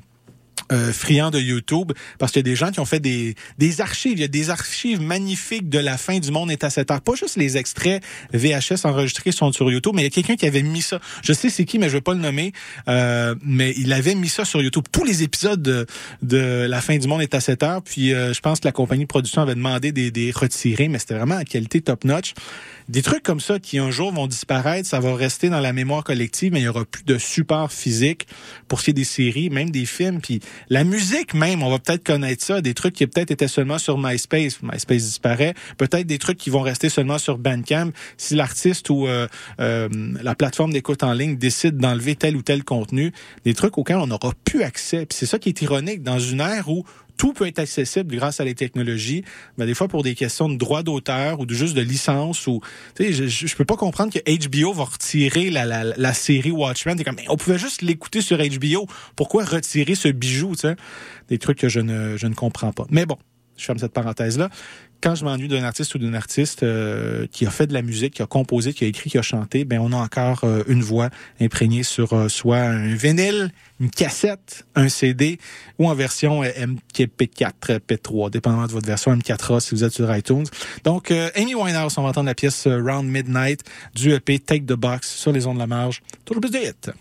euh, 0.73 0.93
friand 0.93 1.31
de 1.31 1.39
YouTube 1.39 1.93
parce 2.19 2.33
qu'il 2.33 2.41
y 2.41 2.49
a 2.49 2.51
des 2.51 2.57
gens 2.57 2.71
qui 2.71 2.81
ont 2.81 2.85
fait 2.85 3.01
des, 3.01 3.35
des 3.59 3.81
archives. 3.81 4.13
Il 4.13 4.21
y 4.21 4.25
a 4.25 4.29
des 4.29 4.51
archives 4.51 5.01
magnifiques 5.01 5.69
de 5.69 5.79
la 5.79 5.97
fin 5.97 6.19
du 6.19 6.31
monde 6.31 6.51
est 6.51 6.65
à 6.65 6.71
cette 6.71 6.91
heure. 6.91 7.01
Pas 7.01 7.15
juste 7.15 7.37
les 7.37 7.57
extraits 7.57 8.03
VHS 8.33 8.85
enregistrés 8.85 9.33
sont 9.33 9.53
sur 9.53 9.71
YouTube, 9.71 9.93
mais 9.95 10.03
il 10.03 10.05
y 10.05 10.09
a 10.09 10.11
quelqu'un 10.11 10.37
qui 10.37 10.47
avait 10.47 10.63
mis 10.63 10.83
ça. 10.83 11.01
Je 11.23 11.33
sais 11.33 11.51
c'est 11.51 11.65
qui, 11.65 11.79
mais 11.79 11.89
je 11.89 11.95
vais 11.95 12.01
pas 12.01 12.15
le 12.15 12.21
nommer. 12.21 12.53
Euh, 12.89 13.35
mais 13.43 13.75
il 13.77 13.93
avait 13.93 14.15
mis 14.15 14.29
ça 14.29 14.45
sur 14.45 14.63
YouTube. 14.63 14.85
Tous 14.91 15.05
les 15.05 15.23
épisodes 15.23 15.87
de, 16.23 16.67
la 16.67 16.81
fin 16.81 16.97
du 16.97 17.09
monde 17.09 17.23
est 17.23 17.35
à 17.35 17.41
cette 17.41 17.63
heure. 17.63 17.83
Puis 17.83 18.13
euh, 18.13 18.33
je 18.33 18.41
pense 18.41 18.61
que 18.61 18.69
la 18.69 18.73
compagnie 18.73 19.05
de 19.05 19.09
production 19.09 19.43
avait 19.43 19.55
demandé 19.55 19.93
des, 19.93 20.11
des 20.11 20.31
retirer, 20.31 20.89
mais 20.89 20.99
c'était 20.99 21.15
vraiment 21.15 21.37
à 21.37 21.45
qualité 21.45 21.81
top 21.81 22.05
notch 22.05 22.35
des 22.91 23.03
trucs 23.03 23.23
comme 23.23 23.39
ça 23.39 23.61
qui 23.61 23.79
un 23.79 23.93
jour 23.93 24.13
vont 24.13 24.27
disparaître, 24.27 24.89
ça 24.89 24.99
va 24.99 25.15
rester 25.15 25.49
dans 25.49 25.61
la 25.61 25.73
mémoire 25.73 26.03
collective, 26.03 26.53
mais 26.53 26.59
il 26.61 26.65
y 26.65 26.69
aura 26.69 26.85
plus 26.85 27.05
de 27.05 27.19
support 27.19 27.71
physique 27.71 28.27
pour 28.67 28.81
ce 28.81 28.87
qui 28.87 28.91
est 28.91 28.95
des 28.95 29.05
séries, 29.05 29.49
même 29.49 29.71
des 29.71 29.87
films, 29.87 30.21
puis 30.21 30.41
la 30.71 30.83
musique 30.83 31.33
même, 31.35 31.63
on 31.63 31.71
va 31.71 31.79
peut-être 31.79 32.05
connaître 32.05 32.45
ça, 32.45 32.61
des 32.61 32.75
trucs 32.75 32.95
qui 32.95 33.07
peut-être 33.07 33.31
étaient 33.31 33.47
seulement 33.47 33.79
sur 33.79 33.97
MySpace, 33.97 34.61
MySpace 34.63 35.05
disparaît, 35.05 35.55
peut-être 35.79 36.07
des 36.09 36.19
trucs 36.19 36.37
qui 36.37 36.51
vont 36.51 36.63
rester 36.63 36.89
seulement 36.89 37.19
sur 37.19 37.39
Bandcamp 37.39 37.93
si 38.17 38.35
l'artiste 38.35 38.91
ou 38.91 39.07
euh, 39.07 39.29
euh, 39.61 39.89
la 40.21 40.35
plateforme 40.35 40.73
d'écoute 40.73 41.05
en 41.05 41.13
ligne 41.13 41.37
décide 41.37 41.77
d'enlever 41.77 42.17
tel 42.17 42.37
ou 42.37 42.43
tel 42.43 42.65
contenu, 42.65 43.13
des 43.45 43.55
trucs 43.55 43.79
auxquels 43.79 43.99
on 43.99 44.09
n'aura 44.09 44.33
plus 44.45 44.65
accès. 44.65 45.07
C'est 45.11 45.27
ça 45.27 45.39
qui 45.39 45.51
est 45.51 45.63
ironique. 45.63 46.03
Dans 46.03 46.19
une 46.19 46.41
ère 46.41 46.69
où 46.69 46.85
tout 47.21 47.35
peut 47.35 47.47
être 47.47 47.59
accessible 47.59 48.17
grâce 48.17 48.41
à 48.41 48.45
les 48.45 48.55
technologies, 48.55 49.25
mais 49.59 49.67
des 49.67 49.75
fois 49.75 49.89
pour 49.89 50.03
des 50.03 50.15
questions 50.15 50.49
de 50.49 50.57
droit 50.57 50.83
d'auteur 50.83 51.39
ou 51.39 51.45
de 51.45 51.53
juste 51.53 51.77
de 51.77 51.83
licence 51.83 52.47
ou 52.47 52.63
tu 52.95 53.05
sais 53.05 53.13
je, 53.13 53.47
je 53.47 53.57
peux 53.57 53.67
pas 53.67 53.77
comprendre 53.77 54.11
que 54.11 54.21
HBO 54.21 54.73
va 54.73 54.85
retirer 54.85 55.51
la, 55.51 55.67
la, 55.67 55.85
la 55.85 56.15
série 56.15 56.51
Watchmen, 56.51 57.05
comme 57.05 57.17
on 57.29 57.37
pouvait 57.37 57.59
juste 57.59 57.83
l'écouter 57.83 58.23
sur 58.23 58.39
HBO, 58.39 58.87
pourquoi 59.17 59.45
retirer 59.45 59.97
ce 59.97 60.09
bijou, 60.09 60.55
tu 60.55 60.61
sais? 60.63 60.77
Des 61.29 61.37
trucs 61.37 61.59
que 61.59 61.69
je 61.69 61.81
ne 61.81 62.17
je 62.17 62.27
ne 62.27 62.33
comprends 62.33 62.73
pas. 62.73 62.87
Mais 62.89 63.05
bon, 63.05 63.19
je 63.59 63.67
ferme 63.67 63.79
cette 63.79 63.93
parenthèse 63.93 64.39
là 64.39 64.49
quand 65.01 65.15
je 65.15 65.25
m'ennuie 65.25 65.49
d'un 65.49 65.65
artiste 65.65 65.95
ou 65.95 65.99
d'une 65.99 66.15
artiste 66.15 66.63
euh, 66.63 67.27
qui 67.31 67.47
a 67.47 67.51
fait 67.51 67.67
de 67.67 67.73
la 67.73 67.83
musique, 67.83 68.15
qui 68.15 68.23
a 68.23 68.27
composé, 68.27 68.73
qui 68.73 68.85
a 68.85 68.87
écrit, 68.87 69.11
qui 69.11 69.19
a 69.19 69.23
chanté, 69.23 69.65
ben 69.65 69.81
on 69.81 69.93
a 69.93 69.97
encore 69.97 70.45
euh, 70.45 70.63
une 70.69 70.83
voix 70.83 71.11
imprégnée 71.41 71.83
sur 71.83 72.13
euh, 72.13 72.29
soit 72.29 72.59
un 72.59 72.95
vinyle, 72.95 73.51
une 73.81 73.91
cassette, 73.91 74.67
un 74.75 74.89
CD 74.89 75.39
ou 75.79 75.89
en 75.89 75.95
version 75.95 76.43
MP4, 76.43 77.81
P3, 77.81 78.31
dépendamment 78.31 78.67
de 78.67 78.73
votre 78.73 78.87
version 78.87 79.15
M4A 79.15 79.61
si 79.61 79.75
vous 79.75 79.85
êtes 79.85 79.93
sur 79.93 80.15
iTunes. 80.15 80.47
Donc 80.85 81.11
Amy 81.35 81.55
Winehouse, 81.55 81.97
on 81.97 82.03
va 82.03 82.11
entendre 82.11 82.27
la 82.27 82.35
pièce 82.35 82.67
Round 82.67 83.09
Midnight 83.09 83.63
du 83.95 84.13
EP 84.13 84.39
Take 84.39 84.65
the 84.65 84.75
Box 84.75 85.09
sur 85.09 85.33
les 85.33 85.47
ondes 85.47 85.55
de 85.55 85.61
la 85.61 85.67
marge. 85.67 86.03
Toujours 86.25 86.43
plus 86.43 86.51
de 86.51 86.59
hits. 86.59 86.93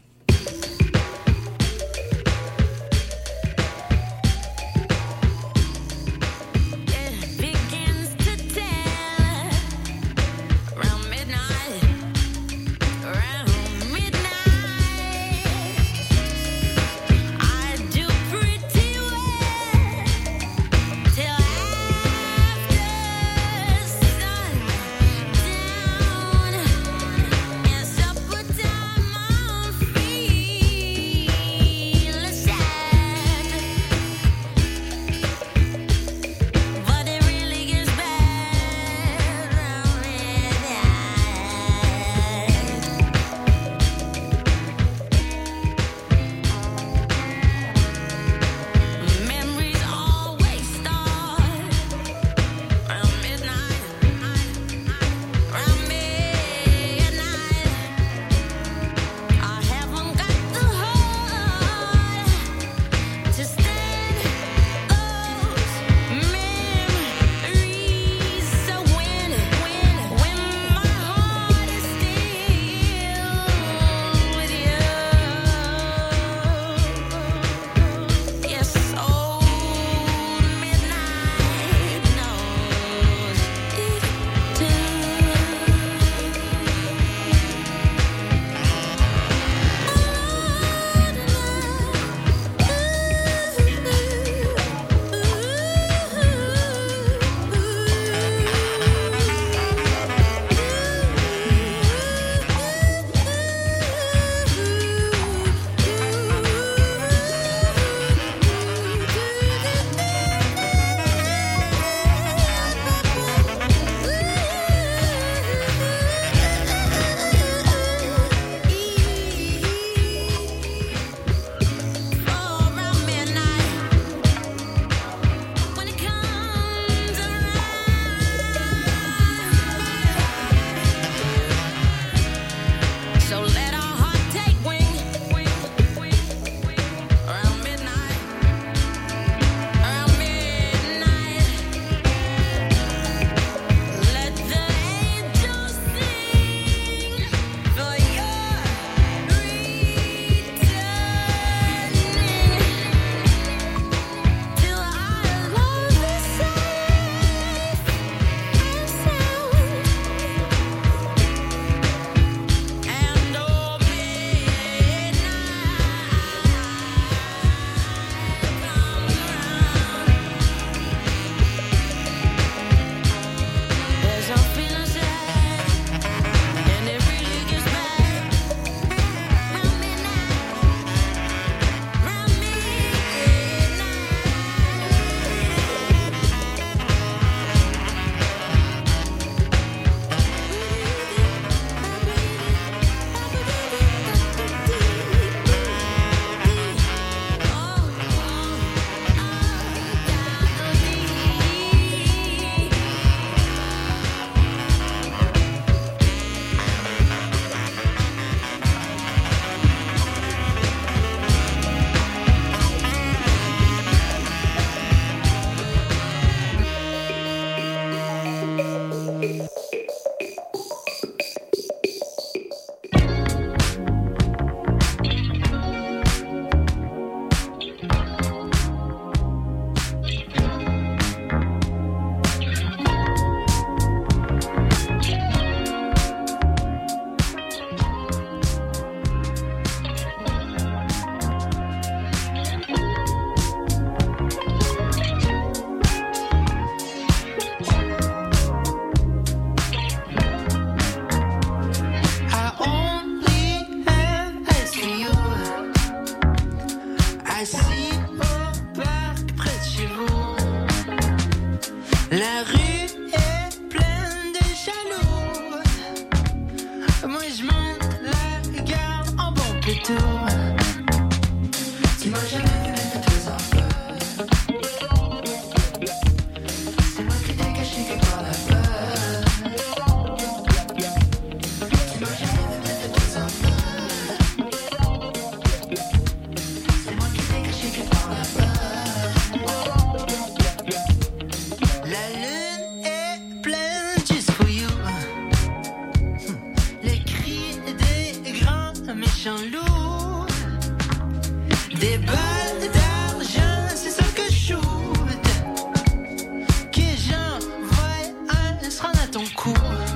哭。 309.40 309.89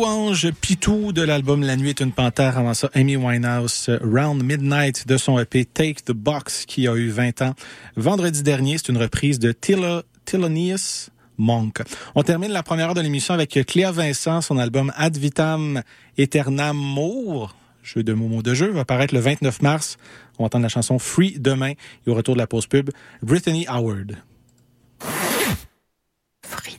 louange 0.00 0.50
Pitou 0.52 1.12
de 1.12 1.20
l'album 1.20 1.62
La 1.62 1.76
nuit 1.76 1.90
est 1.90 2.00
une 2.00 2.12
panthère, 2.12 2.56
avant 2.56 2.72
ça 2.72 2.88
Amy 2.94 3.16
Winehouse, 3.16 3.90
Round 4.02 4.42
Midnight 4.42 5.06
de 5.06 5.18
son 5.18 5.38
EP 5.38 5.66
Take 5.66 6.02
the 6.06 6.12
Box 6.12 6.64
qui 6.64 6.88
a 6.88 6.94
eu 6.94 7.10
20 7.10 7.42
ans. 7.42 7.54
Vendredi 7.96 8.42
dernier, 8.42 8.78
c'est 8.78 8.88
une 8.88 8.96
reprise 8.96 9.38
de 9.38 9.52
Thelonious 9.52 11.10
Monk. 11.36 11.82
On 12.14 12.22
termine 12.22 12.50
la 12.50 12.62
première 12.62 12.88
heure 12.88 12.94
de 12.94 13.02
l'émission 13.02 13.34
avec 13.34 13.50
Cléa 13.66 13.92
Vincent, 13.92 14.40
son 14.40 14.56
album 14.56 14.90
Ad 14.96 15.18
Vitam 15.18 15.82
Aeternamur, 16.16 17.54
jeu 17.82 18.02
de 18.02 18.14
mots, 18.14 18.40
de 18.40 18.54
jeu, 18.54 18.70
va 18.70 18.86
paraître 18.86 19.12
le 19.12 19.20
29 19.20 19.60
mars. 19.60 19.98
On 20.38 20.44
va 20.44 20.46
entendre 20.46 20.62
la 20.62 20.70
chanson 20.70 20.98
Free 20.98 21.38
demain 21.38 21.72
et 22.06 22.10
au 22.10 22.14
retour 22.14 22.36
de 22.36 22.40
la 22.40 22.46
pause 22.46 22.66
pub, 22.66 22.88
Brittany 23.22 23.66
Howard. 23.68 24.16
Free 26.42 26.78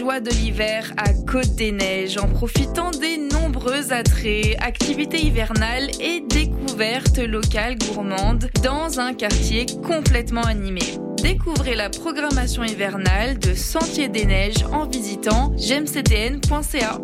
de 0.00 0.30
l'hiver 0.30 0.94
à 0.96 1.12
Côte 1.12 1.56
des 1.56 1.72
Neiges 1.72 2.16
en 2.16 2.26
profitant 2.26 2.90
des 2.90 3.18
nombreux 3.18 3.92
attraits, 3.92 4.56
activités 4.58 5.20
hivernales 5.20 5.90
et 6.00 6.20
découvertes 6.26 7.18
locales 7.18 7.76
gourmandes 7.76 8.48
dans 8.62 8.98
un 8.98 9.12
quartier 9.12 9.66
complètement 9.86 10.42
animé. 10.42 10.80
Découvrez 11.22 11.74
la 11.74 11.90
programmation 11.90 12.64
hivernale 12.64 13.38
de 13.38 13.54
Sentier 13.54 14.08
des 14.08 14.24
Neiges 14.24 14.64
en 14.72 14.86
visitant 14.86 15.50
gmcdn.ca. 15.50 16.98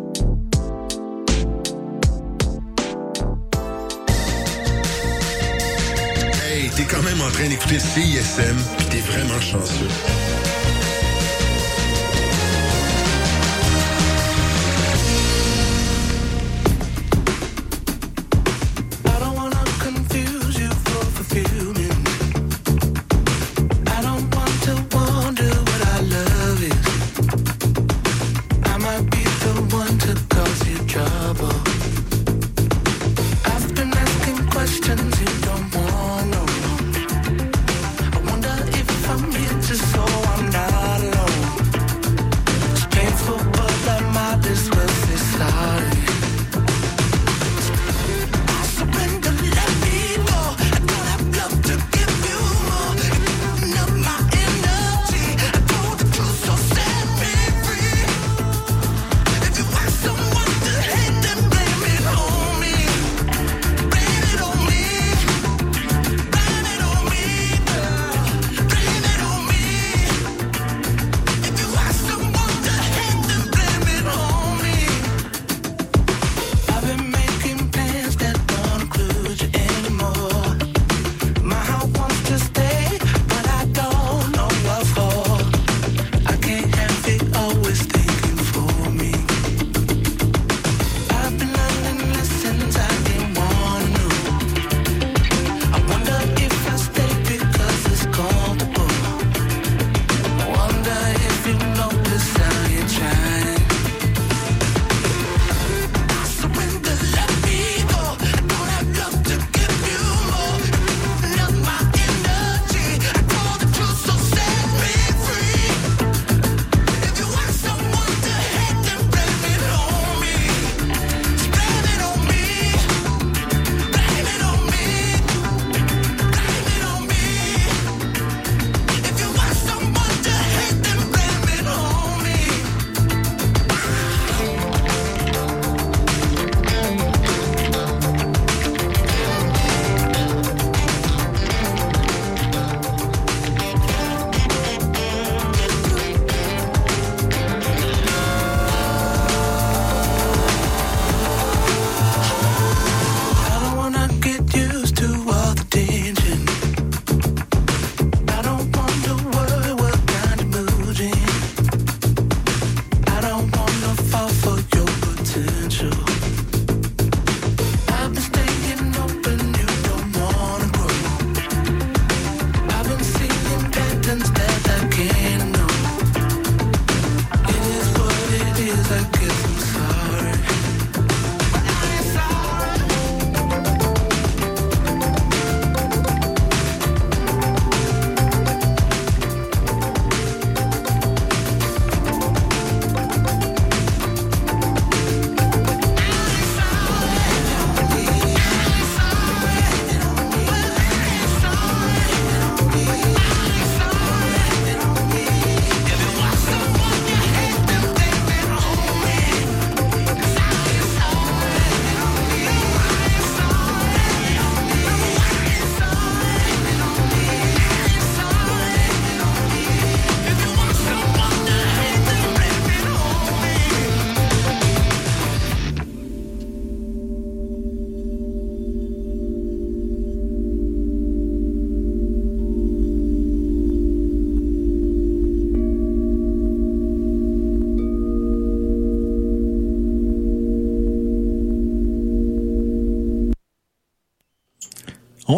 Hey, 6.43 6.69
t'es 6.75 6.83
quand 6.83 7.03
même 7.03 7.21
en 7.21 7.29
train 7.29 7.47
d'écouter 7.47 7.77
CISM, 7.77 8.57
t'es 8.89 9.01
vraiment 9.01 9.39
chanceux. 9.39 10.16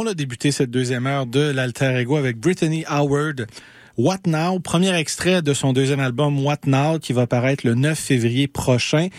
On 0.01 0.07
a 0.07 0.13
débuté 0.13 0.53
cette 0.53 0.71
deuxième 0.71 1.07
heure 1.07 1.25
de 1.25 1.41
l'Alter 1.41 1.93
Ego 1.99 2.15
avec 2.15 2.37
Brittany 2.37 2.85
Howard. 2.87 3.47
What 3.97 4.19
Now, 4.27 4.61
premier 4.61 4.95
extrait 4.95 5.41
de 5.41 5.53
son 5.53 5.73
deuxième 5.73 5.99
album 5.99 6.41
What 6.45 6.59
Now 6.67 6.99
qui 6.99 7.11
va 7.11 7.27
paraître 7.27 7.67
le 7.67 7.75
9 7.75 7.99
février 7.99 8.47
prochain. 8.47 9.09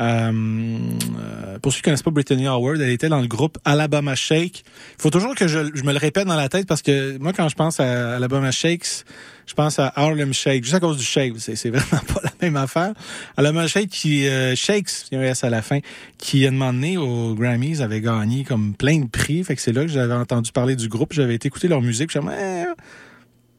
Euh, 0.00 0.32
euh, 0.32 1.58
pour 1.58 1.72
ceux 1.72 1.76
qui 1.76 1.82
ne 1.82 1.84
connaissent 1.84 2.02
pas 2.02 2.10
Brittany 2.10 2.46
Howard, 2.46 2.80
elle 2.80 2.88
était 2.88 3.10
dans 3.10 3.20
le 3.20 3.26
groupe 3.26 3.58
Alabama 3.66 4.14
Shake 4.14 4.64
faut 5.00 5.08
toujours 5.08 5.34
que 5.34 5.48
je, 5.48 5.74
je 5.74 5.82
me 5.82 5.92
le 5.92 5.98
répète 5.98 6.26
dans 6.26 6.36
la 6.36 6.50
tête 6.50 6.66
parce 6.66 6.82
que 6.82 7.16
moi 7.16 7.32
quand 7.32 7.48
je 7.48 7.54
pense 7.54 7.80
à 7.80 8.16
Alabama 8.16 8.50
Shakes, 8.50 9.06
je 9.46 9.54
pense 9.54 9.78
à 9.78 9.90
Harlem 9.96 10.34
Shake, 10.34 10.62
juste 10.62 10.76
à 10.76 10.80
cause 10.80 10.98
du 10.98 11.02
shake. 11.02 11.32
C'est, 11.38 11.70
vraiment 11.70 12.02
pas 12.14 12.20
la 12.22 12.30
même 12.42 12.56
affaire. 12.56 12.92
Alabama 13.36 13.66
Shake 13.66 13.88
qui 13.88 14.28
euh, 14.28 14.54
Shakes, 14.54 15.06
il 15.10 15.18
y 15.18 15.24
a 15.24 15.28
un 15.28 15.32
à 15.42 15.50
la 15.50 15.62
fin, 15.62 15.78
qui 16.18 16.46
a 16.46 16.50
demandé 16.50 16.98
aux 16.98 17.34
Grammys 17.34 17.80
avait 17.80 18.02
gagné 18.02 18.44
comme 18.44 18.74
plein 18.74 19.00
de 19.00 19.08
prix. 19.08 19.42
Fait 19.42 19.56
que 19.56 19.62
c'est 19.62 19.72
là 19.72 19.82
que 19.82 19.90
j'avais 19.90 20.12
entendu 20.12 20.52
parler 20.52 20.76
du 20.76 20.88
groupe. 20.88 21.14
J'avais 21.14 21.34
été 21.34 21.50
leur 21.66 21.80
musique. 21.80 22.10
J'avais 22.10 22.66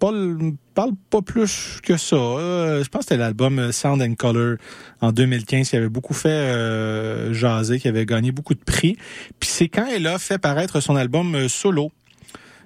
parle, 0.02 0.94
pas 1.10 1.22
plus 1.22 1.80
que 1.84 1.98
ça. 1.98 2.16
Euh, 2.16 2.84
je 2.84 2.90
pense 2.90 3.02
que 3.02 3.10
c'était 3.10 3.18
l'album 3.18 3.72
Sound 3.72 4.02
and 4.02 4.16
Color 4.16 4.58
en 5.02 5.12
2015 5.12 5.70
qui 5.70 5.76
avait 5.76 5.90
beaucoup 5.90 6.14
fait 6.14 6.30
euh, 6.30 7.34
jaser, 7.34 7.80
qui 7.80 7.88
avait 7.88 8.06
gagné 8.06 8.32
beaucoup 8.32 8.56
de 8.56 8.64
prix. 8.64 8.98
Puis 9.40 9.50
c'est 9.50 9.68
quand 9.68 9.86
elle 9.86 10.08
a 10.08 10.18
fait 10.18 10.40
paraître 10.40 10.80
son 10.80 10.96
album 10.96 11.36
euh, 11.36 11.48
solo. 11.48 11.92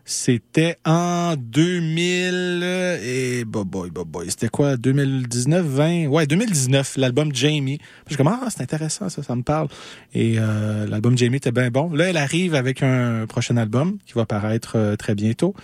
C'était 0.07 0.77
en 0.85 1.33
2000 1.35 2.61
et 3.03 3.43
bah 3.43 3.63
boy, 3.65 3.89
bah 3.89 4.03
boy, 4.05 4.29
c'était 4.29 4.49
quoi? 4.49 4.77
2019, 4.77 5.65
20 5.65 6.07
Ouais, 6.09 6.27
2019, 6.27 6.97
l'album 6.97 7.33
Jamie. 7.33 7.79
Je 8.07 8.15
comme 8.15 8.27
ah, 8.27 8.47
c'est 8.49 8.61
intéressant 8.61 9.09
ça, 9.09 9.23
ça 9.23 9.35
me 9.35 9.41
parle. 9.41 9.67
Et 10.13 10.35
euh, 10.37 10.85
l'album 10.85 11.17
Jamie 11.17 11.37
était 11.37 11.51
bien 11.51 11.71
bon. 11.71 11.89
Là, 11.91 12.05
elle 12.05 12.17
arrive 12.17 12.53
avec 12.53 12.83
un 12.83 13.25
prochain 13.25 13.57
album 13.57 13.97
qui 14.05 14.13
va 14.13 14.27
paraître 14.27 14.95
très 14.95 15.15
bientôt. 15.15 15.55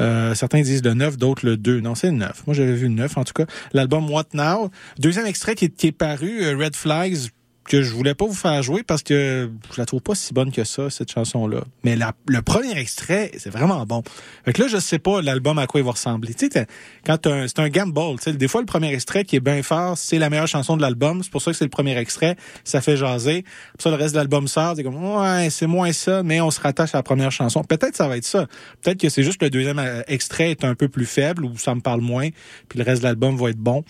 Euh, 0.00 0.34
certains 0.34 0.60
disent 0.60 0.84
le 0.84 0.94
9, 0.94 1.16
d'autres 1.16 1.46
le 1.46 1.56
2. 1.56 1.80
Non, 1.80 1.94
c'est 1.94 2.08
le 2.08 2.16
9. 2.16 2.46
Moi, 2.46 2.54
j'avais 2.54 2.74
vu 2.74 2.88
le 2.88 2.94
9, 2.94 3.18
en 3.18 3.24
tout 3.24 3.32
cas. 3.32 3.46
L'album 3.72 4.10
What 4.10 4.26
Now. 4.34 4.70
Deuxième 4.98 5.26
extrait 5.26 5.54
qui 5.54 5.66
est, 5.66 5.76
qui 5.76 5.88
est 5.88 5.92
paru, 5.92 6.42
euh, 6.42 6.56
Red 6.56 6.76
Flags, 6.76 7.30
que 7.64 7.80
je 7.82 7.92
voulais 7.92 8.14
pas 8.14 8.26
vous 8.26 8.34
faire 8.34 8.60
jouer 8.62 8.82
parce 8.82 9.02
que 9.02 9.50
je 9.72 9.78
la 9.80 9.86
trouve 9.86 10.00
pas 10.00 10.14
si 10.14 10.34
bonne 10.34 10.50
que 10.50 10.64
ça, 10.64 10.90
cette 10.90 11.12
chanson-là. 11.12 11.62
Mais 11.84 11.94
la- 11.96 12.12
le 12.26 12.42
premier 12.42 12.76
extrait, 12.76 13.30
c'est 13.38 13.50
vraiment 13.50 13.86
bon. 13.86 14.02
Fait 14.44 14.52
que 14.52 14.62
là, 14.62 14.68
je 14.68 14.78
sais 14.78 14.98
pas 14.98 15.22
l'album 15.22 15.58
à 15.58 15.66
quoi 15.66 15.80
il 15.80 15.84
va 15.84 15.92
ressembler. 15.92 16.34
Tu 16.34 16.48
sais, 16.52 16.66
quand 17.06 17.18
c'est 17.46 17.58
un 17.60 17.68
gamble, 17.68 18.16
tu 18.18 18.24
sais, 18.24 18.32
des 18.32 18.48
fois, 18.48 18.60
le 18.60 18.66
premier 18.66 18.92
extrait 18.92 19.24
qui 19.24 19.36
est 19.36 19.40
bien 19.40 19.62
fort, 19.62 19.96
c'est 19.96 20.18
la 20.18 20.28
meilleure 20.28 20.48
chanson 20.48 20.76
de 20.76 20.82
l'album. 20.82 21.22
C'est 21.22 21.30
pour 21.30 21.40
ça 21.40 21.52
que 21.52 21.56
c'est 21.56 21.64
le 21.64 21.70
premier 21.70 21.96
extrait. 21.96 22.36
Ça 22.64 22.80
fait 22.80 22.96
jaser. 22.96 23.42
Puis 23.42 23.52
ça, 23.78 23.90
le 23.90 23.96
reste 23.96 24.14
de 24.14 24.18
l'album 24.18 24.48
sort. 24.48 24.74
C'est 24.76 24.82
comme, 24.82 24.96
ouais, 25.02 25.48
c'est 25.50 25.66
moins 25.68 25.92
ça, 25.92 26.22
mais 26.22 26.40
on 26.40 26.50
se 26.50 26.60
rattache 26.60 26.94
à 26.94 26.98
la 26.98 27.02
première 27.02 27.30
chanson. 27.32 27.62
Peut-être 27.62 27.94
ça 27.96 28.08
va 28.08 28.16
être 28.16 28.24
ça. 28.24 28.46
Peut-être 28.82 28.98
que 29.00 29.08
c'est 29.08 29.22
juste 29.22 29.40
le 29.42 29.50
deuxième 29.50 29.78
euh, 29.78 30.02
extrait 30.08 30.50
est 30.50 30.64
un 30.64 30.74
peu 30.74 30.88
plus 30.88 31.06
faible 31.06 31.44
ou 31.44 31.56
ça 31.58 31.74
me 31.74 31.80
parle 31.80 32.00
moins, 32.00 32.28
puis 32.68 32.78
le 32.78 32.84
reste 32.84 33.02
de 33.02 33.06
l'album 33.06 33.36
va 33.36 33.50
être 33.50 33.58
bon. 33.58 33.84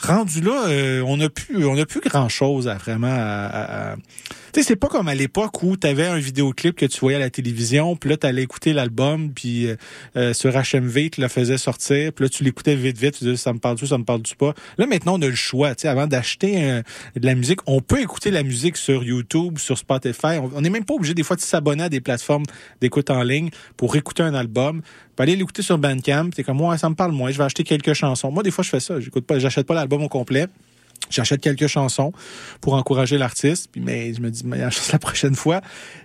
Rendu 0.00 0.40
là, 0.40 0.64
euh, 0.68 1.02
on 1.06 1.20
a 1.20 1.28
plus, 1.28 1.64
on 1.64 1.78
a 1.78 1.86
plus 1.86 2.00
grand 2.00 2.28
chose 2.28 2.66
à 2.68 2.74
vraiment. 2.74 3.03
À- 3.10 3.96
Tu 4.52 4.60
sais, 4.60 4.68
c'est 4.68 4.76
pas 4.76 4.86
comme 4.86 5.08
à 5.08 5.14
l'époque 5.16 5.62
où 5.64 5.76
tu 5.76 5.84
avais 5.86 6.06
un 6.06 6.18
vidéoclip 6.18 6.76
que 6.76 6.86
tu 6.86 7.00
voyais 7.00 7.16
à 7.16 7.20
la 7.20 7.30
télévision, 7.30 7.96
puis 7.96 8.08
là 8.10 8.16
tu 8.16 8.24
allais 8.26 8.42
écouter 8.42 8.72
l'album, 8.72 9.30
puis 9.34 9.66
euh, 9.66 9.74
euh, 10.16 10.32
sur 10.32 10.52
HMV 10.54 11.10
tu 11.10 11.20
le 11.20 11.26
faisais 11.28 11.58
sortir, 11.58 12.12
puis 12.12 12.24
là 12.24 12.28
tu 12.28 12.44
l'écoutais 12.44 12.76
vite 12.76 12.96
vite, 12.96 13.18
tu 13.18 13.24
disais 13.24 13.36
ça 13.36 13.52
me 13.52 13.58
parle-tu, 13.58 13.88
ça 13.88 13.98
me 13.98 14.04
parle-tu 14.04 14.36
pas? 14.36 14.54
Là 14.78 14.86
maintenant 14.86 15.18
on 15.18 15.22
a 15.22 15.26
le 15.28 15.34
choix, 15.34 15.74
tu 15.74 15.82
sais, 15.82 15.88
avant 15.88 16.06
d'acheter 16.06 16.62
euh, 16.70 16.82
de 17.16 17.26
la 17.26 17.34
musique, 17.34 17.58
on 17.66 17.80
peut 17.80 18.00
écouter 18.00 18.30
la 18.30 18.44
musique 18.44 18.76
sur 18.76 19.02
YouTube, 19.02 19.58
sur 19.58 19.76
Spotify. 19.76 20.38
On- 20.40 20.60
n'est 20.60 20.70
même 20.70 20.84
pas 20.84 20.94
obligé 20.94 21.14
des 21.14 21.24
fois 21.24 21.34
de 21.36 21.40
s'abonner 21.40 21.82
à 21.84 21.88
des 21.88 22.00
plateformes 22.00 22.44
d'écoute 22.80 23.10
en 23.10 23.22
ligne 23.24 23.50
pour 23.76 23.96
écouter 23.96 24.22
un 24.22 24.34
album. 24.34 24.82
Peux 25.16 25.24
aller 25.24 25.34
l'écouter 25.36 25.62
sur 25.62 25.78
Bandcamp, 25.78 26.30
t'es 26.30 26.44
comme 26.44 26.60
ouais, 26.60 26.78
ça 26.78 26.88
me 26.88 26.94
parle 26.94 27.12
moins, 27.12 27.30
je 27.32 27.38
vais 27.38 27.44
acheter 27.44 27.64
quelques 27.64 27.94
chansons. 27.94 28.30
Moi 28.30 28.42
des 28.44 28.50
fois 28.52 28.62
je 28.62 28.70
fais 28.70 28.80
ça, 28.80 29.00
j'écoute 29.00 29.26
pas, 29.26 29.38
j'achète 29.40 29.66
pas 29.66 29.74
l'album 29.74 30.02
au 30.02 30.08
complet. 30.08 30.46
J'achète 31.10 31.40
quelques 31.40 31.66
chansons 31.66 32.12
pour 32.60 32.74
encourager 32.74 33.18
l'artiste, 33.18 33.68
puis 33.70 33.80
mais 33.80 34.14
je 34.14 34.20
me 34.20 34.30
dis 34.30 34.42
chance 34.70 34.92
la 34.92 34.98
prochaine 34.98 35.34
fois. 35.34 35.60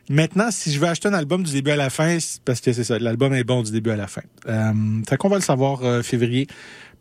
Maintenant, 0.10 0.50
si 0.52 0.72
je 0.72 0.80
veux 0.80 0.88
acheter 0.88 1.08
un 1.08 1.14
album 1.14 1.44
du 1.44 1.52
début 1.52 1.72
à 1.72 1.76
la 1.76 1.90
fin, 1.90 2.18
parce 2.46 2.62
que 2.62 2.74
c'est 2.74 2.84
ça, 2.84 3.00
l'album 3.00 3.34
est 3.34 3.44
bon 3.44 3.64
du 3.64 3.72
début 3.72 3.92
à 3.92 3.96
la 3.96 4.08
fin. 4.08 4.22
Euh, 4.48 4.74
fait 5.08 5.18
qu'on 5.18 5.30
va 5.30 5.38
le 5.38 5.42
savoir 5.42 5.84
euh, 5.84 6.02
février 6.02 6.48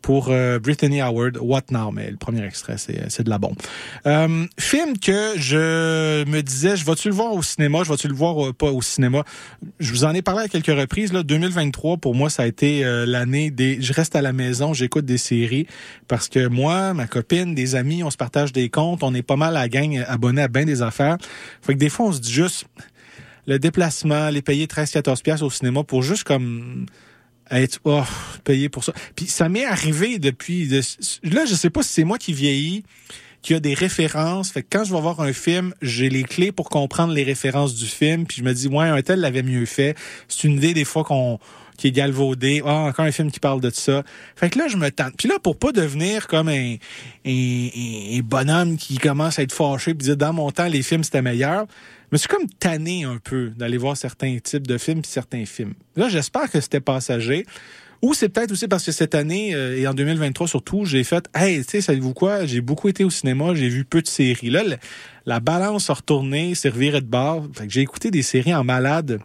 pour 0.02 0.28
euh, 0.30 0.58
Brittany 0.58 1.00
Howard, 1.00 1.38
What 1.40 1.64
Now, 1.70 1.90
mais 1.90 2.10
le 2.10 2.16
premier 2.16 2.44
extrait, 2.44 2.76
c'est 2.78 3.22
de 3.22 3.30
la 3.30 3.38
bombe. 3.38 3.56
Euh, 4.06 4.46
film 4.58 4.98
que 4.98 5.34
je 5.36 6.24
me 6.24 6.40
disais, 6.40 6.76
je 6.76 6.84
vais-tu 6.84 7.08
le 7.08 7.14
voir 7.14 7.34
au 7.34 7.42
cinéma, 7.42 7.82
je 7.84 7.90
vais-tu 7.90 8.08
le 8.08 8.14
voir 8.14 8.48
euh, 8.48 8.52
pas 8.52 8.70
au 8.70 8.82
cinéma? 8.82 9.24
Je 9.80 9.90
vous 9.90 10.04
en 10.04 10.14
ai 10.14 10.22
parlé 10.22 10.44
à 10.44 10.48
quelques 10.48 10.66
reprises. 10.66 11.12
Là, 11.12 11.22
2023, 11.22 11.98
pour 11.98 12.14
moi, 12.14 12.30
ça 12.30 12.44
a 12.44 12.46
été 12.46 12.84
euh, 12.84 13.06
l'année 13.06 13.50
des... 13.50 13.80
Je 13.80 13.92
reste 13.92 14.16
à 14.16 14.22
la 14.22 14.32
maison, 14.32 14.72
j'écoute 14.72 15.04
des 15.04 15.18
séries, 15.18 15.66
parce 16.06 16.28
que 16.28 16.46
moi, 16.46 16.94
ma 16.94 17.06
copine, 17.06 17.54
des 17.54 17.74
amis, 17.74 18.02
on 18.02 18.10
se 18.10 18.16
partage 18.16 18.52
des 18.52 18.68
comptes, 18.68 19.02
on 19.02 19.14
est 19.14 19.22
pas 19.22 19.36
mal 19.36 19.56
à 19.56 19.68
gang 19.68 20.04
abonnés 20.06 20.42
à 20.42 20.48
bien 20.48 20.64
des 20.64 20.82
affaires. 20.82 21.18
Fait 21.62 21.74
que 21.74 21.78
des 21.78 21.88
fois, 21.88 22.06
on 22.06 22.12
se 22.12 22.20
dit 22.20 22.32
juste 22.32 22.66
le 23.46 23.58
déplacement, 23.58 24.28
les 24.28 24.42
payer 24.42 24.66
13-14 24.66 25.22
pièces 25.22 25.42
au 25.42 25.50
cinéma 25.50 25.82
pour 25.82 26.02
juste 26.02 26.24
comme 26.24 26.86
être 27.50 27.80
oh, 27.84 28.02
payé 28.44 28.68
pour 28.68 28.84
ça. 28.84 28.92
Puis 29.16 29.26
ça 29.26 29.48
m'est 29.48 29.64
arrivé 29.64 30.18
depuis 30.18 30.68
de, 30.68 30.80
là 31.22 31.44
je 31.46 31.54
sais 31.54 31.70
pas 31.70 31.82
si 31.82 31.92
c'est 31.92 32.04
moi 32.04 32.18
qui 32.18 32.32
vieillis 32.32 32.84
qui 33.40 33.54
a 33.54 33.60
des 33.60 33.74
références. 33.74 34.50
Fait 34.50 34.62
que 34.62 34.66
quand 34.70 34.84
je 34.84 34.92
vais 34.92 35.00
voir 35.00 35.20
un 35.20 35.32
film, 35.32 35.72
j'ai 35.80 36.08
les 36.10 36.24
clés 36.24 36.50
pour 36.50 36.68
comprendre 36.68 37.12
les 37.12 37.22
références 37.22 37.74
du 37.76 37.86
film. 37.86 38.26
Puis 38.26 38.38
je 38.38 38.42
me 38.42 38.52
dis, 38.52 38.66
ouais, 38.66 38.88
un 38.88 39.00
tel 39.00 39.20
l'avait 39.20 39.44
mieux 39.44 39.64
fait. 39.64 39.94
C'est 40.26 40.48
une 40.48 40.54
idée 40.56 40.74
des 40.74 40.84
fois 40.84 41.04
qu'on 41.04 41.38
qui 41.76 41.86
est 41.86 41.92
galvaudée. 41.92 42.60
Ah, 42.66 42.86
encore 42.88 43.04
un 43.04 43.12
film 43.12 43.30
qui 43.30 43.38
parle 43.38 43.60
de 43.60 43.70
ça. 43.70 44.02
Fait 44.34 44.50
que 44.50 44.58
là, 44.58 44.66
je 44.66 44.76
me 44.76 44.90
tente. 44.90 45.12
Puis 45.16 45.28
là, 45.28 45.38
pour 45.38 45.56
pas 45.56 45.70
devenir 45.70 46.26
comme 46.26 46.48
un, 46.48 46.74
un, 47.24 47.30
un- 47.30 48.18
un 48.18 48.20
bonhomme 48.24 48.76
qui 48.76 48.98
commence 48.98 49.38
à 49.38 49.42
être 49.44 49.52
fâché 49.52 49.94
puis 49.94 50.06
dire, 50.06 50.16
dans 50.16 50.32
mon 50.32 50.50
temps, 50.50 50.66
les 50.66 50.82
films, 50.82 51.04
c'était 51.04 51.22
meilleur. 51.22 51.66
Je 52.10 52.14
me 52.14 52.18
suis 52.18 52.28
comme 52.28 52.48
tanné 52.48 53.04
un 53.04 53.18
peu 53.18 53.50
d'aller 53.50 53.76
voir 53.76 53.94
certains 53.94 54.38
types 54.38 54.66
de 54.66 54.78
films 54.78 55.04
certains 55.04 55.44
films. 55.44 55.74
Là, 55.94 56.08
j'espère 56.08 56.50
que 56.50 56.58
c'était 56.58 56.80
passager. 56.80 57.44
Ou 58.00 58.14
c'est 58.14 58.28
peut-être 58.28 58.52
aussi 58.52 58.66
parce 58.66 58.84
que 58.84 58.92
cette 58.92 59.14
année, 59.14 59.54
euh, 59.54 59.76
et 59.76 59.86
en 59.86 59.92
2023 59.92 60.46
surtout, 60.46 60.84
j'ai 60.84 61.04
fait, 61.04 61.28
hey, 61.34 61.62
tu 61.64 61.70
sais, 61.70 61.80
savez-vous 61.80 62.14
quoi, 62.14 62.46
j'ai 62.46 62.60
beaucoup 62.60 62.88
été 62.88 63.04
au 63.04 63.10
cinéma, 63.10 63.54
j'ai 63.54 63.68
vu 63.68 63.84
peu 63.84 64.00
de 64.00 64.06
séries. 64.06 64.50
Là, 64.50 64.62
la 65.26 65.40
balance 65.40 65.90
a 65.90 65.94
retourné, 65.94 66.54
reviré 66.64 67.00
de 67.00 67.06
bord. 67.06 67.46
Fait 67.52 67.66
que 67.66 67.72
j'ai 67.72 67.80
écouté 67.80 68.10
des 68.10 68.22
séries 68.22 68.54
en 68.54 68.64
malade 68.64 69.20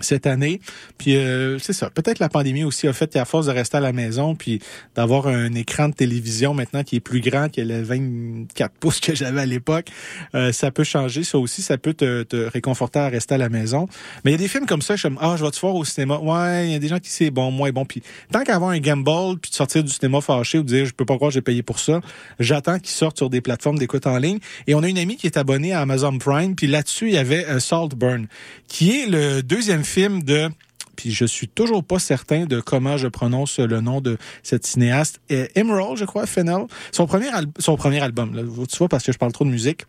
cette 0.00 0.26
année. 0.26 0.60
Puis 0.98 1.16
euh, 1.16 1.58
c'est 1.58 1.72
ça. 1.72 1.90
Peut-être 1.90 2.18
la 2.18 2.28
pandémie 2.28 2.64
aussi 2.64 2.86
a 2.88 2.92
fait 2.92 3.10
qu'à 3.10 3.24
force 3.24 3.46
de 3.46 3.52
rester 3.52 3.78
à 3.78 3.80
la 3.80 3.92
maison, 3.92 4.34
puis 4.34 4.60
d'avoir 4.94 5.26
un 5.26 5.52
écran 5.54 5.88
de 5.88 5.94
télévision 5.94 6.54
maintenant 6.54 6.82
qui 6.84 6.96
est 6.96 7.00
plus 7.00 7.20
grand 7.20 7.50
que 7.52 7.60
le 7.60 7.82
24 7.82 8.72
pouces 8.80 9.00
que 9.00 9.14
j'avais 9.14 9.40
à 9.40 9.46
l'époque, 9.46 9.86
euh, 10.34 10.52
ça 10.52 10.70
peut 10.70 10.84
changer. 10.84 11.24
Ça 11.24 11.38
aussi, 11.38 11.62
ça 11.62 11.78
peut 11.78 11.94
te, 11.94 12.22
te 12.24 12.36
réconforter 12.36 12.98
à 12.98 13.08
rester 13.08 13.34
à 13.34 13.38
la 13.38 13.48
maison. 13.48 13.88
Mais 14.24 14.32
il 14.32 14.34
y 14.34 14.36
a 14.36 14.38
des 14.38 14.48
films 14.48 14.66
comme 14.66 14.82
ça, 14.82 14.96
je 14.96 15.02
comme, 15.02 15.18
ah, 15.20 15.36
je 15.38 15.44
vais 15.44 15.50
te 15.50 15.60
voir 15.60 15.74
au 15.74 15.84
cinéma. 15.84 16.18
Ouais, 16.18 16.66
il 16.66 16.72
y 16.72 16.74
a 16.74 16.78
des 16.78 16.88
gens 16.88 16.98
qui 16.98 17.10
c'est 17.10 17.30
bon, 17.30 17.50
moins 17.50 17.70
bon. 17.70 17.84
Puis 17.84 18.02
tant 18.32 18.42
qu'avoir 18.42 18.70
un 18.70 18.78
gamble, 18.78 19.38
puis 19.40 19.50
de 19.50 19.56
sortir 19.56 19.84
du 19.84 19.92
cinéma 19.92 20.20
fâché 20.20 20.58
ou 20.58 20.62
de 20.62 20.68
dire, 20.68 20.86
je 20.86 20.92
peux 20.92 21.04
pas 21.04 21.16
croire 21.16 21.30
j'ai 21.30 21.42
payé 21.42 21.62
pour 21.62 21.78
ça, 21.78 22.00
j'attends 22.40 22.78
qu'ils 22.78 22.90
sortent 22.90 23.16
sur 23.16 23.30
des 23.30 23.40
plateformes 23.40 23.78
d'écoute 23.78 24.06
en 24.06 24.18
ligne. 24.18 24.38
Et 24.66 24.74
on 24.74 24.82
a 24.82 24.88
une 24.88 24.98
amie 24.98 25.16
qui 25.16 25.26
est 25.26 25.36
abonnée 25.36 25.72
à 25.72 25.80
Amazon 25.80 26.18
Prime, 26.18 26.54
puis 26.54 26.66
là-dessus, 26.66 27.08
il 27.08 27.14
y 27.14 27.18
avait 27.18 27.46
euh, 27.46 27.60
Saltburn, 27.60 28.26
qui 28.68 29.00
est 29.00 29.06
le 29.06 29.42
deuxième 29.42 29.84
film 29.86 30.22
de 30.22 30.50
puis 30.96 31.12
je 31.12 31.24
suis 31.24 31.46
toujours 31.46 31.84
pas 31.84 31.98
certain 31.98 32.46
de 32.46 32.60
comment 32.60 32.96
je 32.96 33.06
prononce 33.06 33.58
le 33.58 33.80
nom 33.80 34.00
de 34.00 34.16
cette 34.42 34.66
cinéaste. 34.66 35.20
Euh, 35.30 35.46
Emerald, 35.54 35.98
je 35.98 36.06
crois, 36.06 36.26
Fennell. 36.26 36.64
Son 36.90 37.06
premier, 37.06 37.28
son 37.58 37.76
premier 37.76 38.00
album, 38.00 38.32
tu 38.66 38.78
vois, 38.78 38.88
parce 38.88 39.04
que 39.04 39.12
je 39.12 39.18
parle 39.18 39.32
trop 39.32 39.44
de 39.44 39.50
musique. 39.50 39.84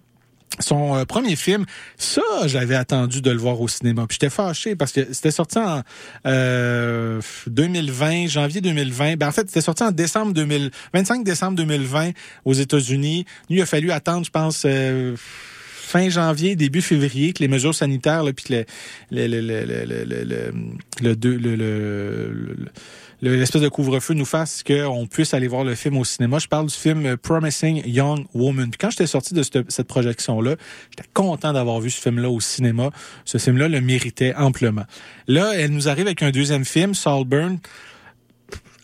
Son 0.59 0.95
euh, 0.95 1.05
premier 1.05 1.35
film, 1.35 1.65
ça, 1.97 2.21
j'avais 2.45 2.75
attendu 2.75 3.21
de 3.21 3.29
le 3.29 3.37
voir 3.37 3.59
au 3.61 3.67
cinéma. 3.67 4.07
Puis 4.07 4.17
j'étais 4.19 4.33
fâché 4.33 4.75
parce 4.75 4.91
que 4.91 5.13
c'était 5.13 5.31
sorti 5.31 5.59
en 5.59 5.83
euh, 6.25 7.21
2020, 7.47 8.27
janvier 8.27 8.61
2020. 8.61 9.17
Ben, 9.17 9.27
en 9.27 9.31
fait, 9.31 9.47
c'était 9.47 9.61
sorti 9.61 9.83
en 9.83 9.91
décembre 9.91 10.33
2000, 10.33 10.71
25 10.93 11.23
décembre 11.23 11.57
2020 11.57 12.11
aux 12.45 12.53
États-Unis. 12.53 13.25
Il 13.49 13.61
a 13.61 13.65
fallu 13.65 13.91
attendre, 13.91 14.25
je 14.25 14.31
pense, 14.31 14.63
euh, 14.65 15.15
fin 15.87 16.09
janvier, 16.09 16.55
début 16.55 16.81
février, 16.81 17.31
que 17.33 17.39
les 17.39 17.47
mesures 17.47 17.73
sanitaires, 17.73 18.23
là, 18.23 18.33
puis 18.33 18.65
le, 19.09 19.27
le, 19.27 19.41
le, 19.41 20.51
le 21.55 22.65
l'espèce 23.21 23.61
de 23.61 23.69
couvre-feu 23.69 24.13
nous 24.13 24.25
fasse 24.25 24.63
qu'on 24.63 25.07
puisse 25.07 25.33
aller 25.33 25.47
voir 25.47 25.63
le 25.63 25.75
film 25.75 25.97
au 25.97 26.05
cinéma. 26.05 26.39
Je 26.39 26.47
parle 26.47 26.67
du 26.67 26.75
film 26.75 27.17
Promising 27.17 27.81
Young 27.85 28.25
Woman. 28.33 28.69
Puis 28.69 28.77
quand 28.77 28.91
j'étais 28.91 29.07
sorti 29.07 29.33
de 29.33 29.41
cette, 29.41 29.71
cette 29.71 29.87
projection-là, 29.87 30.55
j'étais 30.91 31.09
content 31.13 31.53
d'avoir 31.53 31.79
vu 31.79 31.89
ce 31.89 31.99
film-là 32.01 32.29
au 32.29 32.39
cinéma. 32.39 32.91
Ce 33.25 33.37
film-là 33.37 33.69
le 33.69 33.81
méritait 33.81 34.35
amplement. 34.35 34.85
Là, 35.27 35.53
elle 35.55 35.71
nous 35.71 35.89
arrive 35.89 36.05
avec 36.05 36.21
un 36.21 36.31
deuxième 36.31 36.65
film, 36.65 36.93
Saltburn 36.93 37.57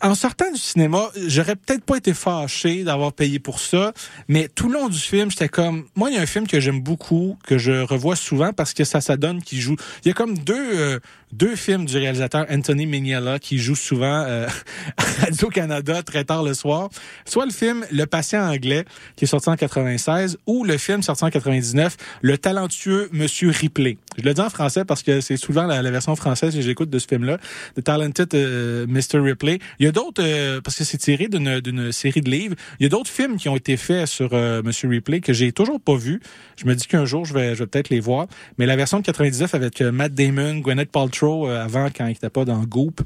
en 0.04 0.14
sortant 0.14 0.50
du 0.52 0.58
cinéma, 0.58 1.10
j'aurais 1.16 1.56
peut-être 1.56 1.82
pas 1.82 1.96
été 1.96 2.12
fâché 2.12 2.84
d'avoir 2.84 3.14
payé 3.14 3.38
pour 3.38 3.58
ça, 3.58 3.94
mais 4.28 4.48
tout 4.48 4.68
le 4.68 4.74
long 4.74 4.90
du 4.90 4.98
film, 4.98 5.30
j'étais 5.30 5.48
comme, 5.48 5.86
moi, 5.96 6.10
il 6.10 6.16
y 6.16 6.18
a 6.18 6.20
un 6.20 6.26
film 6.26 6.46
que 6.46 6.60
j'aime 6.60 6.82
beaucoup, 6.82 7.38
que 7.46 7.56
je 7.56 7.72
revois 7.72 8.14
souvent 8.14 8.52
parce 8.52 8.74
que 8.74 8.84
ça, 8.84 9.00
ça 9.00 9.16
donne 9.16 9.42
qui 9.42 9.62
joue. 9.62 9.76
Il 10.04 10.08
y 10.08 10.10
a 10.10 10.14
comme 10.14 10.36
deux, 10.36 10.78
euh, 10.78 11.00
deux 11.36 11.56
films 11.56 11.84
du 11.84 11.96
réalisateur 11.96 12.46
Anthony 12.48 12.86
Mignola 12.86 13.38
qui 13.38 13.58
joue 13.58 13.74
souvent 13.74 14.24
euh, 14.26 14.46
à 14.96 15.24
Radio-Canada 15.24 16.02
très 16.02 16.24
tard 16.24 16.42
le 16.42 16.54
soir. 16.54 16.88
Soit 17.24 17.46
le 17.46 17.50
film 17.52 17.84
Le 17.90 18.06
patient 18.06 18.40
anglais 18.40 18.84
qui 19.16 19.24
est 19.24 19.28
sorti 19.28 19.48
en 19.48 19.56
96 19.56 20.38
ou 20.46 20.64
le 20.64 20.78
film 20.78 21.02
sorti 21.02 21.24
en 21.24 21.30
99 21.30 21.96
Le 22.22 22.38
talentueux 22.38 23.08
Monsieur 23.12 23.50
Ripley. 23.50 23.98
Je 24.16 24.22
le 24.22 24.32
dis 24.32 24.40
en 24.40 24.50
français 24.50 24.84
parce 24.84 25.02
que 25.02 25.20
c'est 25.20 25.36
souvent 25.36 25.66
la, 25.66 25.82
version 25.90 26.14
française 26.16 26.54
que 26.54 26.60
j'écoute 26.60 26.90
de 26.90 26.98
ce 26.98 27.06
film-là, 27.06 27.38
The 27.76 27.82
Talented 27.82 28.34
euh, 28.34 28.86
Mr. 28.86 29.18
Ripley. 29.20 29.58
Il 29.78 29.86
y 29.86 29.88
a 29.88 29.92
d'autres, 29.92 30.22
euh, 30.24 30.60
parce 30.60 30.76
que 30.76 30.84
c'est 30.84 30.98
tiré 30.98 31.28
d'une 31.28 31.60
d'une 31.60 31.92
série 31.92 32.20
de 32.20 32.30
livres, 32.30 32.56
il 32.78 32.84
y 32.84 32.86
a 32.86 32.88
d'autres 32.88 33.10
films 33.10 33.36
qui 33.36 33.48
ont 33.48 33.56
été 33.56 33.76
faits 33.76 34.06
sur 34.06 34.30
euh, 34.32 34.62
Monsieur 34.62 34.88
Ripley 34.88 35.20
que 35.20 35.32
j'ai 35.32 35.52
toujours 35.52 35.80
pas 35.80 35.96
vu. 35.96 36.20
Je 36.56 36.66
me 36.66 36.74
dis 36.74 36.86
qu'un 36.86 37.04
jour, 37.04 37.24
je 37.24 37.34
vais, 37.34 37.54
je 37.54 37.60
vais 37.60 37.66
peut-être 37.66 37.90
les 37.90 38.00
voir. 38.00 38.26
Mais 38.58 38.66
la 38.66 38.76
version 38.76 38.98
de 38.98 39.04
99 39.04 39.54
avec 39.54 39.80
euh, 39.80 39.92
Matt 39.92 40.14
Damon, 40.14 40.58
Gwyneth 40.58 40.90
Paltrow 40.90 41.23
euh, 41.24 41.64
avant 41.64 41.88
quand 41.94 42.04
il 42.06 42.10
n'était 42.10 42.30
pas 42.30 42.44
dans 42.44 42.62
Goop, 42.62 43.00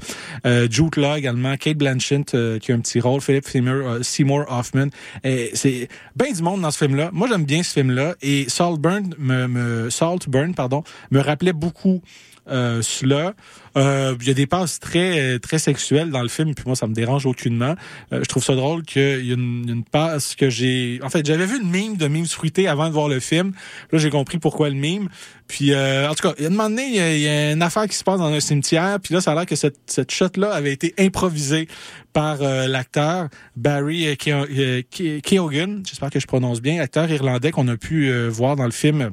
euh, 0.45 0.67
Jude 0.69 0.97
Law 0.97 1.15
également, 1.15 1.55
Kate 1.57 1.77
Blanchett 1.77 2.33
euh, 2.33 2.59
qui 2.59 2.71
a 2.71 2.75
un 2.75 2.79
petit 2.79 2.99
rôle, 2.99 3.21
Philip 3.21 3.45
Seymour, 3.45 3.99
Seymour 4.01 4.45
Hoffman. 4.49 4.87
C'est 5.23 5.87
bien 6.15 6.31
du 6.31 6.41
monde 6.41 6.61
dans 6.61 6.71
ce 6.71 6.77
film-là. 6.77 7.09
Moi, 7.13 7.27
j'aime 7.29 7.45
bien 7.45 7.63
ce 7.63 7.73
film-là. 7.73 8.15
Et 8.21 8.47
Saltburn 8.49 9.13
me, 9.17 9.47
me 9.47 10.53
pardon, 10.53 10.83
me 11.11 11.19
rappelait 11.19 11.53
beaucoup 11.53 12.01
euh, 12.51 12.81
cela. 12.81 13.33
Euh, 13.77 14.15
Il 14.19 14.27
y 14.27 14.31
a 14.31 14.33
des 14.33 14.47
passes 14.47 14.79
très 14.79 15.37
très 15.39 15.59
sexuelles 15.59 16.09
dans 16.09 16.21
le 16.23 16.27
film, 16.27 16.55
puis 16.55 16.63
moi 16.65 16.75
ça 16.75 16.87
me 16.87 16.93
dérange 16.93 17.25
aucunement. 17.25 17.75
Euh, 18.11 18.19
je 18.23 18.25
trouve 18.25 18.43
ça 18.43 18.55
drôle 18.55 18.83
qu'il 18.83 19.25
y 19.25 19.31
a 19.31 19.35
une, 19.35 19.83
passe 19.91 20.35
que 20.35 20.49
j'ai. 20.49 20.99
En 21.03 21.09
fait, 21.09 21.25
j'avais 21.25 21.45
vu 21.45 21.59
une 21.61 21.69
mime 21.69 21.95
de 21.97 22.07
mime 22.07 22.25
fruité 22.25 22.67
avant 22.67 22.87
de 22.87 22.93
voir 22.93 23.07
le 23.07 23.19
film. 23.19 23.53
Là, 23.91 23.99
j'ai 23.99 24.09
compris 24.09 24.37
pourquoi 24.39 24.69
le 24.69 24.75
mime. 24.75 25.09
Puis 25.47 25.73
en 25.75 26.13
tout 26.13 26.27
cas, 26.27 26.33
il 26.37 26.43
y 26.43 26.45
a 26.45 26.49
un 26.49 26.51
moment 26.51 26.69
donné, 26.69 26.87
il 26.87 27.17
y, 27.17 27.21
y 27.23 27.27
a 27.27 27.51
une 27.53 27.61
affaire 27.61 27.87
qui 27.87 27.95
se 27.95 28.03
passe 28.03 28.19
dans 28.19 28.31
un 28.31 28.39
cimetière, 28.39 28.99
puis 29.01 29.13
là, 29.13 29.21
ça 29.21 29.31
a 29.31 29.35
l'air 29.35 29.45
que 29.47 29.55
cette, 29.55 29.77
cette 29.87 30.11
shot-là 30.11 30.51
avait 30.51 30.73
été 30.73 30.93
improvisée 30.99 31.67
par 32.13 32.37
l'acteur 32.41 33.29
Barry 33.55 34.15
Keo- 34.17 34.45
Ke- 34.91 35.21
Keoghan. 35.21 35.81
J'espère 35.87 36.09
que 36.11 36.19
je 36.19 36.27
prononce 36.27 36.61
bien, 36.61 36.79
acteur 36.81 37.09
irlandais 37.09 37.51
qu'on 37.51 37.67
a 37.67 37.77
pu 37.77 38.11
voir 38.29 38.55
dans 38.55 38.65
le 38.65 38.71
film 38.71 39.11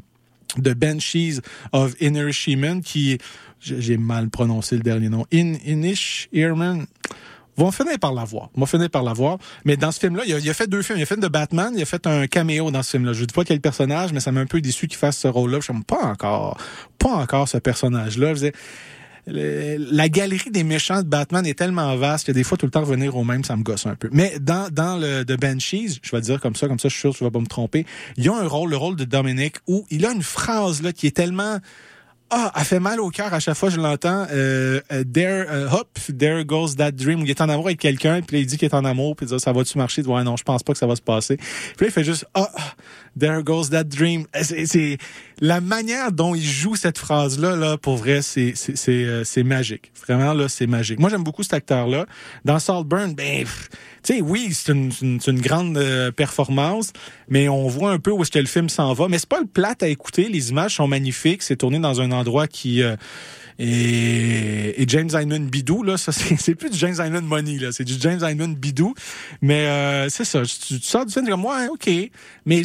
de 0.59 0.73
Banshees 0.73 1.41
of 1.73 1.95
Inner 2.01 2.33
Sheeman, 2.33 2.83
qui, 2.83 3.19
j'ai 3.61 3.97
mal 3.97 4.29
prononcé 4.29 4.77
le 4.77 4.83
dernier 4.83 5.09
nom, 5.09 5.27
In, 5.33 5.55
Inish 5.67 6.29
Earman, 6.33 6.87
vont 7.57 7.71
finir 7.71 7.99
par 7.99 8.13
l'avoir. 8.13 8.51
Vont 8.55 8.67
finir 8.67 8.91
par 8.91 9.03
l'avoir. 9.03 9.39
Mais 9.65 9.77
dans 9.77 9.91
ce 9.91 10.01
film-là, 10.01 10.25
il 10.27 10.37
il 10.37 10.51
a 10.51 10.55
fait 10.55 10.67
deux 10.67 10.83
films. 10.83 10.99
Il 10.99 11.03
a 11.03 11.07
fait 11.07 11.19
de 11.19 11.29
Batman, 11.29 11.73
il 11.75 11.83
a 11.83 11.87
fait 11.87 12.07
un 12.07 12.27
caméo 12.27 12.71
dans 12.71 12.83
ce 12.83 12.93
film-là. 12.93 13.13
Je 13.13 13.23
ne 13.23 13.27
dis 13.27 13.35
pas 13.35 13.45
quel 13.45 13.61
personnage, 13.61 14.13
mais 14.13 14.21
ça 14.21 14.33
m'a 14.33 14.41
un 14.41 14.47
peu 14.47 14.61
déçu 14.61 14.87
qu'il 14.87 14.99
fasse 14.99 15.19
ce 15.19 15.29
rôle-là. 15.29 15.61
Je 15.61 15.69
comme, 15.69 15.85
pas 15.85 16.05
encore, 16.05 16.59
pas 16.99 17.15
encore 17.15 17.49
ce 17.49 17.59
personnage-là. 17.59 18.35
La 19.27 20.09
galerie 20.09 20.51
des 20.51 20.63
méchants 20.63 21.03
de 21.03 21.09
Batman 21.09 21.45
est 21.47 21.59
tellement 21.59 21.97
vaste 21.97 22.27
que 22.29 22.33
des 22.33 22.45
fois, 22.45 22.57
tout 22.57 22.67
le 22.67 22.71
temps 22.71 22.83
revenir 22.83 23.17
au 23.17 23.25
même, 23.25 23.43
ça 23.43 23.57
me 23.57 23.63
gosse 23.63 23.87
un 23.87 23.97
peu. 23.97 24.09
Mais 24.13 24.39
dans, 24.41 24.69
dans 24.71 24.97
le 24.97 25.25
The 25.25 25.39
Banshees, 25.39 25.99
je 26.01 26.11
vais 26.13 26.21
dire 26.21 26.41
comme 26.41 26.55
ça, 26.55 26.69
comme 26.69 26.79
ça, 26.79 26.89
je 26.89 26.95
suis 26.95 27.01
sûr 27.01 27.11
que 27.11 27.19
je 27.19 27.25
vais 27.25 27.31
pas 27.31 27.41
me 27.41 27.47
tromper, 27.47 27.87
il 28.17 28.25
y 28.25 28.29
a 28.29 28.35
un 28.35 28.47
rôle, 28.47 28.71
le 28.71 28.77
rôle 28.77 28.97
de 28.97 29.05
Dominic, 29.05 29.57
où 29.67 29.85
il 29.91 30.07
a 30.07 30.13
une 30.13 30.23
phrase 30.23 30.83
là 30.83 30.93
qui 30.93 31.07
est 31.07 31.17
tellement... 31.17 31.59
Ah, 32.29 32.51
elle 32.57 32.65
fait 32.65 32.81
mal 32.81 32.99
au 32.99 33.11
cœur 33.11 33.33
à 33.33 33.39
chaque 33.39 33.55
fois 33.55 33.71
je 33.71 33.77
l'entends. 33.77 34.27
Euh, 34.33 34.81
there, 34.91 35.47
euh, 35.49 35.69
hop, 35.71 35.97
there 36.19 36.45
goes 36.45 36.75
that 36.77 36.91
dream. 36.91 37.21
Où 37.21 37.25
il 37.25 37.31
est 37.31 37.41
en 37.41 37.49
amour 37.49 37.67
avec 37.67 37.79
quelqu'un, 37.79 38.21
puis 38.21 38.37
là, 38.37 38.41
il 38.41 38.47
dit 38.47 38.59
qu'il 38.59 38.67
est 38.67 38.75
en 38.75 38.85
amour, 38.85 39.15
puis 39.15 39.27
il 39.27 39.29
dit, 39.33 39.39
ça 39.39 39.53
va-tu 39.53 39.79
marcher? 39.79 40.03
Ouais, 40.03 40.25
non, 40.25 40.37
je 40.37 40.43
pense 40.43 40.65
pas 40.65 40.73
que 40.73 40.79
ça 40.81 40.89
va 40.89 40.97
se 40.97 41.03
passer. 41.03 41.37
Puis 41.37 41.47
là, 41.83 41.87
il 41.87 41.93
fait 41.93 42.03
juste, 42.03 42.27
ah, 42.35 42.51
there 43.19 43.43
goes 43.43 43.71
that 43.71 43.85
dream. 43.85 44.27
Euh, 44.35 44.43
C'est, 44.43 44.99
la 45.41 45.61
manière 45.61 46.13
dont 46.13 46.35
il 46.35 46.43
joue 46.45 46.77
cette 46.77 46.99
phrase-là, 46.99 47.57
là, 47.57 47.77
pour 47.77 47.97
vrai, 47.97 48.23
c'est, 48.23 48.55
euh, 48.89 49.25
c'est 49.25 49.43
magique. 49.43 49.93
Vraiment, 50.07 50.33
là, 50.33 50.49
c'est 50.49 50.67
magique. 50.67 50.99
Moi, 50.99 51.11
j'aime 51.11 51.25
beaucoup 51.25 51.43
cet 51.43 51.55
acteur-là. 51.55 52.07
Dans 52.45 52.59
Saltburn, 52.59 53.15
ben, 53.15 53.45
tu 54.03 54.15
sais, 54.15 54.21
oui, 54.23 54.51
c'est 54.53 54.73
une, 54.73 54.91
une, 55.03 55.21
une 55.27 55.41
grande 55.41 55.77
euh, 55.77 56.11
performance, 56.11 56.93
mais 57.29 57.49
on 57.49 57.69
voit 57.69 57.91
un 57.91 57.99
peu 57.99 58.11
où 58.11 58.23
est-ce 58.23 58.31
que 58.31 58.39
le 58.39 58.47
film 58.47 58.69
s'en 58.69 58.93
va. 58.93 59.09
Mais 59.09 59.19
c'est 59.19 59.29
pas 59.29 59.41
le 59.41 59.47
plate 59.47 59.83
à 59.83 59.89
écouter. 59.89 60.29
Les 60.29 60.51
images 60.51 60.77
sont 60.77 60.89
magnifiques. 60.89 61.43
C'est 61.43 61.57
tourné 61.57 61.79
dans 61.79 62.01
un 62.01 62.13
endroit 62.13 62.47
qui 62.47 62.83
euh, 62.83 62.97
et, 63.59 64.85
James 64.87 65.09
Hyman 65.13 65.49
Bidou, 65.49 65.83
là, 65.83 65.97
ça 65.97 66.13
c'est 66.39 66.55
plus 66.55 66.71
du 66.71 66.79
James 66.79 66.95
Hyman 66.99 67.25
Money, 67.25 67.59
là, 67.59 67.73
c'est 67.73 67.85
du 67.85 67.95
James 68.01 68.21
Hyman 68.23 68.55
Bidou. 68.55 68.95
Mais 69.41 69.67
euh, 69.67 70.09
c'est 70.09 70.25
ça, 70.25 70.43
tu, 70.43 70.79
tu 70.79 70.87
sors 70.87 71.07
du 71.07 71.13
film, 71.13 71.29
comme 71.29 71.45
ouais, 71.45 71.69
ok, 71.69 71.91
mais 72.45 72.63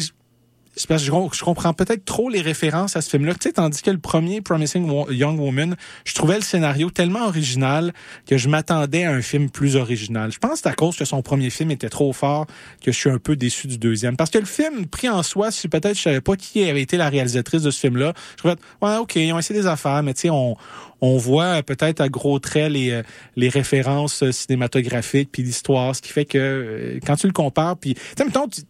parce 0.88 1.02
que 1.02 1.04
je, 1.04 1.44
comprends 1.44 1.74
peut-être 1.74 2.04
trop 2.04 2.30
les 2.30 2.40
références 2.40 2.96
à 2.96 3.02
ce 3.02 3.10
film-là. 3.10 3.34
Tu 3.34 3.40
sais, 3.42 3.52
tandis 3.52 3.82
que 3.82 3.90
le 3.90 3.98
premier 3.98 4.40
Promising 4.40 4.90
Young 5.10 5.38
Woman, 5.38 5.76
je 6.04 6.14
trouvais 6.14 6.36
le 6.36 6.42
scénario 6.42 6.90
tellement 6.90 7.26
original 7.26 7.92
que 8.26 8.38
je 8.38 8.48
m'attendais 8.48 9.04
à 9.04 9.12
un 9.12 9.20
film 9.20 9.50
plus 9.50 9.76
original. 9.76 10.32
Je 10.32 10.38
pense 10.38 10.52
que 10.52 10.58
c'est 10.60 10.68
à 10.68 10.74
cause 10.74 10.96
que 10.96 11.04
son 11.04 11.20
premier 11.20 11.50
film 11.50 11.70
était 11.70 11.90
trop 11.90 12.12
fort 12.14 12.46
que 12.80 12.90
je 12.90 12.96
suis 12.96 13.10
un 13.10 13.18
peu 13.18 13.36
déçu 13.36 13.66
du 13.66 13.76
deuxième. 13.76 14.16
Parce 14.16 14.30
que 14.30 14.38
le 14.38 14.46
film, 14.46 14.86
pris 14.86 15.10
en 15.10 15.22
soi, 15.22 15.50
si 15.50 15.68
peut-être 15.68 15.96
je 15.96 16.02
savais 16.02 16.20
pas 16.22 16.36
qui 16.36 16.64
avait 16.68 16.82
été 16.82 16.96
la 16.96 17.10
réalisatrice 17.10 17.62
de 17.62 17.70
ce 17.70 17.78
film-là, 17.78 18.14
je 18.32 18.36
trouvais, 18.36 18.56
ouais, 18.80 18.96
ok, 18.96 19.16
ils 19.16 19.32
ont 19.32 19.38
essayé 19.38 19.60
des 19.60 19.66
affaires, 19.66 20.02
mais 20.02 20.14
tu 20.14 20.22
sais, 20.22 20.30
on, 20.30 20.56
on 21.02 21.18
voit 21.18 21.62
peut-être 21.62 22.00
à 22.00 22.08
gros 22.08 22.38
traits 22.38 22.72
les, 22.72 22.92
euh, 22.92 23.02
les 23.36 23.48
références 23.50 24.22
euh, 24.22 24.32
cinématographiques 24.32 25.30
puis 25.30 25.42
l'histoire, 25.42 25.94
ce 25.94 26.00
qui 26.00 26.12
fait 26.12 26.24
que 26.24 26.38
euh, 26.38 27.00
quand 27.04 27.16
tu 27.16 27.26
le 27.26 27.32
compares, 27.32 27.76
puis 27.76 27.94
tu 27.94 28.00
sais, 28.16 28.24
mettons, 28.24 28.48
tu, 28.48 28.62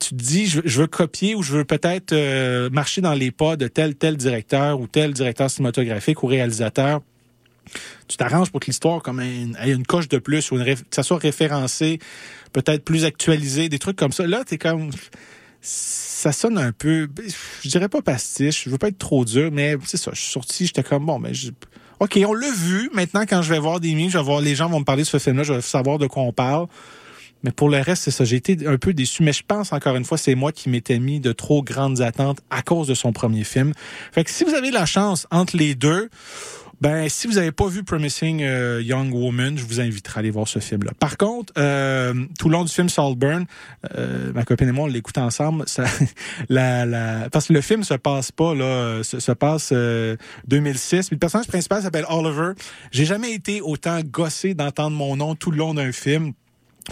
tu 0.00 0.10
te 0.10 0.14
dis, 0.14 0.46
je, 0.46 0.60
je 0.64 0.80
veux 0.80 0.86
copier 0.86 1.34
ou 1.34 1.42
je 1.42 1.52
veux 1.52 1.64
peut-être 1.64 2.12
euh, 2.12 2.70
marcher 2.70 3.00
dans 3.00 3.14
les 3.14 3.30
pas 3.30 3.56
de 3.56 3.68
tel 3.68 3.94
tel 3.94 4.16
directeur 4.16 4.80
ou 4.80 4.86
tel 4.86 5.12
directeur 5.12 5.50
cinématographique 5.50 6.22
ou 6.22 6.26
réalisateur. 6.26 7.00
Tu 8.08 8.16
t'arranges 8.16 8.50
pour 8.50 8.60
que 8.60 8.66
l'histoire 8.66 9.02
comme 9.02 9.20
ait 9.20 9.42
une 9.70 9.86
coche 9.86 10.08
de 10.08 10.18
plus 10.18 10.50
ou 10.50 10.56
une, 10.58 10.64
que 10.64 10.80
ça 10.90 11.02
soit 11.02 11.18
référencé, 11.18 12.00
peut-être 12.52 12.84
plus 12.84 13.04
actualisé, 13.04 13.68
des 13.68 13.78
trucs 13.78 13.96
comme 13.96 14.12
ça. 14.12 14.26
Là, 14.26 14.42
t'es 14.44 14.58
comme 14.58 14.90
ça 15.62 16.32
sonne 16.32 16.58
un 16.58 16.72
peu, 16.72 17.08
je 17.62 17.68
dirais 17.68 17.88
pas 17.88 18.02
pastiche, 18.02 18.64
je 18.64 18.70
veux 18.70 18.78
pas 18.78 18.88
être 18.88 18.98
trop 18.98 19.24
dur, 19.24 19.50
mais 19.52 19.76
c'est 19.84 19.98
ça, 19.98 20.10
je 20.14 20.20
suis 20.20 20.32
sorti, 20.32 20.66
j'étais 20.66 20.82
comme, 20.82 21.06
bon, 21.06 21.18
mais 21.18 21.34
je- 21.34 21.50
OK, 22.00 22.18
on 22.26 22.32
l'a 22.32 22.50
vu. 22.50 22.88
Maintenant, 22.94 23.22
quand 23.28 23.42
je 23.42 23.52
vais 23.52 23.58
voir 23.58 23.78
des 23.78 23.94
mimes, 23.94 24.10
je 24.10 24.16
vais 24.16 24.24
voir, 24.24 24.40
les 24.40 24.54
gens 24.54 24.70
vont 24.70 24.80
me 24.80 24.84
parler 24.84 25.02
de 25.02 25.08
ce 25.08 25.18
film-là, 25.18 25.42
je 25.42 25.52
vais 25.52 25.60
savoir 25.60 25.98
de 25.98 26.06
quoi 26.06 26.22
on 26.22 26.32
parle. 26.32 26.66
Mais 27.42 27.50
pour 27.50 27.68
le 27.68 27.78
reste, 27.78 28.04
c'est 28.04 28.10
ça. 28.10 28.24
J'ai 28.24 28.36
été 28.36 28.66
un 28.66 28.76
peu 28.76 28.92
déçu. 28.92 29.22
Mais 29.22 29.32
je 29.32 29.42
pense, 29.46 29.72
encore 29.72 29.96
une 29.96 30.04
fois, 30.04 30.18
c'est 30.18 30.34
moi 30.34 30.52
qui 30.52 30.68
m'étais 30.68 30.98
mis 30.98 31.20
de 31.20 31.32
trop 31.32 31.62
grandes 31.62 32.00
attentes 32.00 32.40
à 32.50 32.62
cause 32.62 32.88
de 32.88 32.94
son 32.94 33.12
premier 33.12 33.44
film. 33.44 33.72
Fait 34.12 34.24
que 34.24 34.30
si 34.30 34.44
vous 34.44 34.54
avez 34.54 34.70
la 34.70 34.86
chance 34.86 35.26
entre 35.30 35.56
les 35.56 35.74
deux, 35.74 36.10
ben, 36.80 37.10
si 37.10 37.26
vous 37.26 37.34
n'avez 37.34 37.52
pas 37.52 37.66
vu 37.66 37.84
Promising 37.84 38.42
euh, 38.42 38.80
Young 38.82 39.12
Woman, 39.12 39.58
je 39.58 39.64
vous 39.64 39.80
inviterai 39.80 40.16
à 40.16 40.20
aller 40.20 40.30
voir 40.30 40.48
ce 40.48 40.60
film-là. 40.60 40.92
Par 40.98 41.18
contre, 41.18 41.52
euh, 41.58 42.14
tout 42.38 42.48
le 42.48 42.54
long 42.54 42.64
du 42.64 42.72
film 42.72 42.88
Saltburn, 42.88 43.44
euh, 43.98 44.32
ma 44.32 44.44
copine 44.44 44.68
et 44.68 44.72
moi, 44.72 44.84
on 44.84 44.86
l'écoute 44.86 45.18
ensemble. 45.18 45.64
Ça, 45.66 45.84
la, 46.48 46.86
la, 46.86 47.28
parce 47.30 47.48
que 47.48 47.52
le 47.52 47.60
film 47.60 47.84
se 47.84 47.92
passe 47.92 48.32
pas 48.32 48.54
là, 48.54 49.02
se, 49.02 49.20
se 49.20 49.32
passe 49.32 49.70
euh, 49.72 50.16
2006. 50.48 51.08
Puis 51.08 51.16
le 51.16 51.18
personnage 51.18 51.48
principal 51.48 51.82
s'appelle 51.82 52.06
Oliver. 52.08 52.52
J'ai 52.92 53.04
jamais 53.04 53.34
été 53.34 53.60
autant 53.60 54.00
gossé 54.00 54.54
d'entendre 54.54 54.96
mon 54.96 55.16
nom 55.16 55.34
tout 55.34 55.50
le 55.50 55.58
long 55.58 55.74
d'un 55.74 55.92
film. 55.92 56.32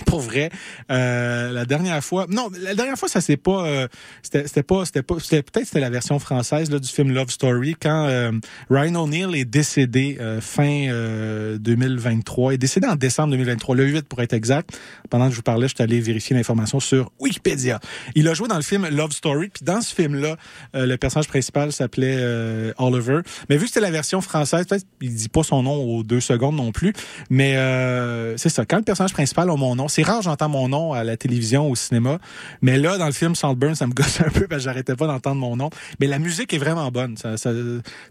Pour 0.06 0.20
vrai, 0.20 0.50
euh, 0.90 1.52
la 1.52 1.64
dernière 1.64 2.02
fois, 2.02 2.26
non, 2.28 2.50
la 2.60 2.74
dernière 2.74 2.96
fois 2.96 3.08
ça 3.08 3.20
c'est 3.20 3.36
pas, 3.36 3.66
euh, 3.66 3.88
c'était 4.22 4.62
pas, 4.62 4.84
c'était 4.84 5.02
pas, 5.02 5.16
c'était 5.20 5.42
peut-être 5.42 5.66
c'était 5.66 5.80
la 5.80 5.90
version 5.90 6.18
française 6.18 6.70
là, 6.70 6.78
du 6.78 6.88
film 6.88 7.12
Love 7.12 7.30
Story 7.30 7.76
quand 7.80 8.06
euh, 8.06 8.32
Ryan 8.70 8.94
O'Neill 8.94 9.34
est 9.34 9.44
décédé 9.44 10.18
euh, 10.20 10.40
fin 10.40 10.88
euh, 10.88 11.58
2023, 11.58 12.52
il 12.52 12.54
est 12.54 12.58
décédé 12.58 12.86
en 12.86 12.96
décembre 12.96 13.30
2023, 13.32 13.76
le 13.76 13.84
8 13.86 14.08
pour 14.08 14.22
être 14.22 14.32
exact. 14.32 14.78
Pendant 15.10 15.26
que 15.26 15.32
je 15.32 15.36
vous 15.36 15.42
parlais, 15.42 15.68
je 15.68 15.74
suis 15.74 15.82
allé 15.82 16.00
vérifier 16.00 16.36
l'information 16.36 16.80
sur 16.80 17.10
Wikipédia. 17.18 17.80
Il 18.14 18.28
a 18.28 18.34
joué 18.34 18.48
dans 18.48 18.56
le 18.56 18.62
film 18.62 18.86
Love 18.88 19.12
Story, 19.12 19.48
puis 19.48 19.64
dans 19.64 19.80
ce 19.80 19.94
film-là, 19.94 20.36
euh, 20.74 20.86
le 20.86 20.96
personnage 20.96 21.28
principal 21.28 21.72
s'appelait 21.72 22.16
euh, 22.18 22.72
Oliver. 22.78 23.20
Mais 23.48 23.56
vu 23.56 23.62
que 23.62 23.68
c'était 23.68 23.80
la 23.80 23.90
version 23.90 24.20
française, 24.20 24.66
peut-être 24.66 24.86
il 25.00 25.14
dit 25.14 25.28
pas 25.28 25.42
son 25.42 25.62
nom 25.62 25.74
aux 25.74 26.02
deux 26.02 26.20
secondes 26.20 26.56
non 26.56 26.72
plus, 26.72 26.92
mais 27.30 27.56
euh, 27.56 28.36
c'est 28.36 28.48
ça. 28.48 28.64
Quand 28.64 28.76
le 28.76 28.82
personnage 28.82 29.12
principal 29.12 29.50
a 29.50 29.56
mon 29.56 29.76
nom, 29.76 29.87
c'est 29.88 30.02
rare 30.02 30.22
j'entends 30.22 30.48
mon 30.48 30.68
nom 30.68 30.92
à 30.92 31.04
la 31.04 31.16
télévision, 31.16 31.70
au 31.70 31.74
cinéma, 31.74 32.18
mais 32.62 32.78
là 32.78 32.98
dans 32.98 33.06
le 33.06 33.12
film 33.12 33.34
Saltburn, 33.34 33.74
ça 33.74 33.86
me 33.86 33.92
gosse 33.98 34.20
un 34.20 34.30
peu 34.30 34.46
parce 34.46 34.62
que 34.62 34.64
j'arrêtais 34.64 34.94
pas 34.94 35.06
d'entendre 35.06 35.40
mon 35.40 35.56
nom. 35.56 35.70
Mais 36.00 36.06
la 36.06 36.18
musique 36.18 36.52
est 36.54 36.58
vraiment 36.58 36.90
bonne. 36.90 37.16
Ça, 37.16 37.36
ça, 37.36 37.50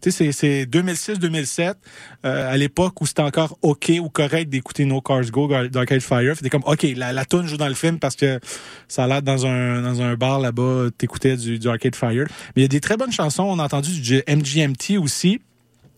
c'est 0.02 0.66
2006-2007, 0.66 1.74
euh, 2.26 2.52
à 2.52 2.58
l'époque 2.58 3.02
où 3.02 3.06
c'était 3.06 3.22
encore 3.22 3.58
ok 3.62 3.92
ou 4.02 4.10
correct 4.10 4.50
d'écouter 4.50 4.86
No 4.86 5.02
Cars 5.02 5.30
Go 5.32 5.48
d'Arcade 5.70 6.02
Fire. 6.02 6.36
C'était 6.36 6.50
comme 6.50 6.64
ok, 6.66 6.86
la, 6.96 7.14
la 7.14 7.26
tune 7.26 7.48
joue 7.48 7.58
dans 7.58 7.68
le 7.68 7.74
film 7.74 8.00
parce 8.00 8.16
que 8.16 8.40
ça 8.88 9.06
a 9.06 9.08
l'air 9.08 9.22
dans 9.22 9.46
un 9.46 9.82
dans 9.82 10.02
un 10.02 10.16
bar 10.16 10.40
là-bas, 10.40 10.88
t'écoutais 10.98 11.38
du, 11.38 11.60
du 11.60 11.68
Arcade 11.68 11.96
Fire. 11.96 12.26
Mais 12.56 12.62
il 12.62 12.62
y 12.62 12.66
a 12.66 12.70
des 12.70 12.82
très 12.82 12.98
bonnes 12.98 13.12
chansons. 13.12 13.44
On 13.44 13.60
a 13.60 13.64
entendu 13.64 14.00
du 14.00 14.24
MGMT 14.28 14.98
aussi. 15.00 15.40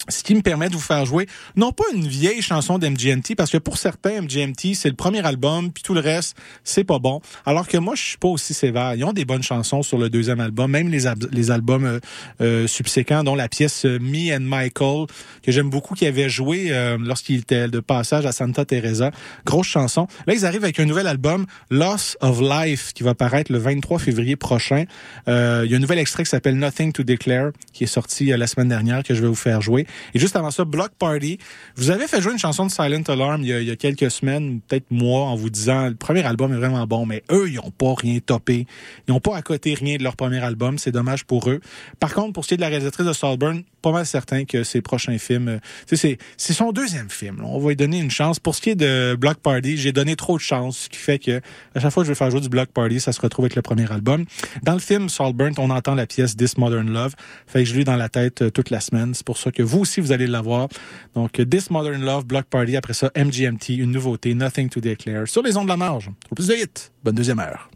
Ce 0.10 0.23
qui 0.23 0.36
me 0.36 0.41
permet 0.41 0.69
de 0.69 0.73
vous 0.73 0.80
faire 0.80 1.06
jouer, 1.06 1.27
non 1.56 1.72
pas 1.72 1.86
une 1.94 2.07
vieille 2.07 2.41
chanson 2.41 2.77
d'MGMT, 2.77 3.36
parce 3.38 3.52
que 3.52 3.57
pour 3.57 3.77
certains, 3.77 4.22
MGMT, 4.22 4.73
c'est 4.73 4.90
le 4.90 4.95
premier 4.95 5.26
album, 5.26 5.72
puis 5.72 5.84
tout 5.84 5.94
le 5.94 5.99
reste, 5.99 6.36
c'est 6.64 6.84
pas 6.84 6.99
bon. 6.99 7.22
Alors 7.45 7.68
que 7.68 7.77
moi, 7.77 7.95
je 7.95 8.03
suis 8.03 8.18
pas 8.18 8.27
aussi 8.27 8.53
sévère. 8.53 8.95
Ils 8.95 9.03
ont 9.03 9.14
des 9.14 9.26
bonnes 9.26 9.44
chansons 9.44 9.84
sur 9.84 9.98
le 9.98 10.10
deuxième 10.10 10.40
album, 10.40 10.72
même 10.72 10.90
les, 10.90 11.06
les 11.31 11.52
albums 11.52 11.86
euh, 11.86 11.99
euh, 12.41 12.68
subséquents, 12.68 13.23
dont 13.23 13.36
la 13.36 13.48
pièce 13.48 13.86
euh, 13.86 13.99
Me 13.99 14.36
and 14.36 14.41
Michael, 14.41 15.07
que 15.44 15.52
j'aime 15.52 15.69
beaucoup, 15.69 15.95
qui 15.95 16.06
avait 16.06 16.30
joué 16.30 16.68
euh, 16.72 16.98
lorsqu'il 16.99 17.40
était 17.40 17.68
de 17.68 17.80
passage 17.80 18.26
à 18.26 18.31
Santa 18.31 18.65
Teresa. 18.65 19.11
Grosse 19.45 19.68
chanson. 19.68 20.07
Là, 20.27 20.34
ils 20.34 20.45
arrivent 20.45 20.64
avec 20.64 20.80
un 20.80 20.86
nouvel 20.86 21.07
album, 21.07 21.45
Loss 21.69 22.18
of 22.22 22.41
Life, 22.41 22.94
qui 22.94 23.03
va 23.03 23.15
paraître 23.15 23.52
le 23.52 23.57
23 23.57 23.99
février 23.99 24.36
prochain. 24.36 24.86
Euh, 25.27 25.64
il 25.65 25.72
y 25.72 25.73
a 25.73 25.77
un 25.77 25.81
nouvel 25.81 25.99
extrait 25.99 26.23
qui 26.23 26.30
s'appelle 26.30 26.57
Nothing 26.57 26.91
to 26.91 27.03
Declare, 27.03 27.52
qui 27.73 27.84
est 27.84 27.88
sorti 27.88 28.27
la 28.27 28.48
semaine 28.48 28.69
dernière, 28.69 29.03
que 29.03 29.14
je 29.14 29.22
vais 29.22 29.27
vous 29.27 29.36
faire 29.36 29.61
jouer. 29.61 29.86
Et 30.13 30.19
juste 30.19 30.35
avant 30.35 30.51
ça, 30.51 30.65
Block 30.65 30.91
Party. 30.97 31.38
Vous 31.76 31.91
avez 31.91 32.07
fait 32.07 32.21
jouer 32.21 32.34
une 32.34 32.39
chanson 32.39 32.65
de 32.65 32.71
Silent 32.71 33.03
Alarm 33.07 33.41
il 33.41 33.47
y 33.47 33.53
a, 33.53 33.61
il 33.61 33.67
y 33.67 33.71
a 33.71 33.76
quelques 33.76 34.11
semaines, 34.11 34.59
peut-être 34.67 34.91
mois, 34.91 35.26
en 35.26 35.35
vous 35.35 35.49
disant 35.49 35.88
le 35.88 35.95
premier 35.95 36.23
album 36.23 36.53
est 36.53 36.57
vraiment 36.57 36.85
bon, 36.88 37.05
mais 37.05 37.23
eux, 37.31 37.49
ils 37.49 37.55
n'ont 37.55 37.71
pas 37.71 37.93
rien 37.97 38.19
topé. 38.19 38.65
Ils 39.07 39.11
n'ont 39.11 39.19
pas 39.19 39.35
à 39.35 39.41
côté 39.41 39.73
rien 39.73 39.97
de 39.97 40.03
leur 40.03 40.15
premier 40.15 40.39
album. 40.39 40.77
C'est 40.77 40.91
dommage 40.91 41.26
pour 41.26 41.49
eux. 41.49 41.59
Par 41.99 42.13
contre, 42.13 42.34
pour 42.34 42.43
ce 42.43 42.49
qui 42.49 42.53
est 42.55 42.57
de 42.57 42.61
la 42.61 42.67
réalisatrice 42.67 43.05
de 43.05 43.13
Saltburn, 43.13 43.63
pas 43.81 43.91
mal 43.91 44.05
certain 44.05 44.45
que 44.45 44.63
ses 44.63 44.81
prochains 44.81 45.17
films, 45.17 45.47
euh, 45.47 46.15
c'est 46.38 46.53
son 46.53 46.71
deuxième 46.71 47.09
film. 47.09 47.38
là. 47.38 47.43
On 47.45 47.59
va 47.59 47.69
lui 47.69 47.76
donner 47.76 47.99
une 47.99 48.11
chance. 48.11 48.39
Pour 48.39 48.55
ce 48.55 48.61
qui 48.61 48.71
est 48.71 48.76
de 48.76 49.15
Block 49.15 49.38
Party, 49.38 49.77
j'ai 49.77 49.91
donné 49.91 50.15
trop 50.15 50.38
de 50.38 50.41
chance, 50.41 50.77
ce 50.80 50.89
qui 50.89 50.97
fait 50.97 51.19
que 51.19 51.41
à 51.76 51.80
chaque 51.80 51.91
fois 51.91 52.03
que 52.03 52.07
je 52.07 52.11
vais 52.11 52.15
faire 52.15 52.30
jouer 52.31 52.41
du 52.41 52.49
Block 52.49 52.69
Party, 52.69 52.99
ça 52.99 53.11
se 53.11 53.21
retrouve 53.21 53.45
avec 53.45 53.55
le 53.55 53.61
premier 53.61 53.89
album. 53.91 54.26
Dans 54.63 54.73
le 54.73 54.80
film 54.80 55.09
Saltburn, 55.09 55.53
on 55.57 55.69
entend 55.69 55.95
la 55.95 56.05
pièce 56.05 56.35
This 56.35 56.57
Modern 56.57 56.89
Love. 56.91 57.15
Fait 57.47 57.63
que 57.63 57.69
je 57.69 57.76
l'ai 57.76 57.84
dans 57.84 57.95
la 57.95 58.09
tête 58.09 58.41
euh, 58.41 58.49
toute 58.49 58.69
la 58.69 58.80
semaine. 58.80 59.13
C'est 59.13 59.26
pour 59.26 59.38
ça 59.38 59.51
que 59.51 59.63
vous 59.63 59.85
aussi, 59.90 60.02
vous 60.02 60.11
allez 60.11 60.28
l'avoir. 60.28 60.70
Donc, 61.16 61.34
This 61.49 61.70
Modern 61.70 62.03
Love, 62.03 62.26
Block 62.26 62.45
Party. 62.45 62.78
Après 62.78 62.94
ça, 62.94 63.11
MGMT, 63.16 63.70
une 63.70 63.91
nouveauté, 63.91 64.34
Nothing 64.34 64.70
to 64.70 64.80
Declare. 64.80 65.28
Sur 65.28 65.41
les 65.41 65.57
ondes 65.57 65.66
de 65.66 65.70
la 65.70 65.78
marge. 65.78 66.10
Au 66.30 66.36
plus 66.36 66.48
de 66.48 66.53
hits. 66.53 66.91
Bonne 67.03 67.16
deuxième 67.16 67.40
heure. 67.40 67.70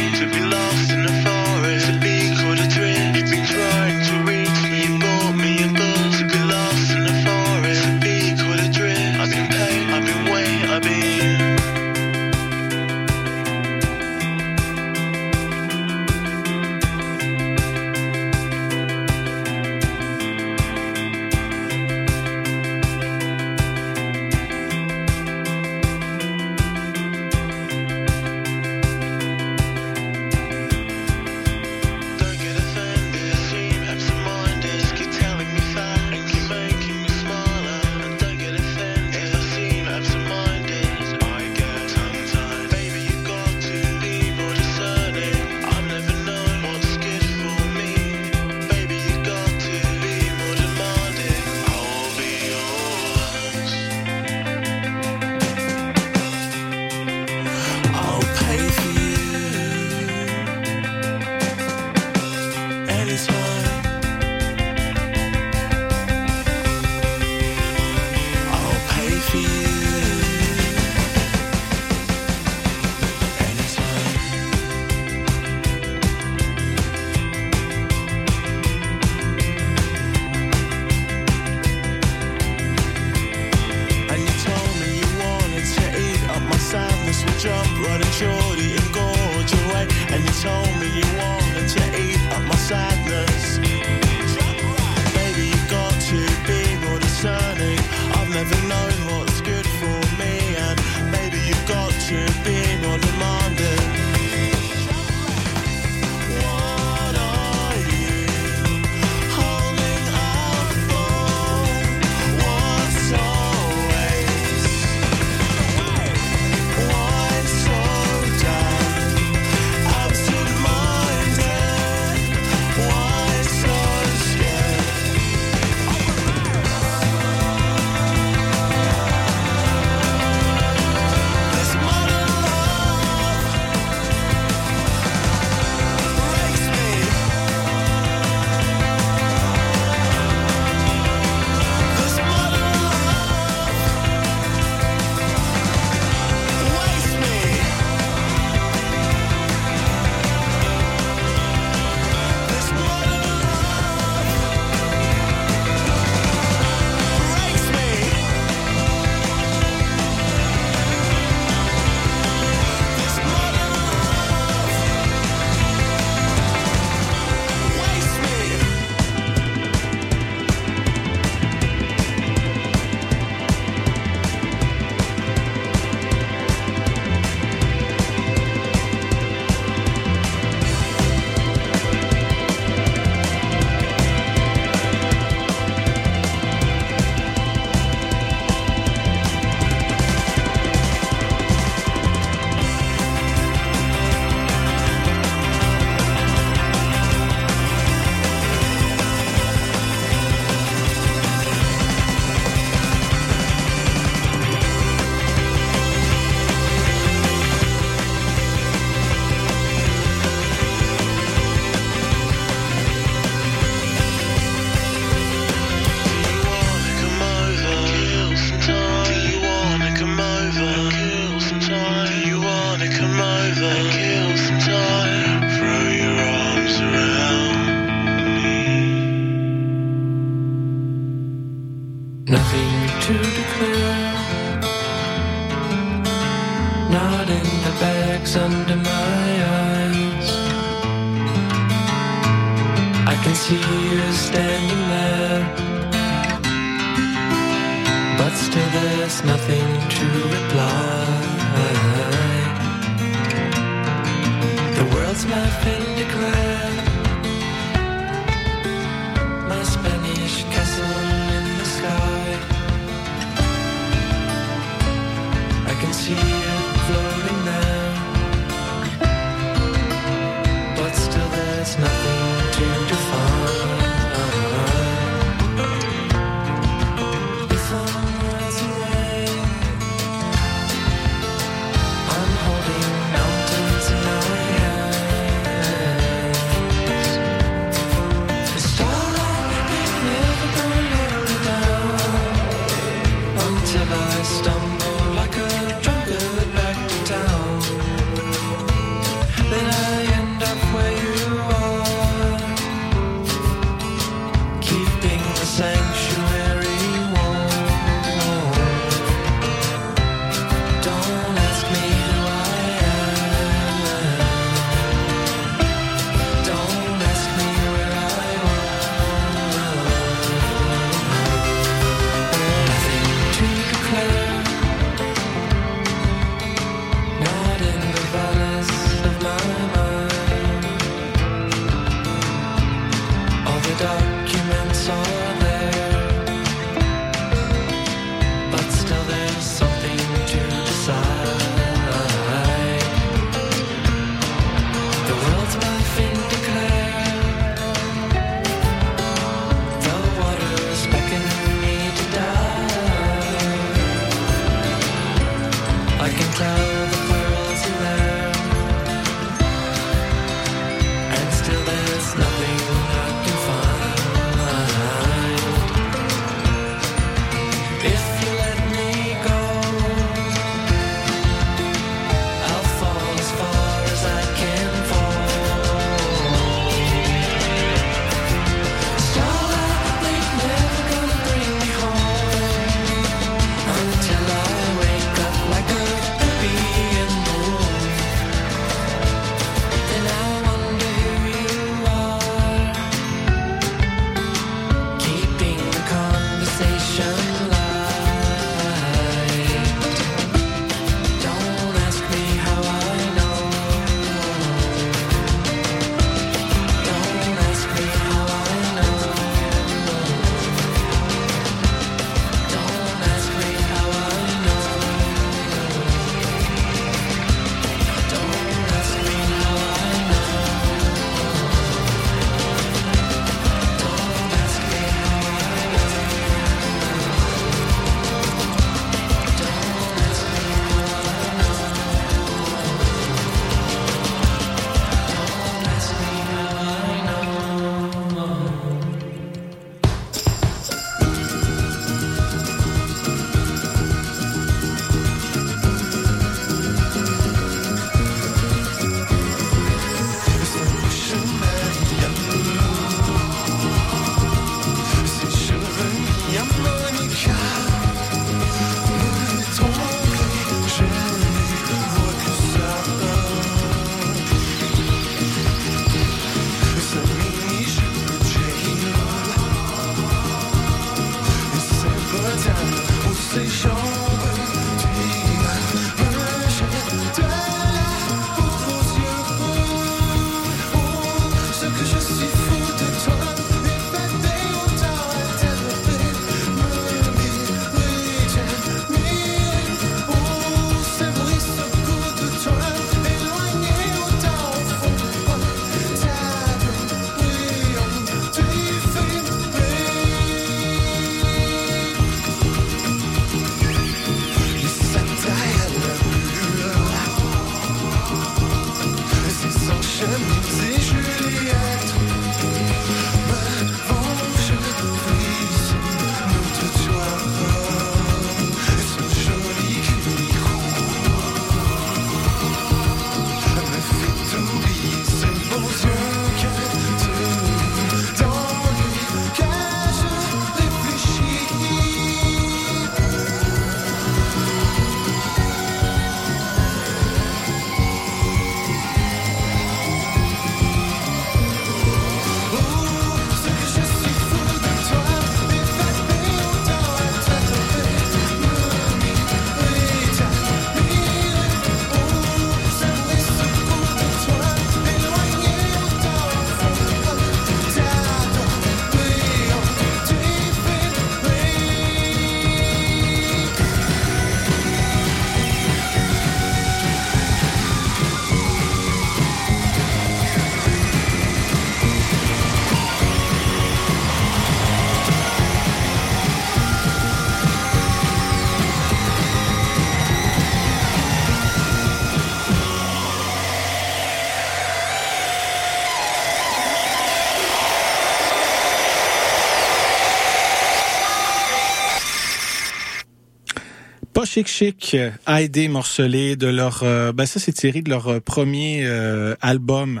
Chic 594.48 594.80
Chic, 594.80 594.94
euh, 594.94 595.10
A.I.D. 595.26 595.68
morcelé 595.68 596.36
de 596.36 596.46
leur... 596.46 596.82
euh, 596.82 597.12
ben 597.12 597.26
ça, 597.26 597.40
c'est 597.40 597.52
tiré 597.52 597.82
de 597.82 597.90
leur 597.90 598.08
euh, 598.08 598.20
premier 598.20 598.80
euh, 598.84 599.34
album 599.40 600.00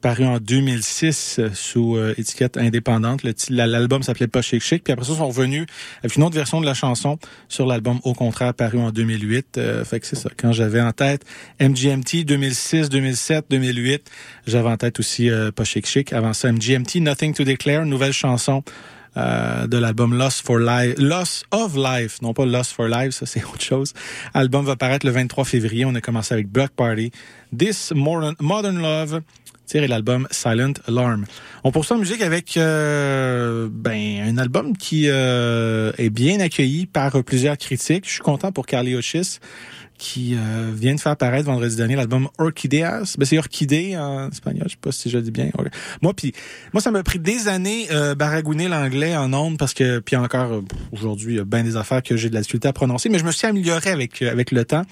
paru 0.00 0.24
en 0.24 0.38
2006 0.38 1.36
euh, 1.38 1.50
sous 1.54 1.98
étiquette 2.16 2.56
indépendante. 2.56 3.22
L'album 3.50 4.02
s'appelait 4.02 4.26
Pas 4.26 4.42
Chic 4.42 4.62
Chic. 4.62 4.84
Puis 4.84 4.92
après 4.92 5.04
ça, 5.04 5.12
ils 5.12 5.18
sont 5.18 5.28
revenus 5.28 5.66
avec 6.02 6.16
une 6.16 6.22
autre 6.22 6.34
version 6.34 6.60
de 6.60 6.66
la 6.66 6.74
chanson 6.74 7.18
sur 7.48 7.66
l'album 7.66 7.98
Au 8.04 8.14
contraire 8.14 8.54
paru 8.54 8.78
en 8.78 8.90
2008. 8.90 9.58
Euh, 9.58 9.84
fait 9.84 10.00
que 10.00 10.06
c'est 10.06 10.16
ça. 10.16 10.30
Quand 10.36 10.52
j'avais 10.52 10.80
en 10.80 10.92
tête 10.92 11.24
MGMT 11.60 12.24
2006, 12.24 12.88
2007, 12.88 13.46
2008, 13.50 14.10
j'avais 14.46 14.68
en 14.68 14.76
tête 14.76 14.98
aussi 14.98 15.28
Pas 15.54 15.64
Chic 15.64 15.86
Chic. 15.86 16.12
Avant 16.12 16.32
ça, 16.32 16.50
MGMT 16.52 16.96
Nothing 16.96 17.34
to 17.34 17.44
Declare, 17.44 17.84
nouvelle 17.86 18.12
chanson 18.12 18.62
euh, 19.16 19.66
de 19.66 19.76
l'album 19.76 20.16
Lost 20.16 20.44
for 20.44 20.58
Life, 20.58 20.94
Lost 20.98 21.44
of 21.50 21.76
Life, 21.76 22.22
non 22.22 22.32
pas 22.32 22.46
Lost 22.46 22.72
for 22.72 22.88
Life, 22.88 23.14
ça 23.14 23.26
c'est 23.26 23.44
autre 23.44 23.62
chose. 23.62 23.92
L'album 24.34 24.64
va 24.64 24.76
paraître 24.76 25.06
le 25.06 25.12
23 25.12 25.44
février. 25.44 25.84
On 25.84 25.94
a 25.94 26.00
commencé 26.00 26.34
avec 26.34 26.48
Block 26.48 26.70
Party, 26.70 27.10
This 27.56 27.92
Modern, 27.94 28.34
Modern 28.40 28.80
Love, 28.80 29.22
de 29.80 29.86
l'album 29.86 30.28
Silent 30.30 30.74
Alarm. 30.86 31.24
On 31.64 31.70
poursuit 31.70 31.94
en 31.94 31.98
musique 31.98 32.22
avec 32.22 32.56
euh, 32.56 33.68
ben 33.70 34.20
un 34.28 34.38
album 34.38 34.76
qui 34.76 35.04
euh, 35.08 35.92
est 35.98 36.10
bien 36.10 36.40
accueilli 36.40 36.86
par 36.86 37.22
plusieurs 37.24 37.56
critiques. 37.56 38.04
Je 38.06 38.12
suis 38.12 38.22
content 38.22 38.52
pour 38.52 38.66
Carly 38.66 38.94
Ochis 38.94 39.38
qui 40.02 40.34
euh, 40.34 40.72
vient 40.74 40.96
de 40.96 41.00
faire 41.00 41.12
apparaître 41.12 41.46
vendredi 41.46 41.76
dernier 41.76 41.94
l'album 41.94 42.28
Orchideas. 42.38 43.14
Ben, 43.18 43.24
c'est 43.24 43.38
orchidée 43.38 43.96
en 43.96 44.30
espagnol, 44.30 44.64
je 44.66 44.72
sais 44.72 44.78
pas 44.80 44.90
si 44.90 45.08
je 45.08 45.18
dis 45.18 45.30
bien. 45.30 45.48
Moi, 46.02 46.12
puis 46.12 46.32
moi, 46.72 46.82
ça 46.82 46.90
m'a 46.90 47.04
pris 47.04 47.20
des 47.20 47.46
années 47.46 47.86
euh, 47.92 48.16
baragouiner 48.16 48.66
l'anglais 48.66 49.16
en 49.16 49.32
ondes 49.32 49.56
parce 49.58 49.74
que, 49.74 50.00
puis 50.00 50.16
encore 50.16 50.54
euh, 50.54 50.60
aujourd'hui, 50.90 51.34
il 51.34 51.36
y 51.36 51.40
a 51.40 51.44
bien 51.44 51.62
des 51.62 51.76
affaires 51.76 52.02
que 52.02 52.16
j'ai 52.16 52.30
de 52.30 52.34
la 52.34 52.40
difficulté 52.40 52.66
à 52.66 52.72
prononcer, 52.72 53.10
mais 53.10 53.20
je 53.20 53.24
me 53.24 53.30
suis 53.30 53.46
amélioré 53.46 53.90
avec 53.90 54.22
euh, 54.22 54.32
avec 54.32 54.50
le 54.50 54.64
temps. 54.64 54.82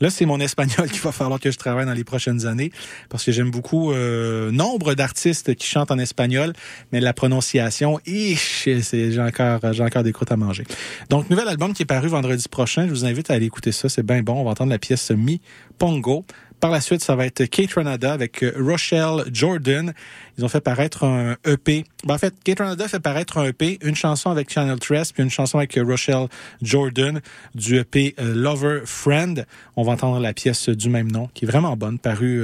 Là, 0.00 0.08
c'est 0.08 0.24
mon 0.24 0.40
espagnol 0.40 0.88
qu'il 0.90 1.02
va 1.02 1.12
falloir 1.12 1.38
que 1.38 1.50
je 1.50 1.58
travaille 1.58 1.84
dans 1.84 1.92
les 1.92 2.04
prochaines 2.04 2.46
années 2.46 2.72
parce 3.10 3.22
que 3.22 3.32
j'aime 3.32 3.50
beaucoup 3.50 3.92
euh, 3.92 4.50
nombre 4.50 4.94
d'artistes 4.94 5.54
qui 5.56 5.66
chantent 5.66 5.90
en 5.90 5.98
espagnol, 5.98 6.54
mais 6.90 7.00
la 7.00 7.12
prononciation, 7.12 8.00
j'ai 8.06 9.20
encore 9.20 9.60
j'ai 9.74 9.82
encore 9.82 10.04
des 10.04 10.12
croûtes 10.12 10.32
à 10.32 10.38
manger. 10.38 10.64
Donc, 11.10 11.28
nouvel 11.28 11.48
album 11.48 11.74
qui 11.74 11.82
est 11.82 11.86
paru 11.86 12.08
vendredi 12.08 12.48
prochain. 12.48 12.86
Je 12.86 12.90
vous 12.90 13.04
invite 13.04 13.30
à 13.30 13.34
aller 13.34 13.46
écouter 13.46 13.72
ça. 13.72 13.90
C'est 13.90 14.02
bien 14.02 14.22
bon. 14.22 14.53
Entendre 14.54 14.70
la 14.70 14.78
pièce 14.78 15.10
Mi 15.10 15.40
Pongo. 15.78 16.24
Par 16.60 16.70
la 16.70 16.80
suite, 16.80 17.02
ça 17.02 17.14
va 17.14 17.26
être 17.26 17.44
Kate 17.44 17.74
Renada 17.74 18.12
avec 18.12 18.42
euh, 18.42 18.54
Rochelle 18.58 19.24
Jordan. 19.30 19.92
Ils 20.38 20.44
ont 20.46 20.48
fait 20.48 20.62
paraître 20.62 21.04
un 21.04 21.36
EP. 21.44 21.84
Ben, 22.06 22.14
en 22.14 22.18
fait, 22.18 22.34
Kate 22.42 22.60
Renada 22.60 22.88
fait 22.88 23.00
paraître 23.00 23.36
un 23.36 23.44
EP, 23.44 23.78
une 23.82 23.94
chanson 23.94 24.30
avec 24.30 24.50
Channel 24.50 24.78
Tress, 24.78 25.12
puis 25.12 25.22
une 25.22 25.30
chanson 25.30 25.58
avec 25.58 25.76
euh, 25.76 25.84
Rochelle 25.84 26.28
Jordan 26.62 27.20
du 27.54 27.76
EP 27.76 28.14
euh, 28.18 28.34
Lover 28.34 28.80
Friend. 28.86 29.44
On 29.76 29.82
va 29.82 29.92
entendre 29.92 30.18
la 30.20 30.32
pièce 30.32 30.70
du 30.70 30.88
même 30.88 31.12
nom, 31.12 31.28
qui 31.34 31.44
est 31.44 31.48
vraiment 31.48 31.76
bonne, 31.76 31.98
parue 31.98 32.42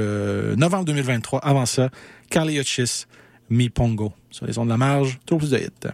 novembre 0.56 0.84
2023. 0.84 1.40
Avant 1.40 1.64
ça, 1.64 1.88
Carly 2.28 2.58
Hutchis, 2.58 3.06
Mi 3.48 3.70
Pongo. 3.70 4.12
Sur 4.30 4.44
les 4.44 4.58
ondes 4.58 4.66
de 4.66 4.72
la 4.72 4.76
marge, 4.76 5.18
toujours 5.24 5.38
plus 5.38 5.50
de 5.50 5.58
hits. 5.58 5.90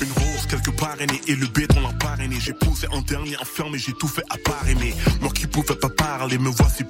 Une 0.00 0.12
rose 0.12 0.46
quelque 0.48 0.70
part 0.70 1.00
aînée 1.00 1.20
et 1.28 1.36
le 1.36 1.46
béton 1.46 1.80
l'a 1.80 1.92
parrainé. 1.92 2.36
J'ai 2.40 2.52
poussé 2.52 2.86
un 2.92 3.00
dernier 3.02 3.36
enfermé, 3.38 3.78
j'ai 3.78 3.92
tout 3.92 4.08
fait 4.08 4.21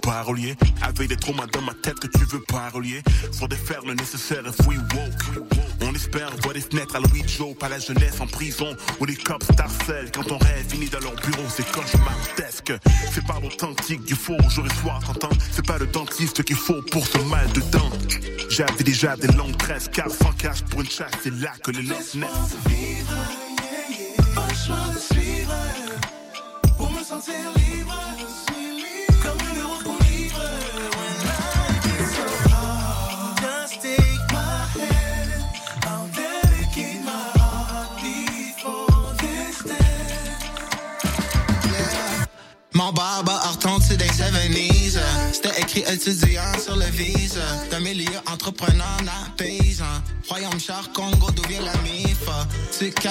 voici 0.02 0.22
parolier. 0.22 0.56
Avec 0.82 1.08
des 1.08 1.16
traumas 1.16 1.46
dans 1.46 1.62
ma 1.62 1.74
tête 1.74 1.98
que 1.98 2.06
tu 2.06 2.24
veux 2.24 2.40
parolier. 2.40 3.02
Faut 3.32 3.48
faire 3.48 3.82
le 3.86 3.94
nécessaire 3.94 4.42
we 4.66 4.78
woke. 4.78 5.46
On 5.82 5.94
espère 5.94 6.30
voir 6.42 6.54
des 6.54 6.60
fenêtres 6.60 6.96
à 6.96 7.00
Louis 7.00 7.24
Joe, 7.26 7.56
pas 7.58 7.68
la 7.68 7.78
jeunesse 7.78 8.20
en 8.20 8.26
prison. 8.26 8.76
Où 9.00 9.04
les 9.04 9.16
cops 9.16 9.46
t'harcèlent 9.56 10.10
quand 10.12 10.24
ton 10.24 10.38
rêve 10.38 10.66
finit 10.68 10.88
dans 10.88 11.00
leur 11.00 11.14
bureau, 11.14 11.44
c'est 11.48 11.70
cauchemardesque. 11.72 12.72
C'est 13.12 13.26
pas 13.26 13.38
l'authentique 13.42 14.04
du 14.04 14.14
faux, 14.14 14.38
jour 14.48 14.66
et 14.66 14.74
soir, 14.80 15.00
t'entends? 15.04 15.36
C'est 15.50 15.66
pas 15.66 15.78
le 15.78 15.86
dentiste 15.86 16.42
qu'il 16.44 16.56
faut 16.56 16.82
pour 16.90 17.06
ce 17.06 17.18
mal 17.18 17.50
de 17.52 17.60
dents. 17.60 17.90
J'avais 18.48 18.84
déjà 18.84 19.16
des 19.16 19.28
longues 19.28 19.56
tresses, 19.56 19.88
car 19.88 20.10
sans 20.10 20.32
cash 20.32 20.62
pour 20.62 20.80
une 20.80 20.90
chasse, 20.90 21.12
c'est 21.22 21.34
là 21.34 21.52
que 21.62 21.70
les 21.70 21.82
laisse 21.82 22.14
naissent. 22.14 22.56
Pas 24.34 24.48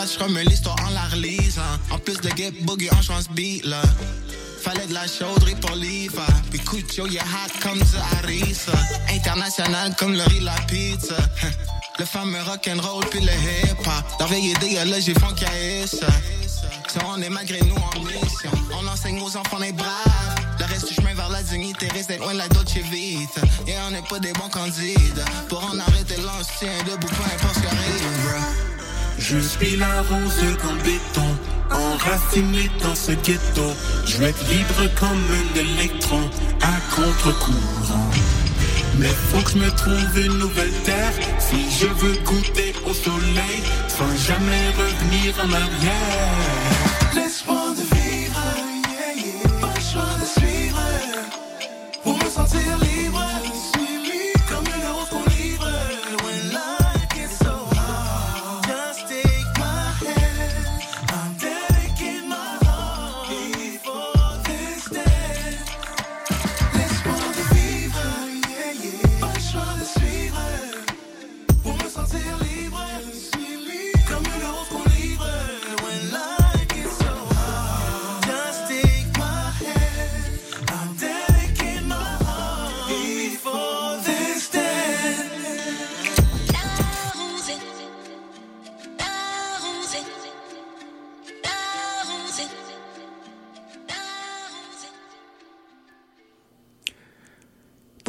Caches 0.01 0.17
comme 0.17 0.37
l'histoire 0.39 0.75
en 0.87 0.89
la 0.89 1.03
relisant. 1.11 1.61
En 1.91 1.99
plus 1.99 2.17
de 2.21 2.29
get 2.35 2.51
boogie 2.61 2.89
en 2.91 3.01
chance 3.03 3.29
beat 3.29 3.63
là. 3.65 3.81
Fallait 4.63 4.87
de 4.87 4.93
la 4.93 5.05
chauderie 5.05 5.55
pour 5.55 5.75
l'IFA. 5.75 6.25
Puis 6.49 6.59
il 6.73 7.17
est 7.17 7.19
hot 7.19 7.59
comme 7.61 7.77
du 7.77 7.97
harissa. 8.17 8.71
International 9.13 9.95
comme 9.99 10.13
le 10.13 10.23
riz, 10.23 10.39
la 10.39 10.55
pizza. 10.67 11.15
Le 11.99 12.05
fameux 12.05 12.41
rock'n'roll 12.41 13.05
puis 13.11 13.19
le 13.19 13.31
hip-hop. 13.31 14.03
Leur 14.19 14.29
vieille 14.29 14.51
idée, 14.51 14.73
là, 14.73 14.99
j'ai 14.99 15.13
à 15.13 15.87
ça. 15.87 16.07
Si 16.87 16.97
on 17.05 17.21
est 17.21 17.29
malgré 17.29 17.59
nous 17.61 17.75
en 17.75 17.99
mission, 17.99 18.51
on 18.73 18.87
enseigne 18.87 19.21
aux 19.21 19.37
enfants 19.37 19.59
d'être 19.59 19.75
braves. 19.75 20.35
Le 20.57 20.65
reste 20.65 20.87
du 20.87 20.95
chemin 20.95 21.13
vers 21.13 21.29
la 21.29 21.43
dignité 21.43 21.87
reste 21.89 22.17
loin 22.17 22.33
de 22.33 22.39
la 22.39 22.47
Dolce 22.47 22.73
Vita. 22.91 23.41
Et 23.67 23.73
on 23.87 23.91
n'est 23.91 24.01
pas 24.09 24.17
des 24.17 24.33
bons 24.33 24.49
candidats. 24.49 25.25
Pour 25.47 25.63
en 25.63 25.77
arrêter 25.77 26.17
l'ancien 26.17 26.73
debout, 26.87 27.07
peu 27.07 27.23
importe 27.35 27.55
ce 27.55 27.59
qui 27.59 27.67
arrive. 27.67 28.70
Je 29.31 29.39
suis 29.39 29.77
la 29.77 30.01
rose 30.01 30.43
comme 30.61 30.77
béton, 30.79 31.37
enracinée 31.71 32.69
dans 32.83 32.93
ce 32.93 33.13
ghetto. 33.13 33.71
Je 34.05 34.17
vais 34.17 34.31
être 34.31 34.45
libre 34.49 34.93
comme 34.99 35.07
un 35.07 35.57
électron, 35.57 36.29
à 36.61 36.93
contre-courant. 36.93 38.11
Mais 38.99 39.07
faut 39.07 39.41
que 39.41 39.51
je 39.51 39.57
me 39.57 39.71
trouve 39.71 40.19
une 40.19 40.37
nouvelle 40.37 40.73
terre 40.83 41.13
si 41.39 41.71
je 41.79 41.85
veux 41.85 42.17
goûter 42.25 42.73
au 42.85 42.93
soleil 42.93 43.63
sans 43.87 44.13
jamais 44.17 44.67
revenir 44.77 45.33
en 45.45 45.53
arrière. 45.53 46.90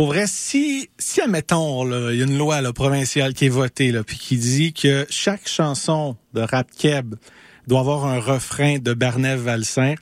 Pour 0.03 0.09
vrai, 0.09 0.27
si, 0.27 0.91
si 0.99 1.20
admettons, 1.20 1.87
il 2.11 2.16
y 2.16 2.23
a 2.23 2.24
une 2.24 2.37
loi 2.37 2.61
provinciale 2.73 3.35
qui 3.35 3.47
est 3.47 3.49
votée, 3.49 3.93
là, 3.93 4.03
puis 4.03 4.19
qui 4.19 4.37
dit 4.37 4.73
que 4.73 5.07
chaque 5.09 5.47
chanson 5.47 6.16
de 6.35 6.41
rap 6.41 6.66
keb 6.77 7.15
doit 7.69 7.79
avoir 7.79 8.07
un 8.07 8.19
refrain 8.19 8.79
de 8.81 8.95
Barnev 8.95 9.43
Valsin, 9.43 9.95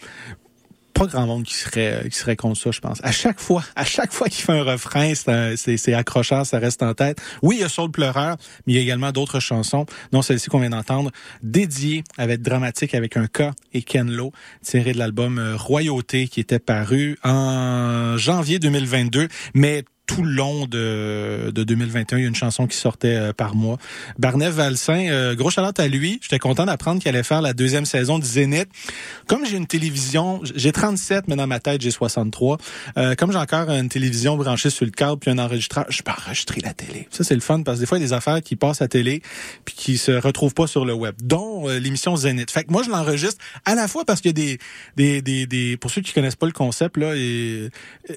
pas 1.00 1.06
grand 1.06 1.26
monde 1.26 1.44
qui 1.44 1.54
serait 1.54 2.08
qui 2.10 2.18
serait 2.18 2.36
contre 2.36 2.60
ça, 2.60 2.70
je 2.70 2.80
pense. 2.80 2.98
À 3.02 3.12
chaque 3.12 3.40
fois, 3.40 3.64
à 3.74 3.84
chaque 3.84 4.12
fois 4.12 4.28
qu'il 4.28 4.44
fait 4.44 4.52
un 4.52 4.64
refrain, 4.64 5.12
c'est 5.14 5.94
accrocheur, 5.94 6.44
ça 6.44 6.58
reste 6.58 6.82
en 6.82 6.92
tête. 6.92 7.20
Oui, 7.42 7.56
il 7.56 7.62
y 7.62 7.64
a 7.64 7.68
Soul 7.68 7.90
pleureur, 7.90 8.36
mais 8.66 8.74
il 8.74 8.76
y 8.76 8.78
a 8.78 8.82
également 8.82 9.10
d'autres 9.10 9.40
chansons, 9.40 9.86
dont 10.12 10.20
celle-ci 10.20 10.50
qu'on 10.50 10.60
vient 10.60 10.70
d'entendre, 10.70 11.10
dédiée 11.42 12.04
avec 12.18 12.42
dramatique 12.42 12.94
avec 12.94 13.16
un 13.16 13.26
K 13.26 13.52
et 13.72 13.82
Ken 13.82 14.10
Lo, 14.10 14.32
tirée 14.62 14.92
de 14.92 14.98
l'album 14.98 15.38
euh, 15.38 15.56
Royauté 15.56 16.28
qui 16.28 16.40
était 16.40 16.58
paru 16.58 17.18
en 17.24 18.16
janvier 18.18 18.58
2022, 18.58 19.28
mais 19.54 19.84
tout 20.10 20.24
le 20.24 20.32
long 20.32 20.66
de, 20.66 21.52
de 21.54 21.62
2021, 21.62 22.18
il 22.18 22.22
y 22.22 22.24
a 22.24 22.28
une 22.28 22.34
chanson 22.34 22.66
qui 22.66 22.76
sortait 22.76 23.14
euh, 23.14 23.32
par 23.32 23.54
mois. 23.54 23.78
Barnev 24.18 24.52
Valsin, 24.52 25.08
euh, 25.08 25.36
gros 25.36 25.50
chalante 25.50 25.78
à 25.78 25.86
lui. 25.86 26.18
J'étais 26.20 26.40
content 26.40 26.66
d'apprendre 26.66 27.00
qu'il 27.00 27.08
allait 27.08 27.22
faire 27.22 27.40
la 27.42 27.52
deuxième 27.52 27.84
saison 27.84 28.18
du 28.18 28.26
Zénith. 28.26 28.68
Comme 29.28 29.46
j'ai 29.46 29.56
une 29.56 29.68
télévision, 29.68 30.40
j'ai 30.56 30.72
37, 30.72 31.28
mais 31.28 31.36
dans 31.36 31.46
ma 31.46 31.60
tête, 31.60 31.80
j'ai 31.80 31.92
63. 31.92 32.58
Euh, 32.98 33.14
comme 33.14 33.30
j'ai 33.30 33.38
encore 33.38 33.70
une 33.70 33.88
télévision 33.88 34.36
branchée 34.36 34.70
sur 34.70 34.84
le 34.84 34.90
câble 34.90 35.20
puis 35.20 35.30
un 35.30 35.38
enregistreur, 35.38 35.86
je 35.90 36.02
peux 36.02 36.10
enregistrer 36.10 36.60
la 36.60 36.74
télé. 36.74 37.06
Ça, 37.10 37.22
c'est 37.22 37.36
le 37.36 37.40
fun 37.40 37.62
parce 37.62 37.78
que 37.78 37.82
des 37.82 37.86
fois, 37.86 37.98
il 37.98 38.00
y 38.00 38.04
a 38.04 38.08
des 38.08 38.12
affaires 38.12 38.42
qui 38.42 38.56
passent 38.56 38.82
à 38.82 38.88
télé 38.88 39.22
puis 39.64 39.76
qui 39.76 39.96
se 39.96 40.10
retrouvent 40.10 40.54
pas 40.54 40.66
sur 40.66 40.84
le 40.84 40.92
web, 40.92 41.14
dont 41.22 41.68
euh, 41.68 41.78
l'émission 41.78 42.16
Zénith. 42.16 42.50
Fait 42.50 42.64
que 42.64 42.72
moi, 42.72 42.82
je 42.82 42.90
l'enregistre 42.90 43.40
à 43.64 43.76
la 43.76 43.86
fois 43.86 44.04
parce 44.04 44.20
qu'il 44.20 44.36
y 44.36 44.42
a 44.42 44.56
des, 44.56 44.58
des, 44.96 45.22
des, 45.22 45.46
des, 45.46 45.76
pour 45.76 45.92
ceux 45.92 46.00
qui 46.00 46.12
connaissent 46.12 46.34
pas 46.34 46.46
le 46.46 46.52
concept, 46.52 46.96
là, 46.96 47.14
et, 47.14 47.70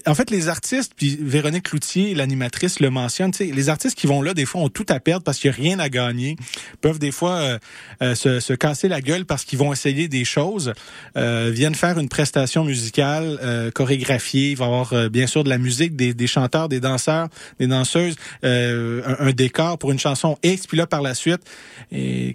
en 0.08 0.16
fait, 0.16 0.32
les 0.32 0.48
artistes, 0.48 0.94
puis 0.96 1.20
Véronique 1.22 1.70
Cloutier, 1.70 1.83
l'animatrice, 2.16 2.80
le 2.80 2.90
mentionne, 2.90 3.32
les 3.40 3.70
artistes 3.70 3.98
qui 3.98 4.08
vont 4.08 4.22
là, 4.22 4.34
des 4.34 4.46
fois, 4.46 4.62
ont 4.62 4.70
tout 4.70 4.86
à 4.90 5.00
perdre 5.00 5.24
parce 5.24 5.40
qu'il 5.40 5.52
n'y 5.52 5.58
a 5.58 5.62
rien 5.62 5.80
à 5.80 5.90
gagner, 5.90 6.36
peuvent 6.82 7.00
des 7.00 7.12
fois 7.12 7.36
euh, 7.36 7.60
euh, 8.02 8.16
se, 8.16 8.40
se 8.40 8.54
casser 8.54 8.88
la 8.88 9.02
gueule 9.02 9.26
parce 9.26 9.46
qu'ils 9.46 9.60
vont 9.60 9.74
essayer 9.74 10.08
des 10.08 10.26
choses, 10.26 10.74
euh, 11.18 11.52
viennent 11.54 11.76
faire 11.76 12.00
une 12.00 12.10
prestation 12.10 12.64
musicale 12.64 13.40
chorégraphiée, 13.74 14.52
il 14.52 14.58
va 14.58 14.66
y 14.66 14.68
avoir 14.68 15.10
bien 15.10 15.28
sûr 15.28 15.44
de 15.44 15.50
la 15.50 15.58
musique, 15.58 15.96
des, 15.96 16.28
chanteurs, 16.28 16.70
des 16.70 16.80
danseurs, 16.80 17.28
des 17.60 17.68
danseuses, 17.68 18.16
un, 18.44 19.32
décor 19.34 19.78
pour 19.78 19.92
une 19.92 20.00
chanson 20.00 20.38
X, 20.44 20.68
puis 20.68 20.78
là, 20.78 20.88
par 20.88 21.02
la 21.02 21.14
suite, 21.14 21.42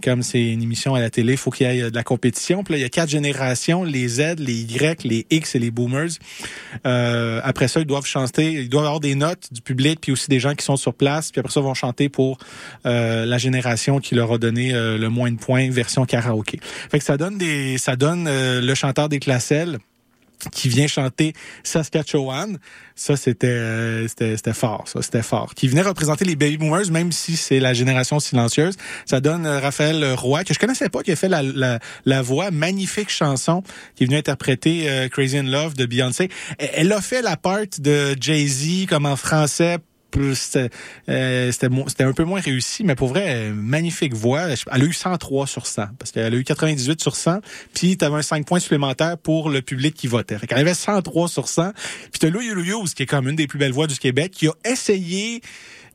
comme 0.02 0.22
c'est 0.22 0.52
une 0.52 0.62
émission 0.62 0.94
à 0.94 1.00
la 1.00 1.10
télé, 1.10 1.32
il 1.32 1.38
faut 1.38 1.50
qu'il 1.50 1.66
y 1.66 1.80
ait 1.80 1.90
de 1.90 1.94
la 1.94 2.02
compétition, 2.02 2.64
puis 2.64 2.74
là, 2.74 2.78
il 2.78 2.82
y 2.82 2.84
a 2.84 2.88
quatre 2.88 3.10
générations, 3.10 3.84
les 3.84 4.08
Z, 4.08 4.38
les 4.38 4.62
Y, 4.62 5.04
les 5.04 5.26
X 5.30 5.54
et 5.54 5.58
les 5.58 5.70
Boomers. 5.70 6.10
Après 6.84 7.68
ça, 7.68 7.80
ils 7.80 7.86
doivent 7.86 8.06
chanter, 8.06 8.52
ils 8.52 8.68
doivent 8.68 8.86
avoir 8.86 9.00
des 9.00 9.14
notes 9.14 9.37
du 9.50 9.60
public, 9.60 10.00
puis 10.00 10.12
aussi 10.12 10.28
des 10.28 10.40
gens 10.40 10.54
qui 10.54 10.64
sont 10.64 10.76
sur 10.76 10.94
place, 10.94 11.30
puis 11.30 11.40
après 11.40 11.52
ça, 11.52 11.60
vont 11.60 11.74
chanter 11.74 12.08
pour 12.08 12.38
euh, 12.86 13.24
la 13.24 13.38
génération 13.38 13.98
qui 14.00 14.14
leur 14.14 14.32
a 14.32 14.38
donné 14.38 14.74
euh, 14.74 14.98
le 14.98 15.08
moins 15.08 15.30
de 15.30 15.38
points, 15.38 15.70
version 15.70 16.04
karaoké. 16.04 16.60
Fait 16.62 16.98
que 16.98 17.04
ça 17.04 17.16
donne 17.16 17.38
des, 17.38 17.78
ça 17.78 17.96
donne 17.96 18.26
euh, 18.28 18.60
le 18.60 18.74
chanteur 18.74 19.08
des 19.08 19.18
Classelles 19.18 19.78
qui 20.52 20.68
vient 20.68 20.86
chanter 20.86 21.32
Saskatchewan. 21.62 22.58
Ça, 22.94 23.16
c'était 23.16 23.46
euh, 23.46 24.08
c'était 24.08 24.52
fort, 24.52 24.84
ça, 24.86 25.02
c'était 25.02 25.22
fort. 25.22 25.54
Qui 25.54 25.68
venait 25.68 25.82
représenter 25.82 26.24
les 26.24 26.36
Baby 26.36 26.58
Boomers, 26.58 26.90
même 26.90 27.12
si 27.12 27.36
c'est 27.36 27.60
la 27.60 27.74
génération 27.74 28.18
silencieuse. 28.18 28.76
Ça 29.06 29.20
donne 29.20 29.46
euh, 29.46 29.60
Raphaël 29.60 30.14
Roy, 30.14 30.44
que 30.44 30.52
je 30.52 30.58
connaissais 30.58 30.88
pas, 30.88 31.02
qui 31.02 31.12
a 31.12 31.16
fait 31.16 31.28
la, 31.28 31.42
la, 31.42 31.78
la 32.04 32.22
voix, 32.22 32.50
magnifique 32.50 33.10
chanson, 33.10 33.62
qui 33.94 34.04
est 34.04 34.06
venu 34.06 34.18
interpréter 34.18 34.90
euh, 34.90 35.08
Crazy 35.08 35.38
in 35.38 35.44
Love 35.44 35.74
de 35.74 35.86
Beyoncé. 35.86 36.28
Elle, 36.58 36.92
a 36.92 37.00
fait 37.00 37.22
la 37.22 37.36
part 37.36 37.58
de 37.78 38.16
Jay-Z 38.20 38.86
comme 38.88 39.06
en 39.06 39.16
français 39.16 39.78
c'était 40.34 40.70
euh, 41.08 41.50
un 42.00 42.12
peu 42.12 42.24
moins 42.24 42.40
réussi, 42.40 42.84
mais 42.84 42.94
pour 42.94 43.08
vrai, 43.08 43.50
magnifique 43.50 44.14
voix. 44.14 44.48
Elle 44.72 44.82
a 44.82 44.84
eu 44.84 44.92
103 44.92 45.46
sur 45.46 45.66
100, 45.66 45.88
parce 45.98 46.10
qu'elle 46.10 46.32
a 46.32 46.36
eu 46.36 46.44
98 46.44 47.00
sur 47.00 47.16
100, 47.16 47.40
puis 47.74 47.96
tu 47.96 48.04
avais 48.04 48.16
un 48.16 48.22
5 48.22 48.46
points 48.46 48.60
supplémentaires 48.60 49.18
pour 49.18 49.50
le 49.50 49.62
public 49.62 49.94
qui 49.94 50.06
votait. 50.06 50.38
Fait 50.38 50.46
qu'elle 50.46 50.58
avait 50.58 50.74
103 50.74 51.28
sur 51.28 51.48
100. 51.48 51.72
Puis 52.10 52.20
t'as 52.20 52.30
Louis 52.30 52.48
Louis, 52.48 52.72
qui 52.94 53.02
est 53.02 53.06
comme 53.06 53.28
une 53.28 53.36
des 53.36 53.46
plus 53.46 53.58
belles 53.58 53.72
voix 53.72 53.86
du 53.86 53.98
Québec, 53.98 54.32
qui 54.32 54.48
a 54.48 54.52
essayé 54.64 55.42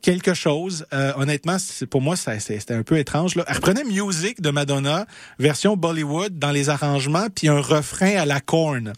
quelque 0.04 0.34
chose. 0.34 0.86
Euh, 0.92 1.12
honnêtement, 1.16 1.56
pour 1.90 2.02
moi, 2.02 2.14
c'était 2.16 2.74
un 2.74 2.82
peu 2.82 2.98
étrange. 2.98 3.36
Là. 3.36 3.44
Elle 3.48 3.56
reprenait 3.56 3.84
Music 3.84 4.40
de 4.40 4.50
Madonna, 4.50 5.06
version 5.38 5.76
Bollywood, 5.76 6.38
dans 6.38 6.50
les 6.50 6.68
arrangements, 6.68 7.26
puis 7.34 7.48
un 7.48 7.60
refrain 7.60 8.16
à 8.16 8.26
la 8.26 8.40
corne. 8.40 8.92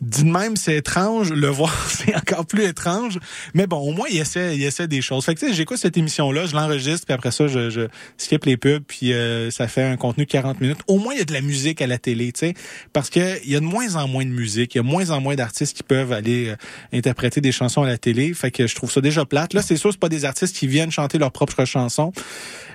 Dit 0.00 0.24
de 0.24 0.30
même, 0.30 0.56
c'est 0.56 0.76
étrange. 0.76 1.32
Le 1.32 1.48
voir, 1.48 1.74
c'est 1.88 2.14
encore 2.14 2.46
plus 2.46 2.64
étrange. 2.64 3.18
Mais 3.54 3.66
bon, 3.66 3.78
au 3.78 3.92
moins, 3.92 4.06
il 4.10 4.18
essaie, 4.18 4.56
il 4.56 4.62
essaie 4.62 4.86
des 4.86 5.02
choses. 5.02 5.24
Fait 5.24 5.34
que, 5.34 5.40
tu 5.40 5.48
sais, 5.48 5.54
j'écoute 5.54 5.78
cette 5.78 5.96
émission-là, 5.96 6.46
je 6.46 6.54
l'enregistre, 6.54 7.06
puis 7.06 7.14
après 7.14 7.30
ça, 7.30 7.48
je, 7.48 7.70
je 7.70 7.82
skip 8.16 8.44
les 8.44 8.56
pubs, 8.56 8.82
puis 8.86 9.12
euh, 9.12 9.50
ça 9.50 9.66
fait 9.66 9.82
un 9.82 9.96
contenu 9.96 10.24
de 10.24 10.30
40 10.30 10.60
minutes. 10.60 10.78
Au 10.86 10.98
moins, 10.98 11.14
il 11.14 11.18
y 11.18 11.22
a 11.22 11.24
de 11.24 11.32
la 11.32 11.40
musique 11.40 11.82
à 11.82 11.86
la 11.86 11.98
télé, 11.98 12.32
tu 12.32 12.40
sais. 12.40 12.54
Parce 12.92 13.10
que 13.10 13.44
il 13.44 13.50
y 13.50 13.56
a 13.56 13.60
de 13.60 13.64
moins 13.64 13.96
en 13.96 14.06
moins 14.06 14.24
de 14.24 14.30
musique. 14.30 14.74
Il 14.74 14.78
y 14.78 14.80
a 14.80 14.84
de 14.84 14.88
moins 14.88 15.10
en 15.10 15.20
moins 15.20 15.34
d'artistes 15.34 15.76
qui 15.76 15.82
peuvent 15.82 16.12
aller 16.12 16.48
euh, 16.48 16.56
interpréter 16.92 17.40
des 17.40 17.52
chansons 17.52 17.82
à 17.82 17.86
la 17.86 17.98
télé. 17.98 18.32
Fait 18.34 18.50
que 18.50 18.66
je 18.66 18.74
trouve 18.74 18.92
ça 18.92 19.00
déjà 19.00 19.24
plate. 19.24 19.54
Là, 19.54 19.62
c'est 19.62 19.76
sûr, 19.76 19.90
c'est 19.92 20.00
pas 20.00 20.08
des 20.08 20.24
artistes 20.24 20.56
qui 20.56 20.66
viennent 20.66 20.90
chanter 20.90 21.18
leurs 21.18 21.32
propres 21.32 21.64
chansons. 21.64 22.12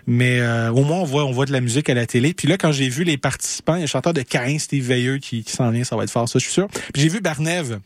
Mais 0.05 0.39
euh, 0.39 0.71
au 0.71 0.83
moins, 0.83 0.97
on 0.99 1.05
voit, 1.05 1.25
on 1.25 1.31
voit 1.31 1.45
de 1.45 1.51
la 1.51 1.61
musique 1.61 1.89
à 1.89 1.93
la 1.93 2.05
télé. 2.05 2.33
Puis 2.33 2.47
là, 2.47 2.57
quand 2.57 2.71
j'ai 2.71 2.89
vu 2.89 3.03
les 3.03 3.17
participants, 3.17 3.75
il 3.75 3.79
y 3.79 3.81
a 3.81 3.83
un 3.83 3.87
chanteur 3.87 4.13
de 4.13 4.21
Cain, 4.21 4.57
Steve 4.59 4.85
Veilleux, 4.85 5.17
qui, 5.17 5.43
qui 5.43 5.51
s'en 5.51 5.69
vient, 5.71 5.83
ça 5.83 5.95
va 5.95 6.03
être 6.03 6.11
fort, 6.11 6.27
ça, 6.27 6.39
je 6.39 6.43
suis 6.43 6.53
sûr. 6.53 6.67
Puis 6.93 7.01
j'ai 7.01 7.09
vu 7.09 7.21
Barnève 7.21 7.79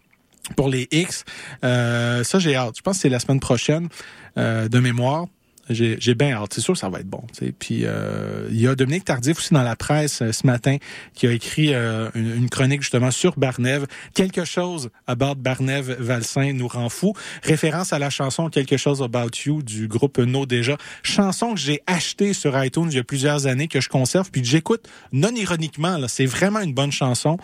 pour 0.56 0.70
les 0.70 0.88
X. 0.92 1.26
Euh, 1.64 2.24
ça, 2.24 2.40
j'ai 2.40 2.56
hâte. 2.56 2.76
Je 2.78 2.82
pense 2.82 2.98
que 2.98 3.02
c'est 3.02 3.10
la 3.10 3.20
semaine 3.20 3.40
prochaine 3.40 3.90
euh, 4.38 4.68
de 4.68 4.80
mémoire. 4.80 5.28
J'ai 5.70 6.16
bien 6.16 6.34
hâte. 6.34 6.54
C'est 6.54 6.62
sûr 6.62 6.78
ça 6.78 6.90
va 6.90 7.00
être 7.00 7.08
bon. 7.08 7.24
tu 7.34 7.46
sais. 7.46 7.54
Puis 7.58 7.82
euh, 7.84 8.48
il 8.52 8.60
y 8.60 8.68
a 8.68 8.76
Dominique 8.76 9.06
Tardif 9.06 9.38
aussi 9.38 9.54
dans 9.54 9.64
la 9.64 9.76
presse 9.76 10.22
euh, 10.22 10.32
ce 10.32 10.46
matin 10.46 10.78
qui 11.14 11.28
a 11.28 11.32
écrit 11.32 11.74
euh, 11.74 12.10
une, 12.16 12.50
chronique 12.50 12.82
justement 12.82 13.12
sur 13.12 13.38
Barnève. 13.38 13.86
Quelque 14.14 14.46
chose 14.46 14.90
about 15.08 15.36
Barnève 15.36 15.96
Valsin 16.00 16.54
nous 16.54 16.68
rend 16.68 16.90
fou. 16.90 17.14
Référence 17.44 17.94
à 17.94 18.00
la 18.00 18.10
chanson 18.10 18.50
Quelque 18.50 18.78
chose 18.78 19.02
about 19.02 19.32
you 19.46 19.62
du 19.62 19.88
groupe 19.88 20.18
No 20.18 20.46
déjà. 20.46 20.78
Chanson 21.04 21.54
que 21.54 21.60
j'ai 21.60 21.82
achetée 21.88 22.34
sur 22.34 22.62
iTunes 22.64 22.88
il 22.90 22.96
y 22.96 23.00
a 23.00 23.04
plusieurs 23.04 23.48
années 23.48 23.68
que 23.68 23.82
je 23.82 23.90
conserve 23.90 24.32
puis 24.32 24.42
que 24.42 24.48
j'écoute 24.48 24.88
non 25.12 25.32
ironiquement. 25.36 25.98
là. 25.98 26.08
C'est 26.08 26.26
vraiment 26.26 26.62
une 26.62 26.74
bonne 26.74 26.92
chanson. 26.92 27.38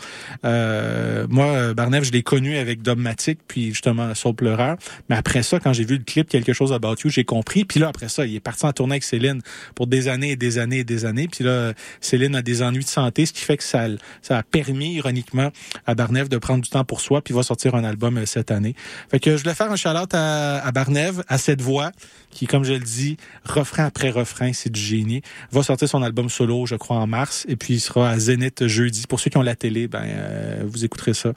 Euh, 0.45 1.28
moi, 1.30 1.74
Barnève, 1.74 2.04
je 2.04 2.12
l'ai 2.12 2.24
connu 2.24 2.58
avec 2.58 2.82
Dogmatic 2.82 3.40
puis 3.48 3.70
justement 3.70 4.14
Soul 4.16 4.36
Pleureur. 4.36 4.78
Mais 5.10 5.16
après 5.16 5.44
ça, 5.44 5.60
quand 5.60 5.74
j'ai 5.74 5.86
vu 5.86 5.98
le 5.98 6.04
clip 6.04 6.24
Quelque 6.34 6.54
chose 6.54 6.74
about 6.74 6.95
you, 7.04 7.10
j'ai 7.10 7.26
compris. 7.26 7.64
Puis 7.64 7.80
là, 7.80 7.90
après 7.90 8.10
il 8.19 8.35
est 8.35 8.40
parti 8.40 8.65
en 8.65 8.72
tournée 8.73 8.94
avec 8.94 9.03
Céline 9.03 9.41
pour 9.76 9.88
des 9.88 10.07
années 10.07 10.31
et 10.31 10.35
des 10.35 10.57
années 10.57 10.80
et 10.80 10.84
des 10.84 11.06
années. 11.06 11.27
Puis 11.27 11.44
là, 11.44 11.73
Céline 12.02 12.35
a 12.35 12.41
des 12.41 12.61
ennuis 12.61 12.84
de 12.84 12.90
santé, 12.90 13.26
ce 13.26 13.34
qui 13.34 13.41
fait 13.41 13.57
que 13.57 13.64
ça, 13.64 13.88
a 14.30 14.44
permis, 14.44 14.95
ironiquement, 14.95 15.52
à 15.85 15.95
Barnève 15.95 16.30
de 16.30 16.38
prendre 16.38 16.64
du 16.64 16.69
temps 16.69 16.84
pour 16.84 17.02
soi, 17.02 17.22
puis 17.22 17.34
il 17.34 17.38
va 17.38 17.44
sortir 17.44 17.76
un 17.76 17.84
album 17.84 18.18
euh, 18.18 18.26
cette 18.26 18.52
année. 18.52 18.76
Fait 19.10 19.19
que 19.19 19.35
je 19.35 19.44
voulais 19.44 19.56
faire 19.56 19.72
un 19.72 19.76
shout-out 19.76 20.14
à, 20.14 20.65
à 20.65 20.72
Barnève, 20.72 21.23
à 21.27 21.38
cette 21.38 21.61
voix, 21.61 21.91
qui, 22.31 22.48
comme 22.48 22.64
je 22.64 22.73
le 22.73 22.80
dis, 22.80 23.18
refrain 23.45 23.85
après 23.85 24.10
refrain, 24.10 24.52
c'est 24.53 24.72
du 24.72 24.80
génie. 24.80 25.22
Va 25.52 25.64
sortir 25.64 25.88
son 25.88 26.02
album 26.02 26.30
solo, 26.30 26.65
je 26.65 26.76
crois, 26.76 26.98
en 26.98 27.07
mars, 27.07 27.45
et 27.48 27.56
puis 27.56 27.76
il 27.76 27.80
sera 27.80 28.10
à 28.10 28.19
Zénith 28.19 28.68
jeudi. 28.68 29.06
Pour 29.07 29.19
ceux 29.19 29.30
qui 29.30 29.38
ont 29.38 29.44
la 29.44 29.56
télé, 29.56 29.88
ben 29.88 30.03
euh, 30.03 30.64
vous 30.65 30.85
écouterez 30.85 31.14
ça 31.14 31.34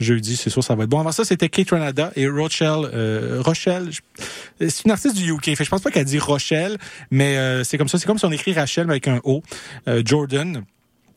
jeudi, 0.00 0.36
c'est 0.36 0.50
sûr, 0.50 0.64
ça 0.64 0.74
va 0.74 0.84
être 0.84 0.90
bon. 0.90 1.00
Avant 1.00 1.12
ça, 1.12 1.24
c'était 1.24 1.48
Kate 1.48 1.70
Renada 1.70 2.10
et 2.16 2.26
Rochelle. 2.26 2.90
Euh, 2.92 3.40
Rochelle, 3.44 3.90
c'est 4.58 4.84
une 4.84 4.90
artiste 4.90 5.16
du 5.16 5.30
UK. 5.30 5.54
Fait, 5.56 5.64
je 5.64 5.70
pense 5.70 5.82
pas 5.82 5.90
qu'elle 5.90 6.04
dit 6.04 6.18
Rochelle, 6.18 6.78
mais 7.10 7.36
euh, 7.36 7.64
c'est 7.64 7.78
comme 7.78 7.88
ça. 7.88 7.98
C'est 7.98 8.06
comme 8.06 8.18
si 8.18 8.24
on 8.24 8.32
écrit 8.32 8.52
Rachel 8.52 8.86
mais 8.86 8.94
avec 8.94 9.08
un 9.08 9.20
O. 9.24 9.42
Euh, 9.88 10.02
Jordan. 10.04 10.64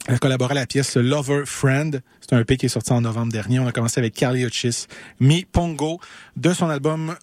Elle 0.06 0.16
a 0.16 0.18
collaboré 0.18 0.52
à 0.52 0.56
la 0.56 0.66
pièce 0.66 0.98
Lover 0.98 1.44
Friend. 1.46 2.02
C'est 2.20 2.34
un 2.34 2.40
EP 2.40 2.58
qui 2.58 2.66
est 2.66 2.70
sorti 2.70 2.92
en 2.92 3.00
novembre 3.00 3.32
dernier. 3.32 3.60
On 3.60 3.68
a 3.68 3.72
commencé 3.72 4.02
avec 4.02 4.14
Carly 4.14 4.44
Uchis, 4.44 4.88
Mi 5.22 5.46
Pongo, 5.46 6.02
de 6.36 6.54
son 6.54 6.70
album 6.70 7.16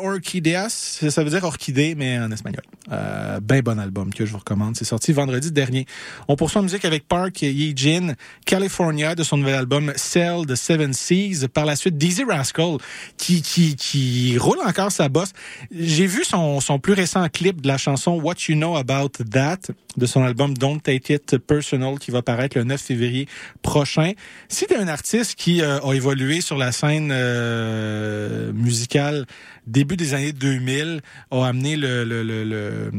Orchideas. 0.00 1.00
Ça 1.08 1.24
veut 1.24 1.30
dire 1.30 1.44
orchidée, 1.44 1.94
mais 1.94 2.18
en 2.18 2.30
espagnol. 2.30 2.62
Euh, 2.92 3.40
ben 3.40 3.62
bon 3.62 3.78
album 3.78 4.12
que 4.12 4.24
je 4.24 4.32
vous 4.32 4.38
recommande. 4.38 4.76
C'est 4.76 4.84
sorti 4.84 5.12
vendredi 5.12 5.50
dernier. 5.50 5.86
On 6.28 6.36
poursuit 6.36 6.58
en 6.58 6.62
musique 6.62 6.84
avec 6.84 7.06
Park 7.08 7.42
Yee-Jin, 7.42 8.14
California, 8.44 9.14
de 9.14 9.22
son 9.22 9.38
nouvel 9.38 9.54
album 9.54 9.92
Cell 9.96 10.46
the 10.46 10.54
Seven 10.54 10.92
Seas. 10.92 11.46
Par 11.52 11.64
la 11.64 11.76
suite, 11.76 11.98
Dizzy 11.98 12.24
Rascal, 12.24 12.78
qui, 13.16 14.36
roule 14.38 14.58
encore 14.64 14.92
sa 14.92 15.08
bosse. 15.08 15.32
J'ai 15.70 16.06
vu 16.06 16.24
son 16.24 16.60
plus 16.78 16.92
récent 16.92 17.26
clip 17.28 17.60
de 17.60 17.68
la 17.68 17.78
chanson 17.78 18.20
What 18.20 18.34
You 18.48 18.56
Know 18.56 18.76
About 18.76 19.24
That, 19.30 19.72
de 19.96 20.06
son 20.06 20.22
album 20.22 20.56
Don't 20.56 20.80
Take 20.80 21.14
It 21.14 21.38
Personal, 21.38 21.98
qui 21.98 22.10
va 22.10 22.22
paraître 22.22 22.56
le 22.58 22.64
9 22.64 22.80
février 22.80 23.28
prochain. 23.62 24.12
Si 24.48 24.66
t'es 24.66 24.76
un 24.76 24.88
artiste 24.88 25.34
qui 25.34 25.62
euh, 25.62 25.80
a 25.80 25.94
évolué 25.94 26.40
sur 26.40 26.56
la 26.56 26.72
scène 26.72 27.10
euh, 27.12 28.52
musicale 28.52 29.26
début 29.66 29.96
des 29.96 30.14
années 30.14 30.32
2000, 30.32 31.00
a 31.30 31.46
amené 31.46 31.76
le, 31.76 32.04
le, 32.04 32.22
le, 32.22 32.44
le 32.44 32.90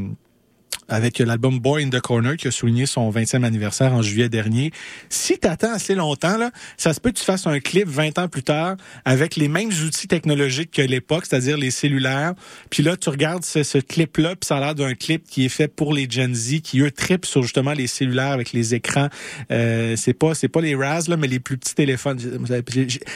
avec 0.88 1.18
l'album 1.18 1.60
Boy 1.60 1.84
in 1.84 1.90
the 1.90 2.00
Corner 2.00 2.36
qui 2.36 2.48
a 2.48 2.50
souligné 2.50 2.86
son 2.86 3.10
20e 3.10 3.44
anniversaire 3.44 3.92
en 3.92 4.02
juillet 4.02 4.28
dernier. 4.28 4.72
Si 5.08 5.38
t'attends 5.38 5.72
assez 5.72 5.94
longtemps, 5.94 6.38
là, 6.38 6.50
ça 6.76 6.94
se 6.94 7.00
peut 7.00 7.10
que 7.10 7.18
tu 7.18 7.24
fasses 7.24 7.46
un 7.46 7.60
clip 7.60 7.88
20 7.88 8.18
ans 8.18 8.28
plus 8.28 8.42
tard 8.42 8.76
avec 9.04 9.36
les 9.36 9.48
mêmes 9.48 9.70
outils 9.84 10.08
technologiques 10.08 10.70
que 10.70 10.82
l'époque, 10.82 11.26
c'est-à-dire 11.26 11.56
les 11.56 11.70
cellulaires. 11.70 12.34
Puis 12.70 12.82
là, 12.82 12.96
tu 12.96 13.10
regardes 13.10 13.44
ce, 13.44 13.78
clip-là, 13.78 14.30
puis 14.30 14.46
ça 14.46 14.56
a 14.56 14.60
l'air 14.60 14.74
d'un 14.74 14.94
clip 14.94 15.24
qui 15.28 15.44
est 15.44 15.50
fait 15.50 15.68
pour 15.68 15.92
les 15.92 16.08
Gen 16.08 16.34
Z, 16.34 16.60
qui 16.60 16.80
eux 16.80 16.90
tripent 16.90 17.26
sur 17.26 17.42
justement 17.42 17.72
les 17.72 17.86
cellulaires 17.86 18.32
avec 18.32 18.52
les 18.52 18.74
écrans. 18.74 19.08
Euh, 19.50 19.94
c'est 19.96 20.14
pas 20.14 20.34
c'est 20.34 20.48
pas 20.48 20.60
les 20.60 20.74
Raz 20.74 21.04
là, 21.08 21.16
mais 21.16 21.26
les 21.26 21.40
plus 21.40 21.58
petits 21.58 21.74
téléphones. 21.74 22.18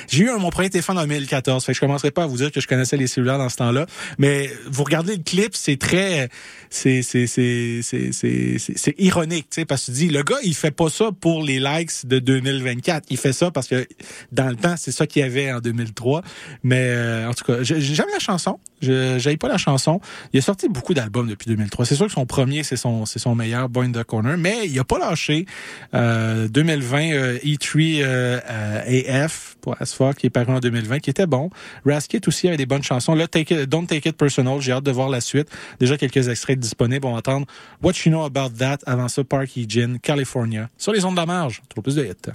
J'ai- 0.09 0.23
eu 0.23 0.31
mon 0.39 0.51
premier 0.51 0.71
téléphone 0.71 0.99
en 0.99 1.07
2014, 1.07 1.65
fait 1.65 1.73
que 1.73 1.77
je 1.77 1.81
commencerai 1.81 2.11
pas 2.11 2.25
à 2.25 2.27
vous 2.27 2.37
dire 2.37 2.53
que 2.53 2.61
je 2.61 2.67
connaissais 2.67 2.97
les 2.97 3.07
cellulaires 3.07 3.39
dans 3.39 3.49
ce 3.49 3.57
temps-là, 3.57 3.87
mais 4.19 4.51
vous 4.71 4.85
regardez 4.85 5.17
le 5.17 5.23
clip, 5.23 5.55
c'est 5.55 5.79
très 5.79 6.29
c'est 6.75 7.03
c'est 7.03 7.27
c'est 7.27 8.95
ironique, 8.99 9.49
tu 9.51 9.61
sais, 9.61 9.65
parce 9.65 9.83
que 9.87 9.93
tu 9.93 9.99
dis 9.99 10.09
le 10.09 10.23
gars 10.23 10.37
il 10.43 10.55
fait 10.55 10.71
pas 10.71 10.89
ça 10.89 11.11
pour 11.21 11.43
les 11.43 11.61
likes 11.61 12.07
de 12.07 12.19
2024, 12.19 13.05
il 13.11 13.17
fait 13.19 13.33
ça 13.33 13.51
parce 13.51 13.69
que 13.69 13.87
dans 14.33 14.49
le 14.49 14.57
temps 14.57 14.75
c'est 14.77 14.93
ça 14.93 15.07
qu'il 15.07 15.21
y 15.21 15.25
avait 15.25 15.53
en 15.53 15.61
2003. 15.61 16.23
Mais 16.63 16.81
euh, 16.89 17.29
en 17.29 17.35
tout 17.35 17.45
cas, 17.45 17.63
j'ai- 17.63 17.81
j'aime 17.81 18.07
la 18.13 18.19
chanson, 18.19 18.59
je 18.83 19.37
pas 19.37 19.49
la 19.49 19.59
chanson. 19.59 20.01
Il 20.33 20.39
a 20.39 20.43
sorti 20.43 20.69
beaucoup 20.69 20.95
d'albums 20.95 21.29
depuis 21.29 21.49
2003. 21.49 21.87
C'est 21.87 21.95
sûr 21.95 22.07
que 22.07 22.13
son 22.13 22.27
premier 22.27 22.63
c'est 22.63 22.77
son 22.77 23.07
c'est 23.07 23.19
son 23.19 23.35
meilleur 23.35 23.69
Boy 23.69 23.87
in 23.87 23.93
the 23.93 24.05
Corner, 24.05 24.37
mais 24.37 24.67
il 24.67 24.79
a 24.79 24.85
pas 24.85 24.99
lâché. 24.99 25.47
Euh, 25.95 26.49
2020 26.49 27.13
euh, 27.13 27.39
E3 27.39 28.03
euh, 28.03 28.41
euh, 28.51 29.25
AF 29.25 29.57
pour 29.61 29.77
As 29.81 29.99
qui 30.19 30.27
est 30.27 30.31
paru 30.31 30.53
en 30.53 30.61
2020 30.61 30.99
qui 31.01 31.11
était 31.11 31.27
bon. 31.27 31.51
Raskit 31.87 32.21
aussi 32.27 32.49
avait 32.49 32.57
des 32.57 32.67
bonnes 32.67 32.83
chansons. 32.83 33.15
Là, 33.15 33.27
Take 33.27 33.55
It- 33.55 33.69
Don't 33.69 33.87
Take 33.87 34.09
It 34.09 34.17
Personal, 34.17 34.61
j'ai 34.61 34.73
hâte 34.73 34.85
de 34.85 34.91
voir 34.91 35.09
la 35.09 35.21
suite. 35.21 35.49
Déjà 35.81 35.97
quelques 35.97 36.29
extraits 36.29 36.59
disponibles. 36.59 37.07
On 37.07 37.13
va 37.13 37.19
entendre 37.19 37.47
What 37.83 37.93
You 38.05 38.11
Know 38.13 38.25
About 38.25 38.51
That. 38.59 38.79
Avant 38.87 39.09
ça, 39.09 39.25
Parky 39.25 39.67
Gin, 39.69 39.99
California. 39.99 40.69
Sur 40.77 40.93
les 40.93 41.05
ondes 41.05 41.15
de 41.15 41.21
la 41.21 41.27
marge. 41.27 41.63
Trop 41.69 41.83
plus 41.83 41.95
de 41.95 42.05
hits. 42.05 42.33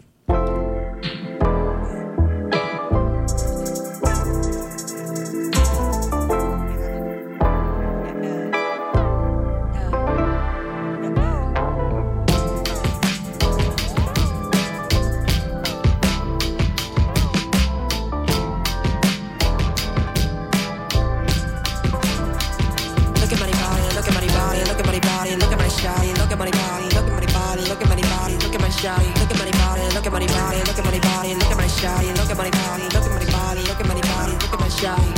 show. 34.77 35.16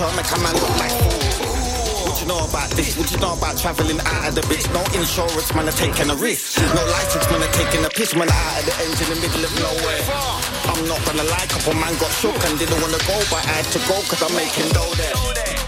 trying 0.00 0.16
to 0.16 0.24
come 0.24 0.46
and 0.48 0.56
look 0.56 0.76
like. 0.80 0.96
What 2.08 2.16
you 2.22 2.26
know 2.26 2.40
about 2.48 2.70
this? 2.72 2.96
What 2.96 3.12
you 3.12 3.18
know 3.20 3.36
about 3.36 3.58
traveling 3.58 4.00
out 4.00 4.28
of 4.28 4.34
the 4.34 4.40
bitch? 4.48 4.64
No 4.72 4.80
insurance, 4.96 5.52
man, 5.52 5.68
I'm 5.68 5.76
taking 5.76 6.08
a 6.08 6.16
risk. 6.16 6.56
No 6.72 6.82
license, 6.88 7.28
man, 7.28 7.42
I'm 7.42 7.52
taking 7.52 7.84
a 7.84 7.90
piss, 7.90 8.16
man, 8.16 8.32
out 8.32 8.60
of 8.60 8.64
the 8.64 8.74
engine 8.80 9.12
in 9.12 9.20
the 9.20 9.28
middle 9.28 9.44
of 9.44 9.52
nowhere. 9.60 10.00
I'm 10.72 10.88
not 10.88 11.04
gonna 11.04 11.28
lie, 11.28 11.44
couple 11.52 11.74
man 11.74 11.92
got 12.00 12.12
shook 12.16 12.32
and 12.48 12.58
didn't 12.58 12.80
wanna 12.80 12.96
go, 13.04 13.16
but 13.28 13.44
I 13.44 13.60
had 13.60 13.68
to 13.76 13.78
go, 13.84 14.00
cause 14.08 14.24
I'm 14.24 14.32
making 14.32 14.72
dough 14.72 14.94
there. 14.96 15.59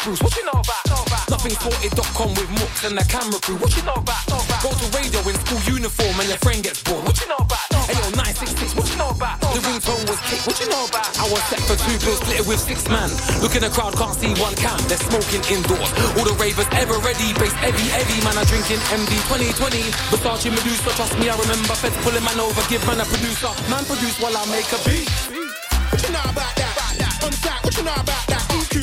Bruce, 0.00 0.22
what 0.24 0.32
you 0.32 0.44
know 0.48 0.56
about? 0.56 0.80
Know 0.88 1.04
about 1.04 1.28
Nothingsorted.com 1.28 2.32
with 2.32 2.48
Mooks 2.56 2.88
and 2.88 2.96
the 2.96 3.04
camera 3.04 3.36
crew, 3.44 3.60
what 3.60 3.68
you 3.76 3.84
know 3.84 4.00
about? 4.00 4.24
Go 4.64 4.72
to 4.72 4.86
radio 4.96 5.20
in 5.28 5.36
school 5.44 5.60
uniform 5.68 6.16
and 6.16 6.24
your 6.24 6.40
friend 6.40 6.64
gets 6.64 6.80
bored, 6.80 7.04
what 7.04 7.20
you 7.20 7.28
know 7.28 7.36
about? 7.36 7.60
Know 7.68 8.08
966, 8.16 8.80
what 8.80 8.88
you 8.88 8.96
know 8.96 9.12
about? 9.12 9.36
The 9.44 9.60
ringtone 9.60 10.00
was 10.08 10.16
kicked, 10.24 10.48
what 10.48 10.56
you 10.56 10.72
know 10.72 10.88
about? 10.88 11.04
I 11.20 11.28
was 11.28 11.44
set 11.52 11.60
for 11.68 11.76
two 11.76 11.92
bills, 12.00 12.16
split 12.16 12.40
with 12.48 12.64
six 12.64 12.88
man. 12.88 13.12
Look 13.44 13.52
in 13.52 13.60
the 13.60 13.68
crowd, 13.68 13.92
can't 13.92 14.16
see 14.16 14.32
one 14.40 14.56
cam, 14.56 14.80
they're 14.88 15.04
smoking 15.04 15.44
indoors. 15.52 15.92
All 16.16 16.24
the 16.24 16.32
ravers 16.40 16.68
ever 16.80 16.96
ready, 17.04 17.36
base 17.36 17.52
heavy, 17.60 17.84
heavy, 17.92 18.24
man, 18.24 18.40
I 18.40 18.48
drinking 18.48 18.80
MD 18.88 19.12
2020. 19.28 19.84
Versace 20.16 20.48
Medusa, 20.48 20.96
trust 20.96 21.12
me, 21.20 21.28
I 21.28 21.36
remember 21.36 21.76
feds 21.76 22.00
pulling 22.00 22.24
man 22.24 22.40
over, 22.40 22.64
give 22.72 22.80
man 22.88 23.04
a 23.04 23.06
producer. 23.06 23.52
Man 23.68 23.84
produce 23.84 24.16
while 24.16 24.32
I 24.32 24.48
make 24.48 24.64
a 24.72 24.80
beat. 24.88 25.12
What 25.92 26.00
you 26.00 26.12
know 26.16 26.24
about 26.24 26.56
that? 26.56 26.72
On 27.20 27.32
track, 27.44 27.60
what 27.60 27.76
you 27.76 27.84
know 27.84 28.00
about 28.00 28.29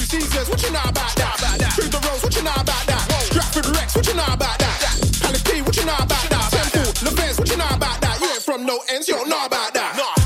Caesars, 0.08 0.50
what 0.50 0.64
you 0.64 0.72
know 0.72 0.80
about 0.88 1.14
that? 1.18 1.36
Through 1.76 1.90
the 1.90 2.00
roads, 2.08 2.24
what 2.24 2.34
you 2.34 2.42
know 2.42 2.52
about 2.56 2.88
that? 2.88 3.28
Stratford 3.28 3.66
Rex, 3.76 3.94
what 3.94 4.08
you 4.08 4.14
know 4.16 4.24
about 4.24 4.58
that? 4.58 4.80
Palace 5.20 5.44
P, 5.44 5.62
what 5.62 5.76
you 5.76 5.86
know 5.86 5.96
about 6.00 6.30
that? 6.30 6.48
Temple, 6.50 7.12
Levens, 7.12 7.38
what 7.38 7.50
you 7.50 7.58
know 7.58 7.68
about 7.68 8.00
that? 8.00 8.18
You 8.22 8.28
ain't 8.28 8.42
from 8.42 8.66
no 8.66 8.80
ends, 8.88 9.10
you 9.10 9.16
don't 9.16 9.28
know 9.28 9.44
about 9.44 9.74
that. 9.74 9.98
Nah. 9.98 10.17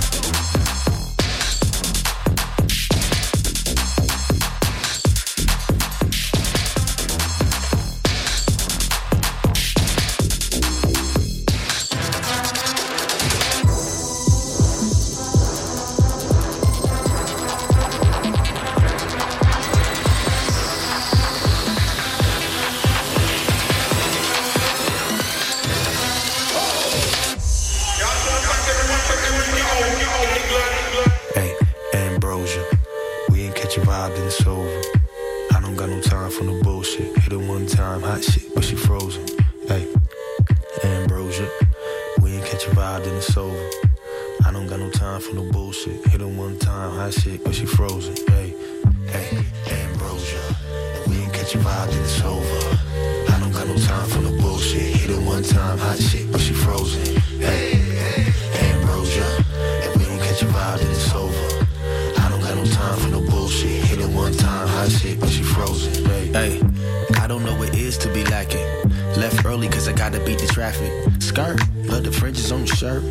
traffic. 70.61 70.93
Skirt, 71.19 71.59
love 71.89 72.03
the 72.03 72.11
fringes 72.11 72.51
on 72.51 72.59
your 72.67 72.75
shirt. 72.75 73.03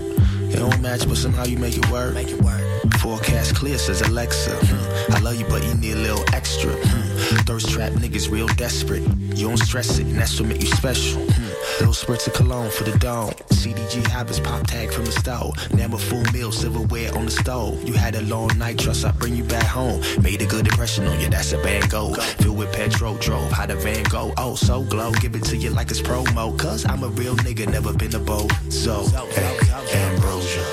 It 0.53 0.59
don't 0.61 0.81
match, 0.81 1.09
but 1.09 1.17
somehow 1.17 1.47
you 1.47 1.59
make 1.59 1.77
it 1.77 1.91
work. 1.91 2.15
Make 2.15 2.29
it 2.29 2.41
work. 2.43 2.63
Forecast 3.01 3.57
clear, 3.57 3.77
says 3.77 4.03
Alexa. 4.03 4.55
Hmm, 4.55 5.15
I 5.15 5.19
love 5.19 5.35
you, 5.35 5.47
but 5.47 5.65
you 5.65 5.75
need 5.75 5.95
a 5.95 5.97
little 5.97 6.25
extra. 6.33 6.71
Mm. 6.71 7.47
Thirst 7.49 7.69
trap 7.71 7.93
niggas 7.95 8.31
real 8.31 8.47
desperate. 8.55 9.03
You 9.35 9.49
don't 9.49 9.57
stress 9.57 9.99
it, 9.99 10.07
and 10.07 10.17
that's 10.17 10.39
what 10.39 10.49
make 10.49 10.61
you 10.61 10.69
special. 10.69 11.23
Hmm, 11.23 11.50
Little 11.81 11.95
spurts 11.95 12.27
of 12.27 12.35
cologne 12.35 12.69
for 12.69 12.85
the 12.85 12.97
dome. 12.99 13.31
CDG 13.49 14.07
habits, 14.07 14.39
pop 14.39 14.67
tag 14.67 14.93
from 14.93 15.07
the 15.07 15.13
stove. 15.13 15.55
Never 15.73 15.97
full 15.97 16.23
meal, 16.31 16.53
silverware 16.53 17.11
on 17.17 17.25
the 17.25 17.31
stove. 17.31 17.83
You 17.89 17.95
had 17.95 18.17
a 18.17 18.23
long 18.23 18.51
night, 18.59 18.79
trust 18.79 19.07
I 19.07 19.13
bring 19.13 19.35
you 19.35 19.45
back 19.45 19.65
home. 19.65 20.03
Made 20.21 20.43
a 20.43 20.47
good 20.47 20.67
impression 20.67 21.07
on 21.07 21.19
you, 21.21 21.31
that's 21.31 21.53
a 21.53 21.59
bad 21.63 21.89
goal. 21.89 22.13
Filled 22.15 22.59
with 22.59 22.71
petrol, 22.75 23.17
drove, 23.17 23.51
how 23.51 23.65
the 23.65 23.77
van 23.77 24.05
go. 24.11 24.35
Oh, 24.37 24.57
so 24.57 24.83
glow, 24.83 25.11
give 25.23 25.35
it 25.35 25.45
to 25.45 25.57
you 25.57 25.71
like 25.71 25.91
it's 25.91 26.03
promo. 26.03 26.57
Cause 26.59 26.85
I'm 26.85 27.03
a 27.03 27.09
real 27.09 27.35
nigga, 27.37 27.67
never 27.67 27.95
been 27.95 28.15
a 28.15 28.19
bow. 28.21 28.47
So, 28.69 29.07
hey, 29.31 29.59
Ambrosia. 29.95 30.65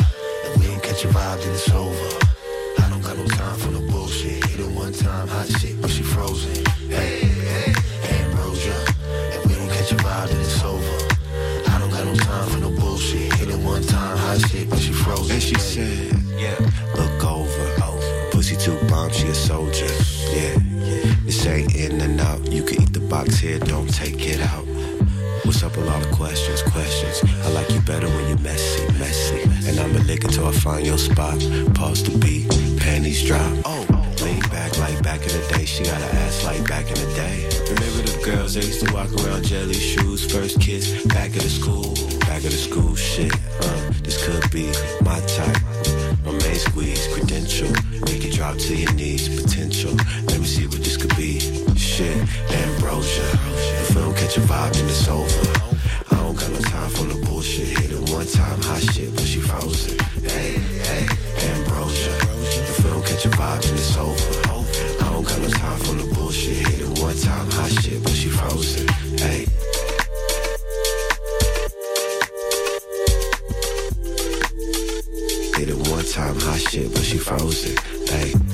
We 0.60 0.68
ain't 0.68 0.84
catch 0.84 1.06
a 1.06 1.08
vibe, 1.08 1.42
then 1.42 1.54
it's 1.54 1.70
over. 1.70 2.26
I 2.80 2.90
don't 2.90 3.02
got 3.02 3.18
no 3.18 3.26
time 3.28 3.58
for 3.60 3.72
no 3.72 3.80
bullshit. 3.92 4.44
Hit 4.46 4.60
it 4.60 4.72
one 4.76 4.92
time, 4.92 5.30
hot 5.30 5.48
shit, 5.48 5.77
she 15.48 15.56
said, 15.56 16.14
Yeah, 16.36 16.58
look 16.96 17.24
over. 17.24 17.68
Pussy 18.32 18.58
too 18.58 18.78
bomb, 18.90 19.10
she 19.12 19.28
a 19.28 19.34
soldier. 19.34 19.88
Yeah, 20.36 20.60
this 21.24 21.46
ain't 21.48 21.74
in 21.74 22.02
and 22.02 22.20
out. 22.20 22.52
You 22.52 22.64
can 22.64 22.82
eat 22.82 22.94
the 22.94 23.00
box 23.00 23.40
here, 23.40 23.58
don't 23.60 23.88
take 23.88 24.28
it 24.28 24.42
out. 24.42 24.68
What's 25.46 25.64
up? 25.64 25.78
A 25.78 25.80
lot 25.80 26.06
of 26.06 26.12
questions, 26.12 26.62
questions. 26.62 27.24
I 27.46 27.50
like 27.52 27.70
you 27.72 27.80
better 27.82 28.08
when 28.08 28.28
you're 28.28 28.40
messy, 28.40 28.84
messy. 29.00 29.42
And 29.70 29.80
I'ma 29.80 30.00
lick 30.06 30.26
until 30.26 30.48
I 30.48 30.52
find 30.52 30.86
your 30.86 30.98
spot. 30.98 31.40
Pause 31.74 32.04
the 32.04 32.18
beat, 32.20 32.50
panties 32.82 33.24
drop. 33.26 33.52
Oh, 33.64 33.86
lean 34.22 34.42
back 34.52 34.78
like 34.78 35.02
back 35.02 35.22
in 35.22 35.30
the 35.30 35.48
day. 35.56 35.64
She 35.64 35.86
got 35.86 36.02
an 36.02 36.16
ass 36.18 36.44
like 36.44 36.68
back 36.68 36.88
in 36.88 36.96
the 36.96 37.14
day. 37.16 37.48
Remember 37.72 38.02
the 38.04 38.22
girls 38.26 38.56
that 38.56 38.66
used 38.66 38.86
to 38.86 38.94
walk 38.94 39.10
around 39.24 39.46
jelly 39.46 39.74
shoes, 39.74 40.30
first 40.30 40.60
kiss, 40.60 41.06
back 41.08 41.30
of 41.30 41.42
the 41.42 41.50
school, 41.50 41.96
back 42.28 42.44
of 42.44 42.52
the 42.52 42.62
school 42.70 42.96
shit. 42.96 43.34
Uh, 43.62 43.77
could 44.28 44.52
be 44.52 44.68
my 45.02 45.20
type. 45.22 45.62
My 46.26 46.34
main 46.44 46.60
squeeze, 46.60 47.08
credential, 47.14 47.72
make 48.08 48.26
it 48.26 48.34
drop 48.34 48.58
to 48.58 48.76
your 48.76 48.92
knees, 48.94 49.30
potential. 49.42 49.94
Let 50.28 50.40
me 50.40 50.46
see 50.46 50.68
what 50.68 50.84
this 50.84 50.98
could 50.98 51.16
be. 51.16 51.40
Shit, 51.76 52.18
ambrosia. 52.52 53.24
If 53.84 53.96
I 53.96 54.02
don't 54.02 54.18
catch 54.18 54.36
a 54.38 54.42
vibe, 54.42 54.74
then 54.74 54.86
it's 54.90 55.08
over. 55.08 55.44
I 56.12 56.16
don't 56.24 56.36
got 56.36 56.50
no 56.52 56.60
time 56.60 56.90
for 56.90 57.06
the 57.06 57.26
bullshit. 57.26 57.68
Hit 57.80 57.92
it 57.92 58.10
one 58.12 58.28
time, 58.28 58.62
hot 58.64 58.82
shit, 58.92 59.16
but 59.16 59.24
she 59.24 59.40
frozen. 59.40 59.98
Hey, 60.22 60.60
hey, 60.88 61.08
ambrosia. 61.52 62.12
If 62.72 62.86
I 62.86 62.90
don't 62.90 63.06
catch 63.06 63.26
a 63.26 63.30
vibe, 63.30 63.62
then 63.64 63.76
it's 63.76 63.96
over. 63.96 64.28
I 65.04 65.10
don't 65.14 65.24
got 65.24 65.40
no 65.40 65.48
time 65.48 65.80
for 65.80 65.96
the 65.96 66.14
bullshit. 66.16 66.68
Hit 66.68 66.82
it 66.82 67.00
one 67.00 67.16
time, 67.16 67.50
hot 67.52 67.72
shit, 67.82 68.04
but 68.04 68.12
she 68.12 68.28
frozen. 68.28 68.88
Hey. 69.18 69.67
Shit, 76.70 76.94
but 76.94 77.04
she 77.04 77.18
frozen. 77.18 77.76
Hey. 78.08 78.34
Euh, 78.34 78.47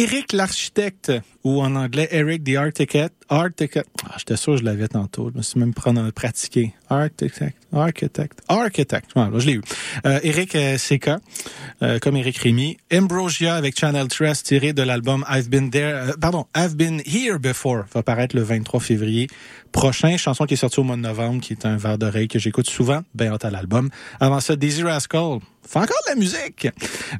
Eric 0.00 0.32
l'architecte, 0.32 1.12
ou 1.44 1.60
en 1.60 1.76
anglais 1.76 2.08
Eric 2.10 2.42
the 2.42 2.56
Architect. 2.56 3.14
Architect. 3.28 3.86
Ah, 4.08 4.14
J'étais 4.16 4.38
sûr 4.38 4.54
que 4.54 4.60
je 4.60 4.64
l'avais 4.64 4.88
tantôt. 4.88 5.30
Je 5.30 5.36
me 5.36 5.42
suis 5.42 5.60
même 5.60 5.74
pratiqué. 5.74 6.72
Architect. 6.90 7.56
Architect. 7.72 8.42
Architect. 8.48 9.10
Voilà, 9.14 9.38
je 9.38 9.46
l'ai 9.46 9.52
eu. 9.54 9.62
Euh, 10.06 10.18
Eric 10.24 10.56
euh, 10.56 10.76
CK, 10.76 11.10
euh, 11.82 12.00
comme 12.00 12.16
Eric 12.16 12.36
Rémy. 12.38 12.78
Ambrosia 12.92 13.54
avec 13.54 13.78
Channel 13.78 14.08
Trust 14.08 14.46
tiré 14.46 14.72
de 14.72 14.82
l'album 14.82 15.24
I've 15.30 15.48
Been 15.48 15.70
There, 15.70 15.94
euh, 15.94 16.12
pardon, 16.20 16.46
I've 16.56 16.74
Been 16.74 17.00
Here 17.06 17.38
Before 17.38 17.84
va 17.94 18.02
paraître 18.02 18.34
le 18.34 18.42
23 18.42 18.80
février 18.80 19.28
prochain. 19.70 20.16
Chanson 20.16 20.46
qui 20.46 20.54
est 20.54 20.56
sortie 20.56 20.80
au 20.80 20.82
mois 20.82 20.96
de 20.96 21.02
novembre, 21.02 21.40
qui 21.40 21.52
est 21.52 21.64
un 21.64 21.76
verre 21.76 21.96
d'oreille 21.96 22.26
que 22.26 22.40
j'écoute 22.40 22.68
souvent. 22.68 23.02
Ben 23.14 23.32
hâte 23.32 23.44
à 23.44 23.50
l'album. 23.50 23.88
Avant 24.18 24.40
ça, 24.40 24.56
Daisy 24.56 24.82
Rascal. 24.82 25.38
Fait 25.66 25.78
encore 25.78 25.96
de 26.06 26.10
la 26.10 26.16
musique. 26.16 26.68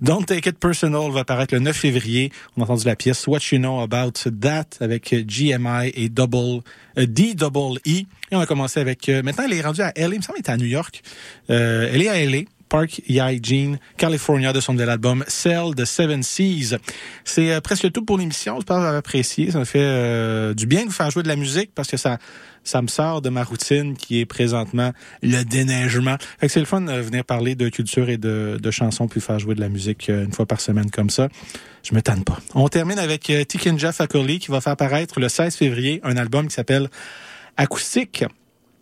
Don't 0.01 0.25
Take 0.25 0.49
It 0.49 0.59
Personal 0.59 1.13
va 1.13 1.25
paraître 1.25 1.55
le 1.55 1.61
9 1.61 1.77
février. 1.77 2.33
On 2.57 2.63
a 2.63 2.65
entendu 2.65 2.87
la 2.87 2.97
pièce 2.97 3.27
What 3.29 3.39
You 3.53 3.59
Know 3.59 3.81
About 3.81 4.13
That 4.41 4.65
avec 4.81 5.15
GMI 5.15 5.93
et 5.95 6.09
double, 6.09 6.63
euh, 7.01 7.07
D 7.07 7.35
double 7.35 7.79
E. 7.87 7.91
Et 7.91 8.07
on 8.33 8.41
a 8.41 8.47
commencé 8.47 8.81
avec, 8.81 9.09
euh, 9.09 9.23
maintenant 9.23 9.45
elle 9.45 9.55
est 9.55 9.63
rendue 9.63 9.83
à 9.83 9.93
LA. 9.97 10.09
Il 10.09 10.17
me 10.19 10.23
semble 10.23 10.41
qu'elle 10.41 10.53
est 10.53 10.55
à 10.55 10.57
New 10.57 10.67
York. 10.67 11.03
Euh, 11.51 11.91
elle 11.93 12.03
est 12.03 12.09
à 12.09 12.25
LA. 12.25 12.43
Park 12.71 13.03
Hygiene, 13.07 13.79
California, 13.99 14.55
de 14.55 14.61
son 14.61 14.73
nouvel 14.73 14.89
album 14.89 15.23
Cell 15.29 15.75
the 15.77 15.85
Seven 15.85 16.23
Seas. 16.23 16.79
C'est 17.25 17.53
euh, 17.53 17.61
presque 17.61 17.93
tout 17.93 18.05
pour 18.05 18.17
l'émission. 18.17 18.55
J'espère 18.57 18.77
que 18.77 18.81
vous 18.81 18.87
avez 18.87 18.97
apprécié. 18.97 19.51
Ça 19.51 19.59
me 19.59 19.65
fait 19.65 19.81
euh, 19.83 20.55
du 20.55 20.67
bien 20.67 20.83
de 20.83 20.87
vous 20.87 20.93
faire 20.93 21.11
jouer 21.11 21.23
de 21.23 21.29
la 21.29 21.37
musique 21.37 21.73
parce 21.75 21.89
que 21.89 21.99
ça 21.99 22.19
ça 22.65 22.83
me 22.83 22.89
sort 22.89 23.23
de 23.23 23.29
ma 23.29 23.43
routine 23.43 23.97
qui 23.97 24.21
est 24.21 24.27
présentement 24.27 24.93
le 25.23 25.43
déneigement. 25.45 26.17
Fait 26.39 26.47
que 26.47 26.53
c'est 26.53 26.61
le 26.61 26.67
fun 26.67 26.83
de 26.83 26.93
venir 26.93 27.25
parler 27.25 27.55
de 27.55 27.69
culture 27.69 28.09
et 28.09 28.19
de, 28.19 28.59
de 28.61 28.71
chansons 28.71 29.09
puis 29.09 29.21
faire 29.21 29.39
jouer 29.39 29.55
de 29.55 29.61
la 29.61 29.69
musique 29.69 30.11
euh, 30.11 30.25
une 30.25 30.33
fois 30.33 30.47
par 30.47 30.61
semaine 30.61 30.91
comme 30.91 31.11
ça. 31.11 31.29
Je 31.83 31.95
me 31.95 32.03
tanne 32.03 32.25
pas. 32.25 32.39
On 32.55 32.69
termine 32.69 32.99
avec 32.99 33.31
euh, 33.31 33.45
Tikinja 33.45 33.93
Fakoly 33.93 34.39
qui 34.39 34.51
va 34.51 34.61
faire 34.61 34.77
paraître 34.77 35.21
le 35.21 35.29
16 35.29 35.57
février 35.57 36.01
un 36.05 36.17
album 36.17 36.49
qui 36.49 36.55
s'appelle 36.55 36.89
Acoustique. 37.57 38.25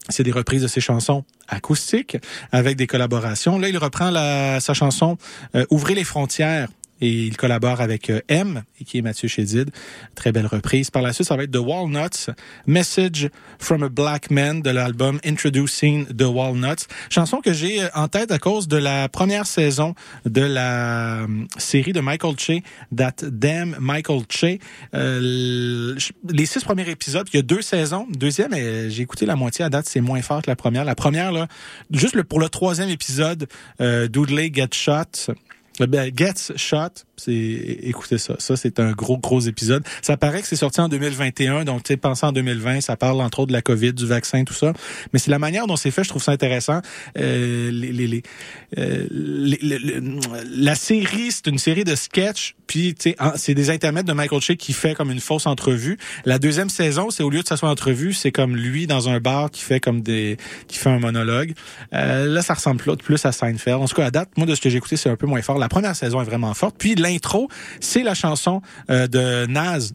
C'est 0.09 0.23
des 0.23 0.33
reprises 0.33 0.63
de 0.63 0.69
ses 0.69 0.81
chansons 0.81 1.25
acoustiques 1.49 2.17
avec 2.53 2.77
des 2.77 2.87
collaborations. 2.87 3.59
Là, 3.59 3.69
il 3.69 3.79
reprend 3.79 4.13
sa 4.61 4.75
chanson 4.75 5.19
euh, 5.55 5.65
Ouvrez 5.71 5.95
les 5.95 6.05
frontières 6.05 6.69
et 7.01 7.11
il 7.11 7.37
collabore 7.37 7.81
avec 7.81 8.11
euh, 8.11 8.21
M, 8.29 8.63
qui 8.85 8.99
est 8.99 9.03
Mathieu 9.03 9.29
Chédid. 9.29 9.71
Très 10.15 10.33
belle 10.33 10.47
reprise. 10.47 10.91
Par 10.91 11.03
la 11.03 11.13
suite, 11.13 11.29
ça 11.29 11.37
va 11.37 11.45
être 11.45 11.51
The 11.51 11.57
Walnuts, 11.57 12.33
Message 12.67 13.31
from 13.59 13.83
a 13.83 13.89
Black 13.89 14.31
Man 14.31 14.63
de 14.63 14.71
l'album 14.71 15.21
Introducing 15.25 16.07
the 16.07 16.23
Walnuts. 16.23 16.87
Chanson 17.11 17.41
que 17.41 17.53
j'ai 17.53 17.83
euh, 17.83 17.89
en 17.95 18.09
tête 18.09 18.33
à 18.33 18.39
cause 18.39 18.69
de 18.69 18.77
la 18.77 19.09
première 19.09 19.47
saison 19.47 19.95
de 20.25 20.43
la 20.43 21.23
euh, 21.23 21.27
série 21.57 21.93
de 21.93 22.01
Michael 22.01 22.35
Che, 22.39 22.63
That 22.95 23.25
Damn 23.31 23.77
Michael 23.81 24.23
Che. 24.29 24.59
Les 24.93 26.47
six 26.47 26.65
premiers 26.65 26.89
épisodes, 26.89 27.29
il 27.33 27.37
y 27.37 27.41
a 27.41 27.43
deux 27.43 27.63
saisons. 27.63 28.07
Deuxième, 28.11 28.55
j'ai 28.55 29.03
écouté 29.03 29.27
la 29.27 29.37
moitié 29.37 29.65
à 29.65 29.71
date, 29.71 29.87
c'est 29.87 30.01
moins 30.01 30.23
fort 30.23 30.43
que 30.43 30.51
la 30.51 30.57
première. 30.57 30.85
La 30.85 30.95
première, 30.95 31.33
là, 31.33 31.49
juste 31.91 32.21
pour 32.23 32.41
le 32.41 32.49
troisième 32.49 32.89
épisode, 32.89 33.47
Dudley 33.79 34.51
Get 34.53 34.71
Shot. 34.73 35.33
Ben, 35.87 36.11
Gets 36.17 36.53
Shot, 36.57 37.05
c'est 37.17 37.33
écoutez 37.33 38.19
ça, 38.19 38.35
ça 38.39 38.57
c'est 38.57 38.81
un 38.81 38.93
gros 38.93 39.19
gros 39.19 39.41
épisode. 39.41 39.85
Ça 40.03 40.17
paraît 40.17 40.41
que 40.43 40.49
c'est 40.49 40.57
sorti 40.57 40.81
en 40.81 40.89
2021, 40.89 41.65
donc 41.65 41.83
tu 41.85 41.93
sais 41.93 41.97
pensez 41.97 42.27
en 42.27 42.33
2020, 42.33 42.81
ça 42.81 42.97
parle 42.97 43.21
entre 43.21 43.41
autres 43.41 43.49
de 43.49 43.53
la 43.53 43.63
Covid, 43.63 43.93
du 43.93 44.07
vaccin, 44.07 44.45
tout 44.45 44.55
ça. 44.55 44.73
Mais 45.13 45.19
c'est 45.19 45.31
la 45.31 45.39
manière 45.39 45.67
dont 45.67 45.77
c'est 45.77 45.91
fait, 45.91 46.05
je 46.05 46.09
trouve 46.09 46.23
ça 46.23 46.33
intéressant. 46.33 46.81
Euh, 47.17 47.71
les, 47.71 47.93
les, 47.93 48.07
les, 48.07 48.23
euh, 48.79 49.07
les- 49.11 50.01
la 50.51 50.75
série, 50.75 51.31
c'est 51.33 51.47
une 51.47 51.59
série 51.59 51.85
de 51.85 51.95
sketchs, 51.95 52.55
puis 52.67 52.95
tu 52.95 53.11
sais 53.11 53.17
c'est 53.37 53.55
des 53.55 53.71
intermèdes 53.71 54.07
de 54.07 54.13
Michael 54.13 54.41
Che 54.41 54.57
qui 54.57 54.73
fait 54.73 54.95
comme 54.95 55.11
une 55.11 55.21
fausse 55.21 55.47
entrevue. 55.47 55.99
La 56.25 56.39
deuxième 56.39 56.69
saison, 56.71 57.11
c'est 57.11 57.23
au 57.23 57.31
lieu 57.31 57.43
de 57.43 57.47
s'asseoir 57.47 57.71
entrevue, 57.73 58.13
c'est 58.13 58.33
comme 58.33 58.57
lui 58.57 58.87
dans 58.87 59.09
un 59.09 59.21
bar 59.21 59.51
qui 59.51 59.63
fait 59.63 59.81
comme 59.81 60.01
des 60.03 60.37
qui 60.67 60.79
fait 60.79 60.91
un 60.91 60.99
monologue. 60.99 61.53
Euh, 61.95 62.27
là, 62.27 62.43
ça 62.43 62.55
ressemble 62.55 62.81
plus- 62.97 63.25
à 63.25 63.33
Seinfeld. 63.33 63.77
En 63.83 63.87
tout 63.87 63.97
cas, 63.97 64.07
à 64.07 64.11
date, 64.11 64.31
moi 64.37 64.47
de 64.47 64.55
ce 64.55 64.61
que 64.61 64.71
j'ai 64.71 64.77
écouté, 64.79 64.97
c'est 64.97 65.09
un 65.11 65.17
peu 65.17 65.27
moins 65.27 65.43
fort. 65.43 65.59
Première 65.69 65.97
saison 65.97 66.21
est 66.21 66.25
vraiment 66.25 66.55
forte. 66.55 66.77
Puis 66.79 66.95
l'intro, 66.95 67.49
c'est 67.81 68.03
la 68.03 68.15
chanson 68.15 68.63
euh, 68.91 69.07
de 69.07 69.47
Naz. 69.47 69.93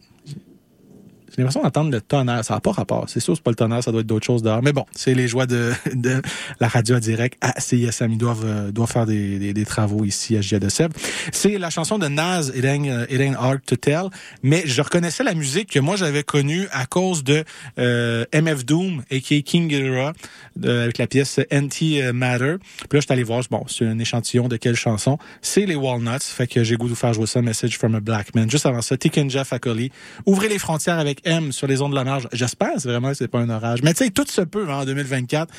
J'ai 1.36 1.42
l'impression 1.42 1.62
d'entendre 1.62 1.90
le 1.90 2.00
tonnerre. 2.00 2.44
Ça 2.44 2.54
n'a 2.54 2.60
pas 2.60 2.70
rapport. 2.72 3.04
C'est 3.08 3.20
sûr, 3.20 3.34
c'est 3.36 3.42
pas 3.42 3.50
le 3.50 3.56
tonnerre, 3.56 3.82
ça 3.82 3.90
doit 3.90 4.00
être 4.02 4.06
d'autres 4.06 4.26
choses 4.26 4.42
dehors. 4.42 4.62
Mais 4.62 4.72
bon, 4.72 4.84
c'est 4.94 5.14
les 5.14 5.26
joies 5.28 5.46
de, 5.46 5.72
de 5.94 6.22
la 6.60 6.68
radio 6.68 6.96
en 6.96 7.00
direct 7.00 7.36
à 7.40 7.60
CISM. 7.60 8.12
Ils 8.12 8.18
doivent, 8.18 8.44
euh, 8.44 8.70
doivent 8.70 8.90
faire 8.90 9.06
des, 9.06 9.38
des, 9.38 9.52
des 9.52 9.64
travaux 9.64 10.04
ici 10.04 10.36
à 10.36 10.40
Gia 10.40 10.58
de 10.58 10.68
Seb. 10.68 10.92
C'est 11.32 11.58
la 11.58 11.70
chanson 11.70 11.98
de 11.98 12.06
Naz, 12.06 12.52
It 12.54 12.64
Ain't, 12.64 12.88
euh, 12.88 13.06
It 13.10 13.20
Ain't 13.20 13.34
Hard 13.36 13.60
to 13.66 13.76
Tell. 13.76 14.04
Mais 14.42 14.62
je 14.66 14.80
reconnaissais 14.82 15.24
la 15.24 15.34
musique 15.34 15.70
que 15.70 15.78
moi 15.80 15.96
j'avais 15.96 16.22
connue 16.22 16.66
à 16.72 16.86
cause 16.86 17.24
de 17.24 17.44
euh, 17.78 18.24
MF 18.32 18.64
Doom, 18.64 19.02
a.k.a. 19.10 19.40
King 19.40 19.68
Ghidorah, 19.68 20.12
de- 20.56 20.70
avec 20.70 20.98
la 20.98 21.06
pièce 21.06 21.40
Anti 21.52 22.00
Matter. 22.12 22.56
Puis 22.60 22.96
là, 22.96 23.00
je 23.00 23.06
suis 23.06 23.12
allé 23.12 23.22
voir, 23.24 23.42
bon, 23.50 23.64
c'est 23.68 23.86
un 23.86 23.98
échantillon 23.98 24.48
de 24.48 24.56
quelle 24.56 24.76
chanson. 24.76 25.18
C'est 25.42 25.66
les 25.66 25.74
Walnuts. 25.74 26.18
Fait 26.20 26.46
que 26.46 26.62
j'ai 26.62 26.76
goût 26.76 26.84
de 26.86 26.90
vous 26.90 26.94
faire 26.96 27.12
jouer 27.12 27.26
ça, 27.26 27.42
Message 27.42 27.76
from 27.78 27.94
a 27.94 28.00
Black 28.00 28.34
Man. 28.34 28.50
Juste 28.50 28.66
avant 28.66 28.82
ça, 28.82 28.96
Jeff 29.28 29.52
Ackley. 29.52 29.90
Ouvrez 30.26 30.48
les 30.48 30.58
frontières 30.58 30.98
avec 30.98 31.23
M 31.24 31.52
sur 31.52 31.66
les 31.66 31.82
ondes 31.82 31.92
de 31.92 31.96
l'orage. 31.96 32.28
J'espère, 32.32 32.72
c'est 32.78 32.88
vraiment 32.88 33.08
que 33.08 33.14
c'est 33.14 33.28
pas 33.28 33.38
un 33.38 33.50
orage. 33.50 33.82
Mais 33.82 33.92
tu 33.94 34.04
sais, 34.04 34.10
tout 34.10 34.26
se 34.26 34.40
peut 34.42 34.66
hein, 34.68 34.78
en 34.78 34.84
2024. 34.84 35.52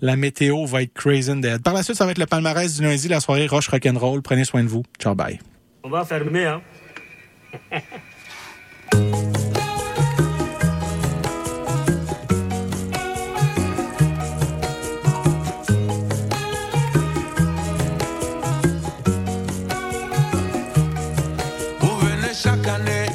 La 0.00 0.16
météo 0.16 0.66
va 0.66 0.82
être 0.82 0.92
crazy 0.92 1.30
and 1.30 1.36
dead. 1.36 1.62
Par 1.62 1.72
la 1.72 1.82
suite, 1.82 1.96
ça 1.96 2.04
va 2.04 2.10
être 2.10 2.18
le 2.18 2.26
palmarès 2.26 2.76
du 2.76 2.82
lundi, 2.82 3.08
la 3.08 3.20
soirée 3.20 3.46
Roche 3.46 3.68
Rock'n'Roll. 3.68 4.20
Prenez 4.22 4.44
soin 4.44 4.62
de 4.62 4.68
vous. 4.68 4.82
Ciao, 5.00 5.14
bye. 5.14 5.38
On 5.82 5.88
va 5.88 6.04
fermer, 6.04 6.44
hein. 6.44 6.60
Vous 21.80 21.96
venez 21.98 22.34
chaque 22.34 22.66
année, 22.66 23.06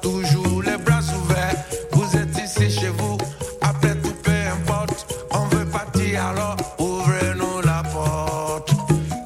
toujours 0.00 0.62
les 0.62 0.76
bras 0.76 1.00
ouverts. 1.00 1.64
Vous 1.92 2.16
êtes 2.16 2.36
ici 2.38 2.70
chez 2.70 2.88
vous, 2.88 3.16
après 3.60 3.94
tout 3.96 4.14
peu 4.22 4.32
importe, 4.52 5.06
on 5.30 5.44
veut 5.54 5.64
partir 5.66 6.26
alors 6.26 6.56
ouvrez-nous 6.78 7.60
la 7.64 7.82
porte. 7.82 8.70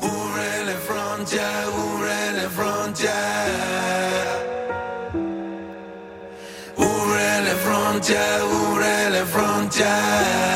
Ouvrez 0.02 0.64
les 0.66 0.80
frontières, 0.88 1.68
ouvrez 1.84 2.32
les 2.40 2.50
frontières. 2.58 3.12
Ouvrez 6.76 7.36
les 7.44 7.58
frontières, 7.66 8.44
ouvrez 8.52 9.10
les 9.10 9.26
frontières. 9.26 10.55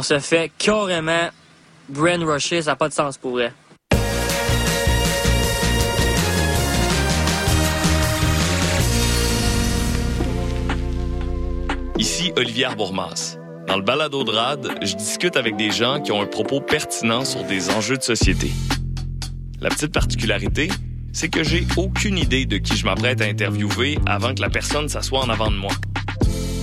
On 0.00 0.02
se 0.02 0.18
fait 0.18 0.50
carrément 0.56 1.28
brain 1.90 2.24
rusher, 2.24 2.62
ça 2.62 2.70
n'a 2.70 2.76
pas 2.76 2.88
de 2.88 2.94
sens 2.94 3.18
pour 3.18 3.32
vrai. 3.32 3.52
Ici 11.98 12.32
Olivier 12.34 12.68
Bourmas. 12.74 13.36
Dans 13.68 13.76
le 13.76 13.82
balado 13.82 14.24
de 14.24 14.30
RAD, 14.30 14.78
je 14.80 14.94
discute 14.94 15.36
avec 15.36 15.56
des 15.56 15.70
gens 15.70 16.00
qui 16.00 16.12
ont 16.12 16.22
un 16.22 16.26
propos 16.26 16.62
pertinent 16.62 17.26
sur 17.26 17.44
des 17.44 17.68
enjeux 17.68 17.98
de 17.98 18.02
société. 18.02 18.50
La 19.60 19.68
petite 19.68 19.92
particularité, 19.92 20.70
c'est 21.12 21.28
que 21.28 21.44
j'ai 21.44 21.66
aucune 21.76 22.16
idée 22.16 22.46
de 22.46 22.56
qui 22.56 22.74
je 22.74 22.86
m'apprête 22.86 23.20
à 23.20 23.26
interviewer 23.26 23.98
avant 24.06 24.34
que 24.34 24.40
la 24.40 24.48
personne 24.48 24.88
s'assoie 24.88 25.20
en 25.20 25.28
avant 25.28 25.50
de 25.50 25.56
moi. 25.56 25.72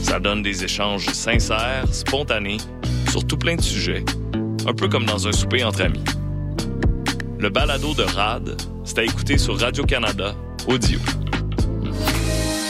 Ça 0.01 0.19
donne 0.19 0.41
des 0.41 0.63
échanges 0.63 1.05
sincères, 1.05 1.93
spontanés, 1.93 2.57
sur 3.17 3.25
tout 3.25 3.37
plein 3.37 3.55
de 3.55 3.61
sujets, 3.61 4.05
un 4.67 4.73
peu 4.75 4.87
comme 4.87 5.05
dans 5.05 5.27
un 5.27 5.31
souper 5.31 5.63
entre 5.63 5.81
amis. 5.81 6.03
Le 7.39 7.49
balado 7.49 7.95
de 7.95 8.03
RAD, 8.03 8.61
c'est 8.83 8.99
à 8.99 9.03
écouter 9.03 9.39
sur 9.39 9.59
Radio-Canada, 9.59 10.35
audio. 10.67 10.99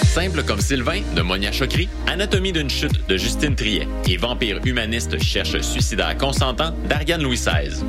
Simple 0.06 0.44
comme 0.44 0.62
Sylvain 0.62 1.02
de 1.18 1.22
Monia 1.22 1.52
Chokri, 1.52 1.90
Anatomie 2.08 2.54
d'une 2.54 2.70
chute 2.70 3.10
de 3.10 3.18
Justine 3.18 3.56
Triet 3.56 3.90
et 4.08 4.16
Vampire 4.16 4.62
humaniste 4.64 5.22
cherche 5.22 5.60
suicidaire 5.60 6.18
consentant 6.18 6.74
d'Ariane 6.88 7.24
Louis 7.24 7.36
XVI. 7.36 7.84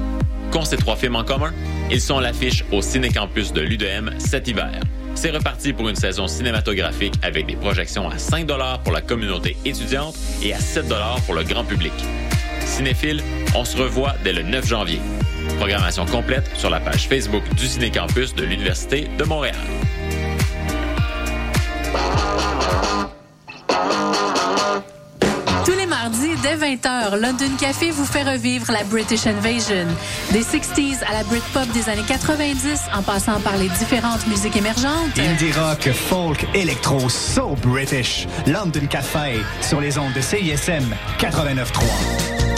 Qu'ont 0.50 0.64
ces 0.64 0.78
trois 0.78 0.96
films 0.96 1.14
en 1.14 1.24
commun? 1.24 1.52
Ils 1.92 2.00
sont 2.00 2.18
à 2.18 2.22
l'affiche 2.22 2.64
au 2.72 2.82
Cinécampus 2.82 3.52
de 3.52 3.60
l'UDM 3.60 4.18
cet 4.18 4.48
hiver. 4.48 4.80
C'est 5.14 5.30
reparti 5.30 5.72
pour 5.72 5.88
une 5.88 5.96
saison 5.96 6.26
cinématographique 6.26 7.14
avec 7.22 7.46
des 7.46 7.56
projections 7.56 8.08
à 8.08 8.18
5 8.18 8.48
pour 8.82 8.92
la 8.92 9.00
communauté 9.00 9.56
étudiante 9.64 10.16
et 10.42 10.52
à 10.52 10.58
7 10.58 10.86
pour 11.24 11.34
le 11.34 11.44
grand 11.44 11.64
public. 11.64 11.92
Cinéphile, 12.68 13.22
on 13.56 13.64
se 13.64 13.76
revoit 13.76 14.14
dès 14.22 14.32
le 14.32 14.42
9 14.42 14.66
janvier. 14.66 15.00
Programmation 15.56 16.06
complète 16.06 16.48
sur 16.54 16.70
la 16.70 16.78
page 16.78 17.08
Facebook 17.08 17.42
du 17.56 17.66
Cinécampus 17.66 18.34
de 18.34 18.44
l'Université 18.44 19.08
de 19.18 19.24
Montréal. 19.24 19.56
Tous 25.64 25.76
les 25.76 25.86
mardis, 25.86 26.34
dès 26.42 26.56
20h, 26.56 27.16
London 27.20 27.56
Café 27.58 27.90
vous 27.90 28.04
fait 28.04 28.22
revivre 28.22 28.70
la 28.70 28.84
British 28.84 29.26
Invasion. 29.26 29.86
Des 30.32 30.42
60s 30.42 31.02
à 31.08 31.14
la 31.14 31.24
Britpop 31.24 31.66
des 31.72 31.88
années 31.88 32.04
90, 32.06 32.82
en 32.94 33.02
passant 33.02 33.40
par 33.40 33.56
les 33.56 33.68
différentes 33.70 34.26
musiques 34.28 34.56
émergentes. 34.56 35.18
Indie 35.18 35.52
rock, 35.52 35.90
folk, 35.92 36.46
électro, 36.54 37.08
so 37.08 37.56
British. 37.62 38.28
London 38.46 38.86
Café, 38.88 39.40
sur 39.62 39.80
les 39.80 39.98
ondes 39.98 40.12
de 40.12 40.20
CISM 40.20 40.94
89.3. 41.18 42.57